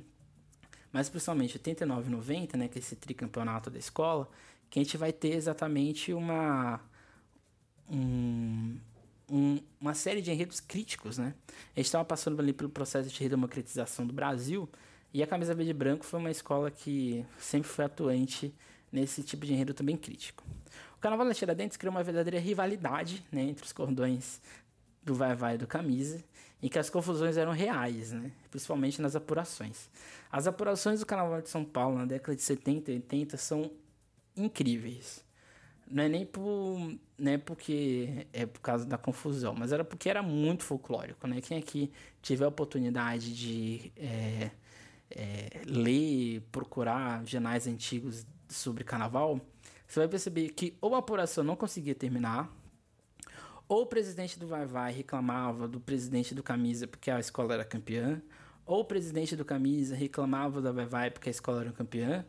mas 0.93 1.09
principalmente 1.09 1.57
89 1.57 2.07
e 2.07 2.11
90, 2.11 2.57
né, 2.57 2.67
que 2.69 2.77
é 2.77 2.79
esse 2.79 2.95
tricampeonato 2.95 3.69
da 3.69 3.77
escola, 3.77 4.29
que 4.69 4.79
a 4.79 4.83
gente 4.83 4.95
vai 4.95 5.11
ter 5.11 5.33
exatamente 5.33 6.13
uma 6.13 6.79
um, 7.89 8.77
um, 9.31 9.59
uma 9.79 9.93
série 9.93 10.21
de 10.21 10.29
enredos 10.29 10.59
críticos, 10.59 11.17
né? 11.17 11.33
A 11.75 11.79
gente 11.79 11.85
estava 11.85 12.03
passando 12.03 12.39
ali 12.41 12.51
pelo 12.51 12.69
processo 12.69 13.09
de 13.09 13.19
redemocratização 13.19 14.05
do 14.05 14.11
Brasil 14.11 14.69
e 15.13 15.23
a 15.23 15.27
Camisa 15.27 15.55
Verde 15.55 15.71
e 15.71 15.73
Branco 15.73 16.05
foi 16.05 16.19
uma 16.19 16.29
escola 16.29 16.69
que 16.69 17.25
sempre 17.39 17.69
foi 17.69 17.85
atuante 17.85 18.53
nesse 18.91 19.23
tipo 19.23 19.45
de 19.45 19.53
enredo 19.53 19.73
também 19.73 19.95
crítico. 19.95 20.43
O 20.97 20.99
Carnaval 20.99 21.25
da 21.25 21.33
Tiradentes 21.33 21.77
criou 21.77 21.95
uma 21.95 22.03
verdadeira 22.03 22.39
rivalidade 22.39 23.25
né, 23.31 23.41
entre 23.43 23.65
os 23.65 23.71
cordões 23.71 24.41
do 25.01 25.15
vai-vai 25.15 25.57
do 25.57 25.65
camisa, 25.65 26.23
em 26.61 26.67
que 26.67 26.77
as 26.77 26.89
confusões 26.89 27.37
eram 27.37 27.53
reais, 27.53 28.11
né? 28.11 28.31
principalmente 28.51 29.01
nas 29.01 29.15
apurações. 29.15 29.89
As 30.31 30.45
apurações 30.45 30.99
do 30.99 31.05
Carnaval 31.05 31.41
de 31.41 31.49
São 31.49 31.65
Paulo 31.65 31.97
na 31.97 32.05
década 32.05 32.35
de 32.35 32.43
70 32.43 32.91
e 32.91 32.95
80 32.95 33.37
são 33.37 33.71
incríveis 34.37 35.23
não 35.91 36.03
é 36.03 36.09
nem 36.09 36.25
por, 36.25 36.97
né, 37.17 37.37
porque 37.37 38.27
é 38.33 38.45
por 38.45 38.61
causa 38.61 38.85
da 38.85 38.97
confusão, 38.97 39.53
mas 39.57 39.71
era 39.71 39.83
porque 39.83 40.09
era 40.09 40.23
muito 40.23 40.63
folclórico, 40.63 41.27
né? 41.27 41.41
Quem 41.41 41.57
aqui 41.57 41.91
tiver 42.21 42.45
a 42.45 42.47
oportunidade 42.47 43.35
de 43.35 43.91
é, 43.97 44.51
é, 45.09 45.61
ler, 45.65 46.41
procurar 46.51 47.25
jornais 47.25 47.67
antigos 47.67 48.25
sobre 48.47 48.83
carnaval, 48.83 49.39
você 49.87 49.99
vai 49.99 50.07
perceber 50.07 50.49
que 50.49 50.77
ou 50.81 50.95
a 50.95 50.99
apuração 50.99 51.43
não 51.43 51.55
conseguia 51.55 51.93
terminar, 51.93 52.49
ou 53.67 53.83
o 53.83 53.85
presidente 53.85 54.39
do 54.39 54.47
Vai 54.47 54.65
Vai 54.65 54.91
reclamava 54.91 55.67
do 55.67 55.79
presidente 55.79 56.33
do 56.33 56.43
Camisa 56.43 56.87
porque 56.87 57.11
a 57.11 57.19
escola 57.19 57.53
era 57.53 57.65
campeã, 57.65 58.21
ou 58.65 58.81
o 58.81 58.85
presidente 58.85 59.35
do 59.35 59.43
Camisa 59.43 59.95
reclamava 59.95 60.61
da 60.61 60.71
Vai 60.71 60.85
Vai 60.85 61.11
porque 61.11 61.29
a 61.29 61.31
escola 61.31 61.61
era 61.61 61.71
campeã, 61.71 62.25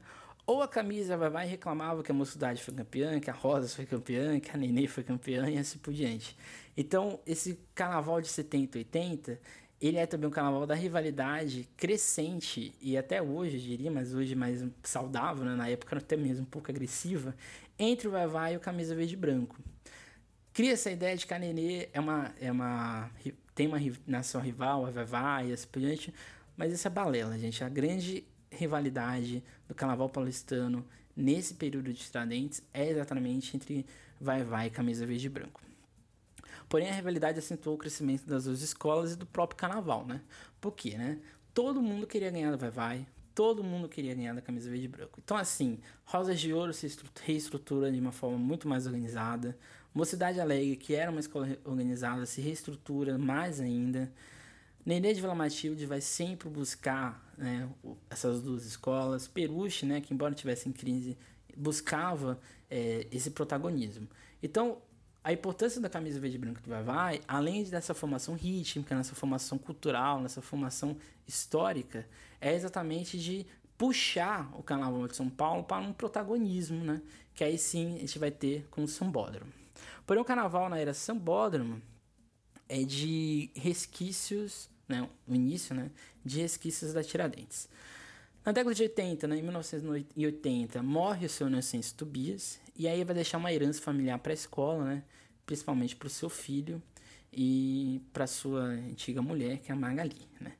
ou 0.47 0.63
a 0.63 0.69
camisa 0.69 1.17
vai, 1.17 1.31
vai 1.31 1.47
e 1.47 1.51
reclamava 1.51 2.03
que 2.03 2.11
a 2.11 2.15
mocidade 2.15 2.63
foi 2.63 2.75
campeã, 2.75 3.21
que 3.21 3.31
a 3.31 3.33
Rosas 3.33 3.75
foi 3.75 3.87
campeã, 3.87 4.41
que 4.41 4.51
a 4.51 4.57
Nenê 4.57 4.87
foi 4.87 5.05
campeã 5.05 5.49
e 5.49 5.59
assim 5.59 5.79
por 5.79 5.93
diante. 5.93 6.37
Então, 6.77 7.21
esse 7.27 7.59
carnaval 7.75 8.21
de 8.21 8.29
70 8.29 8.77
e 8.77 8.81
80, 8.81 9.41
ele 9.81 9.99
é 9.99 10.07
também 10.07 10.29
um 10.29 10.33
carnaval 10.33 10.67
da 10.67 10.75
rivalidade 10.75 11.69
crescente 11.77 12.75
e 12.81 12.97
até 12.97 13.21
hoje, 13.21 13.59
diria, 13.59 13.91
mas 13.91 14.15
hoje 14.15 14.35
mais 14.35 14.65
saudável, 14.83 15.45
né? 15.45 15.55
na 15.55 15.69
época 15.69 15.97
até 15.97 16.17
mesmo 16.17 16.43
um 16.43 16.47
pouco 16.47 16.71
agressiva, 16.71 17.35
entre 17.79 18.09
o 18.09 18.11
Vai 18.11 18.27
Vai 18.27 18.55
e 18.55 18.57
o 18.57 18.61
Camisa 18.61 18.95
Verde 18.95 19.15
e 19.15 19.17
Branco. 19.17 19.57
Cria 20.53 20.73
essa 20.73 20.91
ideia 20.91 21.17
de 21.17 21.27
que 21.27 21.35
a 21.35 21.39
Nenê 21.39 21.89
é 21.93 22.01
uma, 22.01 22.33
é 22.41 22.53
uma, 22.53 23.11
tem 23.55 23.67
uma 23.67 23.79
nação 24.07 24.41
rival, 24.41 24.87
a 24.87 24.91
Vai 24.91 25.05
Vai 25.05 25.51
e 25.51 25.53
assim 25.53 25.67
por 25.67 25.81
diante, 25.81 26.13
mas 26.57 26.73
isso 26.73 26.87
é 26.87 26.91
balela, 26.91 27.39
gente. 27.39 27.65
A 27.65 27.69
grande 27.69 28.25
rivalidade 28.53 29.43
do 29.69 29.75
carnaval 29.75 30.09
paulistano 30.09 30.85
nesse 31.17 31.55
período 31.55 31.93
de 31.93 32.01
Tiradentes 32.01 32.63
é 32.73 32.89
exatamente 32.89 33.57
entre 33.57 33.87
Vai 34.21 34.45
Vai 34.45 34.67
e 34.69 34.71
Camisa 34.71 35.07
Verde 35.07 35.27
e 35.27 35.31
Branco. 35.31 35.61
Porém, 36.69 36.89
a 36.89 36.95
rivalidade 36.95 37.39
acentuou 37.39 37.77
o 37.77 37.79
crescimento 37.79 38.27
das 38.27 38.45
duas 38.45 38.63
escolas 38.63 39.13
e 39.13 39.17
do 39.17 39.27
próprio 39.27 39.59
carnaval, 39.59 40.07
né? 40.07 40.23
Por 40.61 40.73
quê, 40.73 40.97
né? 40.97 41.19
Todo 41.53 41.83
mundo 41.83 42.07
queria 42.07 42.31
ganhar 42.31 42.51
do 42.51 42.57
Vai 42.57 42.71
Vai, 42.71 43.07
todo 43.35 43.63
mundo 43.63 43.89
queria 43.89 44.15
ganhar 44.15 44.35
da 44.35 44.41
Camisa 44.41 44.71
Verde 44.71 44.87
e 44.87 44.89
Branco. 44.89 45.21
Então, 45.23 45.37
assim, 45.37 45.79
Rosas 46.05 46.41
de 46.41 46.53
Ouro 46.53 46.73
se 46.73 46.91
reestrutura 47.25 47.93
de 47.93 47.99
uma 47.99 48.13
forma 48.13 48.39
muito 48.39 48.69
mais 48.69 48.87
organizada. 48.87 49.59
Mocidade 49.95 50.41
Alegre, 50.41 50.77
que 50.77 50.95
era 50.95 51.11
uma 51.11 51.21
escola 51.21 51.59
organizada, 51.65 52.25
se 52.25 52.41
reestrutura 52.41 53.19
mais 53.19 53.61
ainda. 53.61 54.11
Nenê 54.85 55.15
de 55.15 55.21
Vila 55.21 55.35
Matilde 55.35 55.87
vai 55.87 56.01
sempre 56.01 56.49
buscar 56.49 57.33
né, 57.39 57.69
essas 58.11 58.43
duas 58.43 58.67
escolas. 58.67 59.29
Peruche, 59.29 59.87
né, 59.87 60.01
que 60.01 60.13
embora 60.13 60.35
tivesse 60.35 60.69
em 60.69 60.73
crise, 60.73 61.17
buscava 61.57 62.41
é, 62.71 63.07
esse 63.11 63.31
protagonismo. 63.31 64.09
Então, 64.43 64.79
a 65.25 65.33
importância 65.33 65.81
da 65.81 65.89
camisa 65.89 66.19
verde 66.19 66.37
e 66.37 66.41
branca 66.41 66.61
do 66.61 66.69
Vai 66.69 66.83
Vai, 66.83 67.21
além 67.29 67.63
dessa 67.63 67.95
formação 67.95 68.35
rítmica, 68.35 68.97
nessa 68.97 69.15
formação 69.15 69.57
cultural, 69.57 70.21
nessa 70.21 70.43
formação 70.43 70.97
histórica, 71.27 72.09
é 72.41 72.53
exatamente 72.53 73.19
de 73.19 73.47
puxar 73.79 74.51
o 74.59 74.63
Carnaval 74.63 75.07
de 75.07 75.15
São 75.15 75.31
Paulo 75.31 75.63
para 75.63 75.81
um 75.81 75.93
protagonismo, 75.93 76.85
né? 76.85 77.01
Que 77.35 77.45
aí 77.45 77.57
sim 77.57 77.97
a 77.97 77.99
gente 78.01 78.19
vai 78.19 78.33
ter 78.33 78.67
com 78.69 78.83
o 78.83 78.89
Sambódromo. 78.89 79.53
Porém, 80.05 80.21
o 80.21 80.25
Carnaval 80.25 80.69
na 80.69 80.79
era 80.79 80.93
Sambódromo 80.93 81.81
é 82.69 82.83
de 82.83 83.51
resquícios, 83.55 84.69
né? 84.89 85.09
O 85.27 85.35
início, 85.35 85.75
né? 85.75 85.91
De 86.25 86.41
resquícios 86.41 86.93
da 86.93 87.03
Tiradentes. 87.03 87.69
Na 88.45 88.51
década 88.51 88.75
de 88.75 88.83
80, 88.83 89.29
né, 89.29 89.39
em 89.39 89.43
1980, 89.43 90.83
morre 90.83 91.27
o 91.27 91.29
seu 91.29 91.47
Inocêncio 91.47 91.95
Tobias, 91.95 92.59
e 92.77 92.89
aí 92.89 93.05
vai 93.05 93.15
deixar 93.15 93.39
uma 93.39 93.53
herança 93.53 93.81
familiar 93.81 94.19
para 94.19 94.33
a 94.33 94.35
escola, 94.35 94.85
né, 94.85 95.05
principalmente 95.47 95.95
para 95.95 96.09
o 96.09 96.11
seu 96.11 96.29
filho 96.29 96.83
e 97.33 98.03
para 98.13 98.27
sua 98.27 98.63
antiga 98.63 99.23
mulher, 99.23 99.59
que 99.59 99.71
é 99.71 99.75
a 99.75 99.79
Magali. 99.79 100.29
Né. 100.41 100.55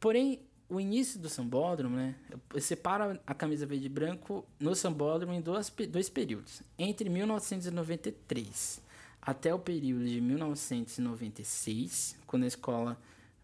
Porém, 0.00 0.40
o 0.66 0.80
início 0.80 1.20
do 1.20 1.28
sambódromo, 1.28 1.94
né, 1.96 2.14
separa 2.58 3.20
a 3.26 3.34
camisa 3.34 3.66
verde 3.66 3.84
e 3.84 3.90
branco 3.90 4.46
no 4.58 4.74
sambódromo 4.74 5.34
em 5.34 5.42
dois, 5.42 5.70
dois 5.90 6.08
períodos. 6.08 6.62
Entre 6.78 7.10
1993 7.10 8.80
até 9.20 9.52
o 9.52 9.58
período 9.58 10.06
de 10.06 10.22
1996, 10.22 12.16
quando 12.26 12.44
a 12.44 12.46
escola 12.46 12.98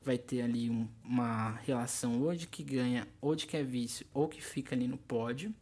vai 0.04 0.18
ter 0.18 0.42
ali 0.42 0.70
um, 0.70 0.88
uma 1.02 1.52
relação 1.64 2.22
ou 2.22 2.34
de 2.34 2.46
que 2.46 2.62
ganha, 2.62 3.06
ou 3.20 3.34
de 3.34 3.46
que 3.46 3.56
é 3.56 3.62
vice, 3.62 4.06
ou 4.12 4.28
que 4.28 4.42
fica 4.42 4.74
ali 4.74 4.86
no 4.86 4.98
pódio. 4.98 5.54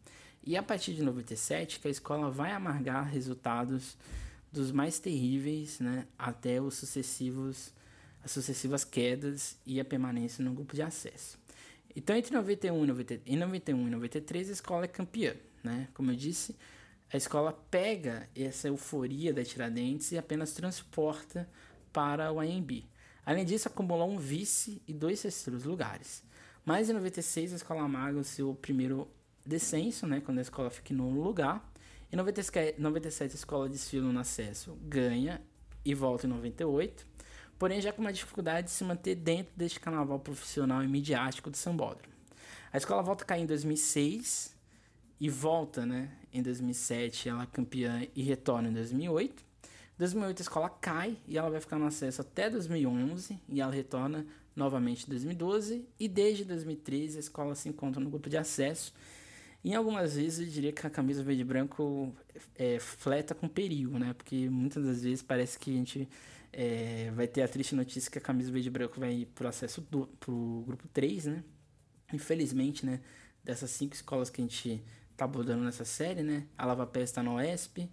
E 0.45 0.57
a 0.57 0.63
partir 0.63 0.95
de 0.95 1.03
97, 1.03 1.79
que 1.81 1.89
a 1.89 1.91
escola 1.91 2.31
vai 2.31 2.53
amargar 2.53 3.09
resultados 3.09 3.97
dos 4.51 4.73
mais 4.73 4.99
terríveis, 4.99 5.81
né, 5.81 6.07
até 6.19 6.61
os 6.61 6.75
sucessivos 6.75 7.73
as 8.25 8.31
sucessivas 8.31 8.85
quedas 8.85 9.59
e 9.67 9.81
a 9.81 9.85
permanência 9.85 10.45
no 10.45 10.53
grupo 10.53 10.75
de 10.75 10.83
acesso. 10.83 11.39
Então, 11.95 12.17
entre 12.17 12.35
91 12.35 12.85
e, 12.85 12.87
90, 12.87 13.21
em 13.27 13.37
91 13.37 13.89
e 13.89 13.91
93, 13.91 14.49
a 14.49 14.53
escola 14.53 14.85
é 14.85 14.89
campeã, 14.89 15.35
né? 15.63 15.89
Como 15.93 16.11
eu 16.11 16.17
disse, 16.17 16.57
a 17.13 17.17
escola 17.17 17.53
pega 17.71 18.29
essa 18.35 18.69
euforia 18.69 19.33
da 19.35 19.45
Tiradentes 19.45 20.13
e 20.13 20.19
apenas 20.19 20.53
transporta 20.53 21.49
para 21.93 22.33
o 22.33 22.41
AMB. 22.41 22.85
Além 23.25 23.45
disso, 23.45 23.69
acumulou 23.69 24.11
um 24.11 24.19
vice 24.19 24.83
e 24.87 24.93
dois 24.93 25.23
terceiros 25.23 25.65
lugares. 25.65 26.23
Mas 26.65 26.91
em 26.91 26.93
96, 26.93 27.53
a 27.53 27.57
escola 27.57 27.83
amarga 27.83 28.19
o 28.19 28.25
seu 28.25 28.55
primeiro 28.55 29.09
descenso, 29.45 30.07
né, 30.07 30.21
quando 30.21 30.39
a 30.39 30.43
escola 30.43 30.71
fica 30.71 30.93
em 30.93 30.97
nono 30.97 31.21
lugar. 31.21 31.73
Em 32.13 32.17
97, 32.17 33.33
a 33.33 33.35
escola 33.35 33.69
desfila 33.69 34.13
no 34.13 34.21
acesso, 34.21 34.77
ganha 34.83 35.41
e 35.85 35.95
volta 35.95 36.27
em 36.27 36.31
98. 36.31 37.07
Porém, 37.59 37.81
já 37.81 37.93
com 37.93 38.01
uma 38.01 38.13
dificuldade 38.13 38.67
de 38.67 38.73
se 38.73 38.85
manter 38.85 39.15
dentro 39.15 39.53
deste 39.57 39.79
carnaval 39.79 40.19
profissional 40.19 40.83
e 40.83 40.89
midiático 40.89 41.49
do 41.49 41.57
Sambódromo. 41.57 42.13
A 42.73 42.77
escola 42.77 43.03
volta 43.03 43.25
a 43.25 43.27
cair 43.27 43.43
em 43.43 43.47
2006 43.47 44.57
e 45.21 45.29
volta 45.29 45.87
né, 45.87 46.11
em 46.33 46.43
2007, 46.43 47.29
ela 47.29 47.45
é 47.45 47.47
campeã 47.47 48.07
e 48.15 48.23
retorna 48.23 48.69
em 48.69 48.73
2008. 48.73 49.52
2008 49.99 50.41
a 50.41 50.43
escola 50.43 50.71
cai 50.71 51.19
e 51.29 51.37
ela 51.37 51.51
vai 51.51 51.61
ficar 51.61 51.79
no 51.79 51.87
acesso 51.87 52.21
até 52.21 52.49
2011 52.49 53.39
e 53.49 53.61
ela 53.61 53.73
retorna 53.73 54.27
novamente 54.55 55.05
em 55.05 55.09
2012 55.09 55.87
e 55.99 56.09
desde 56.09 56.45
2013 56.45 57.17
a 57.17 57.21
escola 57.21 57.55
se 57.55 57.69
encontra 57.69 58.01
no 58.01 58.11
grupo 58.11 58.29
de 58.29 58.37
acesso. 58.37 58.93
Em 59.65 59.75
algumas 59.75 60.17
vezes 60.17 60.47
eu 60.47 60.53
diria 60.53 60.73
que 60.73 60.85
a 60.85 60.91
camisa 60.91 61.23
verde 61.23 61.43
e 61.43 61.45
branco 61.45 62.13
é, 62.57 62.81
fleta 62.81 63.35
com 63.35 63.49
perigo, 63.49 63.99
né? 63.99 64.13
Porque 64.13 64.51
muitas 64.51 64.85
das 64.85 65.03
vezes 65.03 65.23
parece 65.23 65.57
que 65.59 65.71
a 65.71 65.75
gente 65.75 66.09
é, 66.53 67.13
vai 67.15 67.29
ter 67.29 67.43
a 67.43 67.49
triste 67.49 67.75
notícia 67.75 68.11
que 68.11 68.19
a 68.19 68.21
camisa 68.21 68.51
verde 68.51 68.69
e 68.69 68.71
branco 68.71 68.99
vai 68.99 69.27
pro 69.35 69.47
acesso 69.47 69.81
do, 69.83 70.09
pro 70.19 70.65
grupo 70.67 70.89
3, 70.89 71.27
né? 71.27 71.45
Infelizmente, 72.13 72.85
né? 72.85 73.01
Dessas 73.45 73.71
cinco 73.71 73.95
escolas 73.95 74.31
que 74.31 74.41
a 74.41 74.45
gente 74.45 74.83
tá 75.17 75.25
abordando 75.25 75.63
nessa 75.63 75.85
série, 75.85 76.23
né? 76.23 76.47
A 76.59 76.67
Lava 76.67 76.87
Pé 76.87 77.03
está 77.03 77.23
no 77.23 77.35
OESP, 77.37 77.89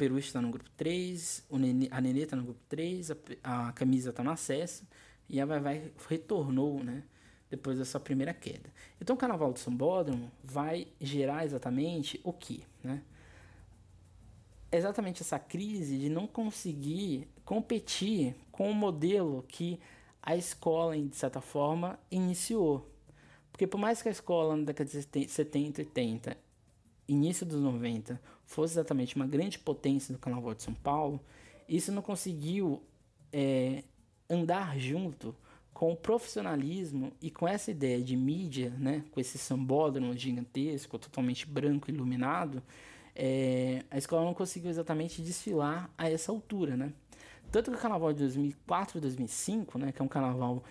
Peru 0.00 0.18
está 0.18 0.40
no 0.40 0.50
grupo 0.50 0.70
3, 0.78 1.44
o 1.50 1.58
Nenê, 1.58 1.86
a 1.90 2.00
Nenê 2.00 2.22
está 2.22 2.34
no 2.34 2.42
grupo 2.42 2.60
3, 2.70 3.10
a, 3.10 3.68
a 3.68 3.72
Camisa 3.72 4.08
está 4.08 4.24
no 4.24 4.30
acesso 4.30 4.88
e 5.28 5.38
a 5.38 5.44
Vai 5.44 5.60
Vai 5.60 5.92
retornou, 6.08 6.82
né? 6.82 7.02
Depois 7.50 7.78
da 7.78 7.84
sua 7.84 8.00
primeira 8.00 8.32
queda. 8.32 8.72
Então 8.98 9.14
o 9.14 9.18
Carnaval 9.18 9.52
do 9.52 9.58
Sambódromo 9.58 10.32
vai 10.42 10.88
gerar 10.98 11.44
exatamente 11.44 12.18
o 12.24 12.32
que, 12.32 12.64
né? 12.82 13.02
Exatamente 14.72 15.20
essa 15.20 15.38
crise 15.38 15.98
de 15.98 16.08
não 16.08 16.26
conseguir 16.26 17.28
competir 17.44 18.34
com 18.50 18.70
o 18.70 18.74
modelo 18.74 19.44
que 19.48 19.78
a 20.22 20.34
escola, 20.34 20.96
de 20.96 21.14
certa 21.14 21.42
forma, 21.42 22.00
iniciou. 22.10 22.90
Porque 23.52 23.66
por 23.66 23.76
mais 23.76 24.00
que 24.00 24.08
a 24.08 24.12
escola 24.12 24.56
na 24.56 24.64
década 24.64 24.88
de 24.88 25.28
70 25.28 25.82
e 25.82 25.84
80 25.84 26.49
início 27.12 27.44
dos 27.44 27.60
90 27.60 28.20
fosse 28.44 28.74
exatamente 28.74 29.16
uma 29.16 29.26
grande 29.26 29.58
potência 29.58 30.14
do 30.14 30.18
Carnaval 30.18 30.54
de 30.54 30.62
São 30.62 30.74
Paulo, 30.74 31.20
isso 31.68 31.92
não 31.92 32.02
conseguiu 32.02 32.82
é, 33.32 33.84
andar 34.28 34.78
junto 34.78 35.34
com 35.72 35.92
o 35.92 35.96
profissionalismo 35.96 37.12
e 37.20 37.30
com 37.30 37.46
essa 37.46 37.70
ideia 37.70 38.02
de 38.02 38.16
mídia, 38.16 38.70
né, 38.78 39.04
com 39.10 39.20
esse 39.20 39.38
sambódromo 39.38 40.16
gigantesco, 40.16 40.98
totalmente 40.98 41.46
branco, 41.46 41.90
iluminado, 41.90 42.62
é, 43.14 43.84
a 43.90 43.98
escola 43.98 44.24
não 44.24 44.34
conseguiu 44.34 44.70
exatamente 44.70 45.22
desfilar 45.22 45.90
a 45.96 46.08
essa 46.08 46.30
altura, 46.30 46.76
né? 46.76 46.92
Tanto 47.50 47.70
que 47.70 47.76
o 47.76 47.80
carnaval 47.80 48.12
de 48.12 48.20
2004 48.20 48.98
e 48.98 49.00
2005, 49.00 49.78
né, 49.78 49.92
que 49.92 50.00
é 50.00 50.04
um 50.04 50.08
carnaval 50.08 50.62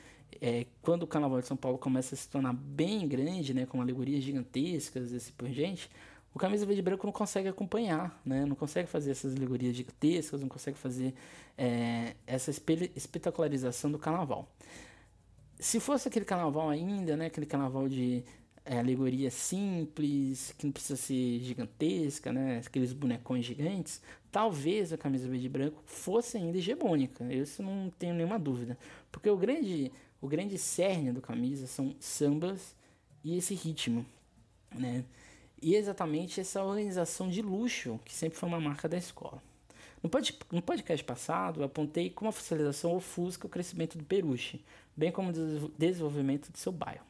é, 0.42 0.66
quando 0.82 1.04
o 1.04 1.08
carnaval 1.08 1.42
de 1.42 1.48
São 1.48 1.58
Paulo 1.58 1.78
começa 1.78 2.16
a 2.16 2.18
se 2.18 2.30
tornar 2.30 2.54
bem 2.54 3.08
grande, 3.08 3.54
né, 3.54 3.66
com 3.66 3.82
alegorias 3.82 4.24
gigantescas 4.24 5.12
e 5.12 5.18
assim 5.18 5.34
por 5.34 5.50
gente, 5.50 5.90
o 6.34 6.40
camisa 6.40 6.66
verde 6.66 6.80
e 6.80 6.84
branco 6.84 7.06
não 7.06 7.14
consegue 7.14 7.48
acompanhar, 7.48 8.20
né? 8.26 8.46
Não 8.46 8.56
consegue 8.56 8.88
fazer 8.88 9.12
essas 9.12 9.36
alegorias 9.36 9.76
gigantescas, 9.76 10.40
não 10.42 10.48
consegue 10.48 10.78
fazer 10.78 11.14
é, 11.58 12.16
essa 12.28 12.52
espetacularização 12.52 13.92
do 13.92 13.98
carnaval. 13.98 14.48
Se 15.60 15.80
fosse 15.80 16.08
aquele 16.08 16.26
carnaval 16.26 16.70
ainda, 16.70 17.18
né? 17.18 17.26
Aquele 17.26 17.46
carnaval 17.46 17.90
de 17.90 18.24
é, 18.64 18.78
alegoria 18.78 19.32
simples, 19.32 20.54
que 20.58 20.66
não 20.66 20.72
precisa 20.72 20.96
ser 20.96 21.40
gigantesca, 21.40 22.32
né? 22.32 22.62
Aqueles 22.66 22.94
bonecões 22.94 23.44
gigantes, 23.44 24.00
talvez 24.32 24.94
a 24.94 24.98
camisa 24.98 25.28
verde 25.28 25.48
e 25.48 25.50
branco 25.50 25.82
fosse 25.86 26.38
ainda 26.38 26.60
hegemônica. 26.60 27.24
Isso 27.34 27.64
não 27.64 27.92
tenho 27.98 28.14
nenhuma 28.14 28.38
dúvida. 28.38 28.78
Porque 29.12 29.30
o 29.30 29.36
grande, 29.36 29.92
o 30.22 30.28
grande 30.28 30.58
cerne 30.60 31.12
do 31.12 31.22
camisa 31.22 31.66
são 31.66 31.96
sambas 32.00 32.76
e 33.24 33.36
esse 33.36 33.56
ritmo, 33.56 34.06
né? 34.74 35.04
E 35.62 35.76
exatamente 35.76 36.39
essa 36.39 36.64
organização 36.64 37.30
de 37.30 37.41
luxo, 37.41 37.99
que 38.05 38.14
sempre 38.14 38.38
foi 38.38 38.47
uma 38.47 38.60
marca 38.60 38.88
da 38.88 38.97
escola. 38.97 39.41
No 40.01 40.62
podcast 40.62 41.03
passado, 41.03 41.60
eu 41.60 41.66
apontei 41.66 42.10
como 42.10 42.28
a 42.28 42.30
oficialização 42.30 42.95
ofusca 42.95 43.45
o 43.45 43.49
crescimento 43.49 43.97
do 43.97 44.03
Peruche, 44.03 44.64
bem 44.95 45.12
como 45.12 45.32
o 45.32 45.72
desenvolvimento 45.78 46.51
de 46.51 46.60
seu 46.60 46.72
bairro. 46.72 47.03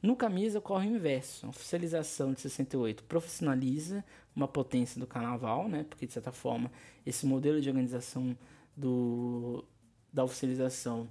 No 0.00 0.14
Camisa 0.14 0.60
ocorre 0.60 0.88
o 0.88 0.94
inverso. 0.94 1.46
A 1.46 1.48
oficialização 1.48 2.32
de 2.32 2.40
68 2.40 3.02
profissionaliza 3.04 4.04
uma 4.36 4.46
potência 4.46 5.00
do 5.00 5.06
carnaval, 5.06 5.68
né? 5.68 5.84
porque 5.88 6.06
de 6.06 6.12
certa 6.12 6.30
forma 6.30 6.70
esse 7.04 7.26
modelo 7.26 7.60
de 7.60 7.68
organização 7.68 8.36
do, 8.76 9.64
da 10.12 10.22
oficialização 10.22 11.08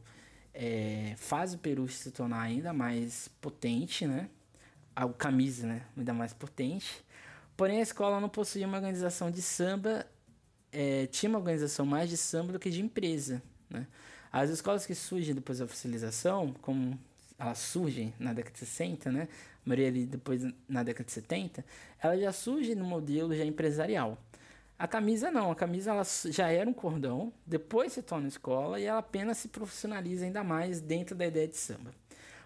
é, 0.54 1.14
faz 1.18 1.54
o 1.54 1.58
Peruche 1.58 1.98
se 1.98 2.12
tornar 2.12 2.42
ainda 2.42 2.72
mais 2.72 3.28
potente, 3.42 4.08
né? 4.08 4.30
A 4.98 5.08
camisa, 5.10 5.68
né? 5.68 5.84
Ainda 5.96 6.12
mais 6.12 6.34
potente. 6.34 7.06
Porém, 7.56 7.80
a 7.80 7.84
escola 7.84 8.20
não 8.20 8.28
possuía 8.28 8.66
uma 8.66 8.78
organização 8.78 9.30
de 9.30 9.44
samba, 9.44 10.08
é, 10.72 11.06
tinha 11.06 11.30
uma 11.30 11.38
organização 11.38 11.86
mais 11.86 12.10
de 12.10 12.18
samba 12.18 12.54
do 12.54 12.60
que 12.60 12.72
de 12.72 12.82
empresa, 12.82 13.42
né? 13.70 13.86
As 14.32 14.50
escolas 14.50 14.88
que 14.88 14.96
surgem 14.96 15.36
depois 15.36 15.60
da 15.60 15.66
oficialização, 15.66 16.52
como 16.62 17.00
elas 17.38 17.60
surgem 17.60 18.12
na 18.20 18.34
década 18.34 18.54
de 18.54 18.60
60, 18.60 19.12
né? 19.12 19.28
A 19.64 19.70
maioria 19.70 19.88
ali 19.88 20.06
depois 20.06 20.42
na 20.68 20.82
década 20.82 21.06
de 21.06 21.12
70, 21.12 21.64
ela 22.02 22.18
já 22.18 22.32
surge 22.32 22.74
no 22.74 22.84
modelo 22.84 23.36
já 23.36 23.46
empresarial. 23.46 24.18
A 24.80 24.88
camisa 24.88 25.30
não, 25.30 25.52
a 25.52 25.56
camisa 25.56 25.92
ela 25.92 26.04
já 26.32 26.50
era 26.50 26.68
um 26.68 26.74
cordão, 26.74 27.32
depois 27.46 27.94
se 27.94 28.02
torna 28.02 28.28
escola 28.28 28.80
e 28.80 28.86
ela 28.86 29.00
apenas 29.00 29.38
se 29.38 29.48
profissionaliza 29.48 30.26
ainda 30.26 30.44
mais 30.44 30.82
dentro 30.82 31.16
da 31.16 31.26
ideia 31.28 31.48
de 31.48 31.58
samba. 31.58 31.92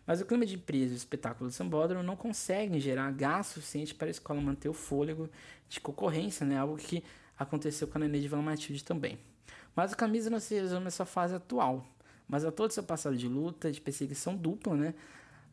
Mas 0.05 0.19
o 0.19 0.25
clima 0.25 0.45
de 0.45 0.55
empresa 0.55 0.93
e 0.93 0.95
o 0.95 0.97
espetáculo 0.97 1.49
do 1.49 1.53
sambódromo 1.53 2.03
não 2.03 2.15
conseguem 2.15 2.79
gerar 2.79 3.11
gasto 3.11 3.53
suficiente 3.53 3.93
para 3.93 4.07
a 4.07 4.11
escola 4.11 4.41
manter 4.41 4.67
o 4.67 4.73
fôlego 4.73 5.29
de 5.69 5.79
concorrência, 5.79 6.45
né? 6.45 6.57
algo 6.57 6.75
que 6.77 7.03
aconteceu 7.37 7.87
com 7.87 7.97
a 7.97 8.01
Nenê 8.01 8.19
de 8.19 8.27
Vila 8.27 8.41
Matilde 8.41 8.83
também. 8.83 9.19
Mas 9.75 9.93
a 9.93 9.95
camisa 9.95 10.29
não 10.29 10.39
se 10.39 10.55
resume 10.55 10.87
a 10.87 10.91
sua 10.91 11.05
fase 11.05 11.35
atual, 11.35 11.85
mas 12.27 12.43
a 12.43 12.51
todo 12.51 12.71
seu 12.71 12.83
passado 12.83 13.15
de 13.15 13.27
luta, 13.27 13.71
de 13.71 13.79
perseguição 13.79 14.35
dupla, 14.35 14.75
né? 14.75 14.93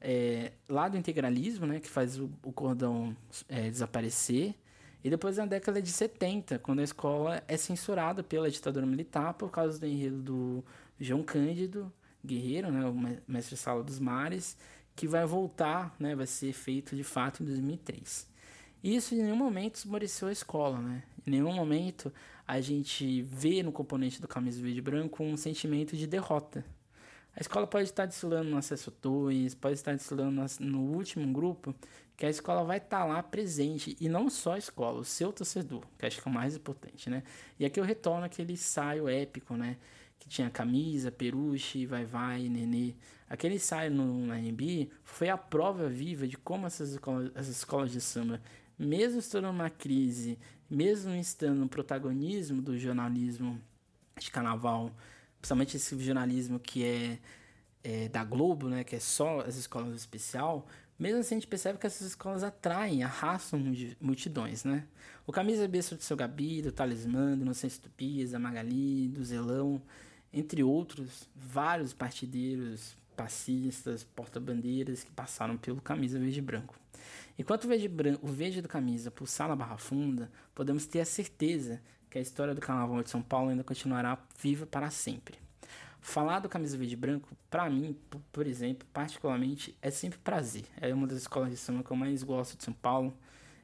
É, 0.01 0.53
lá 0.69 0.89
do 0.89 0.97
integralismo, 0.97 1.67
né, 1.67 1.81
que 1.81 1.89
faz 1.89 2.21
o, 2.21 2.31
o 2.45 2.53
cordão 2.53 3.17
é, 3.49 3.69
desaparecer, 3.69 4.55
e 5.03 5.11
depois 5.11 5.37
na 5.37 5.47
década 5.47 5.83
de 5.83 5.91
70, 5.91 6.59
quando 6.61 6.81
a 6.81 6.85
escola 6.85 7.43
é 7.49 7.57
censurada 7.57 8.23
pela 8.23 8.51
ditadura 8.51 8.87
militar 8.87 9.35
por 9.35 9.51
causa 9.51 9.79
do 9.79 9.87
enredo 9.87 10.23
do 10.23 10.65
João 11.01 11.23
Cândido 11.23 11.93
Guerreiro, 12.25 12.71
né, 12.71 12.85
o 12.87 13.31
mestre 13.31 13.57
sala 13.57 13.83
dos 13.83 13.99
mares, 13.99 14.57
que 14.95 15.07
vai 15.07 15.25
voltar, 15.25 15.95
né, 15.99 16.15
vai 16.15 16.27
ser 16.27 16.53
feito 16.53 16.97
de 16.97 17.05
fato 17.05 17.43
em 17.43 17.47
2003. 17.47 18.27
Isso 18.83 19.15
em 19.15 19.23
nenhum 19.23 19.37
momento 19.37 19.77
esmoreceu 19.77 20.29
a 20.29 20.33
escola, 20.33 20.79
né? 20.79 21.03
Em 21.27 21.33
nenhum 21.33 21.53
momento 21.53 22.13
a 22.47 22.61
gente 22.61 23.23
vê 23.23 23.63
no 23.63 23.73
componente 23.73 24.21
do 24.21 24.29
camisa 24.29 24.63
verde 24.63 24.81
branco 24.81 25.23
um 25.23 25.37
sentimento 25.37 25.97
de 25.97 26.07
derrota. 26.07 26.65
A 27.37 27.41
escola 27.41 27.67
pode 27.67 27.85
estar 27.85 28.07
desfilando 28.07 28.51
no 28.51 28.57
acesso 28.57 28.93
2, 29.03 29.55
pode 29.55 29.75
estar 29.75 29.93
desfilando 29.93 30.45
no 30.61 30.81
último 30.81 31.33
grupo, 31.33 31.75
que 32.17 32.27
a 32.27 32.31
escola 32.31 32.65
vai 32.65 32.79
estar 32.79 33.05
lá 33.05 33.23
presente, 33.23 33.97
e 34.01 34.09
não 34.09 34.29
só 34.29 34.55
a 34.55 34.59
escola, 34.59 34.99
o 34.99 35.05
seu 35.05 35.33
torcedor, 35.33 35.85
que 35.97 36.05
acho 36.05 36.21
que 36.21 36.29
é 36.29 36.31
o 36.31 36.35
mais 36.35 36.57
importante, 36.57 37.09
né? 37.09 37.23
E 37.59 37.65
aqui 37.65 37.79
eu 37.79 37.85
retorno 37.85 38.25
aquele 38.25 38.55
ensaio 38.55 39.09
épico, 39.09 39.55
né? 39.55 39.77
Que 40.19 40.29
tinha 40.29 40.51
camisa, 40.51 41.11
peruche, 41.11 41.87
vai 41.87 42.05
vai, 42.05 42.49
nenê. 42.49 42.95
Aquele 43.29 43.57
ensaio 43.57 43.91
no 43.91 44.33
AMB 44.33 44.91
foi 45.05 45.29
a 45.29 45.37
prova 45.37 45.89
viva 45.89 46.27
de 46.27 46.37
como 46.37 46.67
essas 46.67 46.93
escolas, 46.93 47.31
essas 47.35 47.57
escolas 47.57 47.93
de 47.93 48.01
samba, 48.01 48.41
mesmo 48.79 49.19
estando 49.19 49.47
numa 49.47 49.69
crise, 49.69 50.39
mesmo 50.71 51.15
estando 51.15 51.59
no 51.59 51.69
protagonismo 51.69 52.63
do 52.63 52.79
jornalismo 52.79 53.61
de 54.19 54.31
carnaval, 54.31 54.95
principalmente 55.41 55.77
esse 55.77 55.99
jornalismo 56.03 56.59
que 56.59 56.85
é, 56.85 57.19
é 57.85 58.09
da 58.09 58.25
Globo, 58.25 58.69
né, 58.69 58.85
que 58.85 58.97
é 58.97 59.01
só 59.01 59.41
as 59.41 59.57
escolas 59.57 59.95
especial, 59.95 60.67
mesmo 60.99 61.21
assim 61.21 61.37
a 61.37 61.39
gente 61.39 61.47
percebe 61.47 61.79
que 61.79 61.87
essas 61.87 62.09
escolas 62.09 62.43
atraem, 62.43 63.05
arrastam 63.05 63.63
multidões, 64.01 64.65
né? 64.65 64.85
O 65.25 65.31
Camisa 65.31 65.69
Besta 65.69 65.95
do 65.95 66.03
Seu 66.03 66.17
Gabi, 66.17 66.61
do 66.61 66.73
Talismã, 66.73 67.37
do 67.37 67.43
Inocência 67.43 67.81
Tupias, 67.81 68.33
da 68.33 68.39
Magali, 68.39 69.09
do 69.09 69.25
Zelão, 69.25 69.81
entre 70.33 70.63
outros, 70.63 71.29
vários 71.35 71.93
partideiros, 71.93 72.97
passistas, 73.17 74.05
porta-bandeiras 74.05 75.03
que 75.03 75.11
passaram 75.11 75.57
pelo 75.57 75.81
camisa 75.81 76.19
verde 76.19 76.39
e 76.39 76.43
branco. 76.43 76.77
Enquanto 77.39 77.65
o 77.65 77.69
verde, 77.69 77.89
branco, 77.89 78.27
o 78.27 78.31
verde 78.31 78.61
do 78.61 78.69
camisa 78.69 79.11
pulsar 79.11 79.49
na 79.49 79.57
Barra 79.57 79.77
Funda, 79.77 80.31
podemos 80.55 80.87
ter 80.87 81.01
a 81.01 81.05
certeza 81.05 81.81
que 82.11 82.19
a 82.19 82.21
história 82.21 82.55
do 82.55 82.61
Carnaval 82.61 83.03
de 83.03 83.11
São 83.11 83.23
Paulo 83.23 83.51
ainda 83.51 83.63
continuará 83.63 84.19
viva 84.41 84.67
para 84.67 84.91
sempre. 84.91 85.37
Falar 86.01 86.39
do 86.41 86.49
camisa 86.49 86.77
verde 86.77 86.95
e 86.95 86.97
branco, 86.97 87.29
para 87.51 87.69
mim, 87.69 87.97
por 88.33 88.47
exemplo, 88.47 88.87
particularmente, 88.93 89.77
é 89.83 89.91
sempre 89.91 90.19
prazer. 90.19 90.65
É 90.81 90.95
uma 90.95 91.07
das 91.07 91.19
escolas 91.19 91.51
de 91.51 91.57
samba 91.57 91.83
que 91.83 91.91
eu 91.91 91.97
mais 91.97 92.23
gosto 92.23 92.57
de 92.57 92.65
São 92.65 92.73
Paulo. 92.73 93.13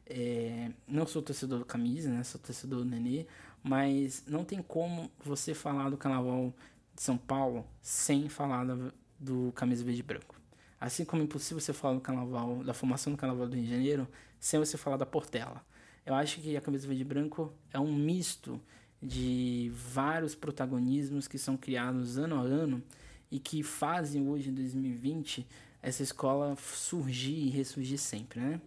É, 0.06 0.70
não 0.86 1.06
sou 1.06 1.22
torcedor 1.22 1.60
do 1.60 1.64
camisa, 1.64 2.10
né? 2.10 2.22
Sou 2.22 2.40
torcedor 2.40 2.80
do 2.80 2.84
Nenê, 2.84 3.26
mas 3.64 4.22
não 4.26 4.44
tem 4.44 4.62
como 4.62 5.10
você 5.24 5.54
falar 5.54 5.88
do 5.88 5.96
Carnaval 5.96 6.54
de 6.94 7.02
São 7.02 7.16
Paulo 7.16 7.66
sem 7.80 8.28
falar 8.28 8.64
do, 8.66 8.92
do 9.18 9.52
camisa 9.52 9.82
verde 9.82 10.00
e 10.00 10.02
branco. 10.02 10.38
Assim 10.78 11.02
como 11.02 11.22
é 11.22 11.24
impossível 11.24 11.58
você 11.58 11.72
falar 11.72 11.94
do 11.94 12.00
Carnaval, 12.02 12.62
da 12.62 12.74
formação 12.74 13.14
do 13.14 13.16
Carnaval 13.16 13.48
do 13.48 13.56
Rio 13.56 13.64
de 13.64 13.70
Janeiro, 13.70 14.06
sem 14.38 14.60
você 14.60 14.76
falar 14.76 14.98
da 14.98 15.06
Portela. 15.06 15.64
Eu 16.04 16.14
acho 16.14 16.42
que 16.42 16.54
a 16.54 16.60
camisa 16.60 16.86
verde 16.86 17.00
e 17.00 17.06
branco 17.06 17.50
é 17.72 17.80
um 17.80 17.90
misto 17.90 18.60
de 19.02 19.72
vários 19.74 20.34
protagonismos 20.34 21.26
que 21.26 21.38
são 21.38 21.56
criados 21.56 22.18
ano 22.18 22.36
a 22.36 22.40
ano 22.40 22.82
e 23.30 23.38
que 23.38 23.62
fazem 23.62 24.28
hoje, 24.28 24.50
em 24.50 24.54
2020, 24.54 25.46
essa 25.80 26.02
escola 26.02 26.54
surgir 26.56 27.46
e 27.46 27.48
ressurgir 27.48 27.98
sempre, 27.98 28.40
né? 28.40 28.60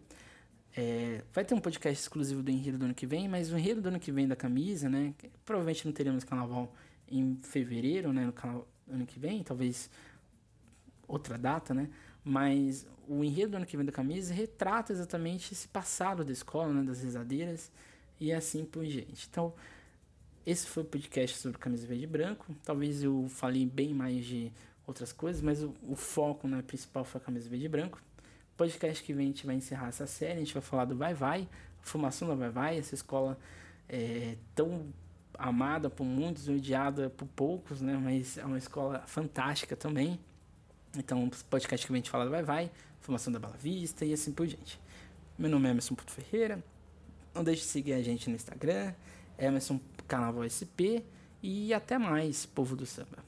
É, 0.80 1.24
vai 1.34 1.44
ter 1.44 1.56
um 1.56 1.60
podcast 1.60 2.00
exclusivo 2.00 2.44
do 2.44 2.52
enredo 2.52 2.78
do 2.78 2.86
ano 2.86 2.94
que 2.94 3.08
vem, 3.08 3.28
mas 3.28 3.52
o 3.52 3.58
enredo 3.58 3.82
do 3.82 3.90
ano 3.90 4.00
que 4.00 4.12
vem 4.12 4.28
da 4.28 4.36
camisa, 4.36 4.88
né? 4.88 5.12
Provavelmente 5.44 5.84
não 5.88 5.92
teremos 5.92 6.24
carnaval 6.24 6.72
em 7.10 7.36
fevereiro, 7.42 8.14
né? 8.14 8.32
No 8.32 8.68
ano 8.94 9.06
que 9.08 9.18
vem, 9.18 9.42
talvez 9.42 9.90
outra 11.08 11.36
data, 11.36 11.74
né? 11.74 11.90
Mas 12.24 12.86
o 13.08 13.24
enredo 13.24 13.54
do 13.54 13.58
ano 13.58 13.66
que 13.66 13.76
vem 13.76 13.88
da 13.88 13.92
camisa 13.92 14.32
retrata 14.32 14.94
exatamente 14.94 15.52
esse 15.52 15.68
passado 15.68 16.24
da 16.24 16.32
escola, 16.32 16.72
né? 16.72 16.84
Das 16.84 17.02
risadeiras 17.02 17.72
e 18.20 18.32
assim 18.32 18.64
por 18.64 18.86
diante. 18.86 19.28
Então, 19.32 19.56
esse 20.46 20.68
foi 20.68 20.84
o 20.84 20.86
podcast 20.86 21.40
sobre 21.40 21.58
camisa 21.58 21.88
verde 21.88 22.04
e 22.04 22.08
branco. 22.08 22.56
Talvez 22.64 23.02
eu 23.02 23.26
falei 23.30 23.66
bem 23.66 23.96
mais 23.96 24.24
de 24.24 24.52
outras 24.86 25.12
coisas, 25.12 25.42
mas 25.42 25.64
o, 25.64 25.74
o 25.82 25.96
foco 25.96 26.48
né, 26.48 26.62
principal 26.62 27.04
foi 27.04 27.20
a 27.20 27.24
camisa 27.24 27.50
verde 27.50 27.66
e 27.66 27.70
branco 27.70 28.00
podcast 28.58 29.04
que 29.04 29.14
vem 29.14 29.26
a 29.26 29.28
gente 29.28 29.46
vai 29.46 29.56
encerrar 29.56 29.90
essa 29.90 30.08
série, 30.08 30.34
a 30.34 30.40
gente 30.40 30.54
vai 30.54 30.64
falar 30.64 30.86
do 30.86 30.98
Vai 30.98 31.14
Vai, 31.14 31.48
a 31.82 31.86
formação 31.86 32.28
da 32.28 32.36
Vai 32.36 32.50
Vai, 32.50 32.78
essa 32.80 32.96
escola 32.96 33.38
é, 33.88 34.36
tão 34.56 34.88
amada 35.38 35.90
por 35.90 36.04
muitos, 36.04 36.50
odiada 36.50 37.10
por 37.12 37.28
poucos, 37.28 37.80
né? 37.80 37.96
Mas 37.96 38.38
é 38.38 38.46
uma 38.46 38.58
escola 38.58 39.04
fantástica 39.06 39.76
também. 39.76 40.20
Então, 40.98 41.30
podcast 41.50 41.86
que 41.86 41.92
vem 41.92 42.00
a 42.00 42.02
gente 42.04 42.10
fala 42.10 42.26
do 42.26 42.32
Vai 42.32 42.44
Vai, 42.44 42.72
formação 43.00 43.32
da 43.32 43.40
Bela 43.40 43.56
Vista 43.58 44.04
e 44.04 44.12
assim 44.12 44.32
por 44.32 44.48
diante. 44.48 44.80
Meu 45.38 45.50
nome 45.50 45.68
é 45.68 45.72
Emerson 45.72 45.94
Puto 45.94 46.12
Ferreira. 46.12 46.64
Não 47.36 47.44
deixe 47.44 47.62
de 47.62 47.68
seguir 47.68 47.94
a 47.94 48.02
gente 48.02 48.28
no 48.28 48.36
Instagram, 48.36 48.94
Emerson 49.38 49.80
Carnaval 50.08 50.50
SP. 50.50 51.06
E 51.44 51.72
até 51.72 52.00
mais, 52.00 52.48
povo 52.48 52.76
do 52.76 52.88
samba. 52.88 53.27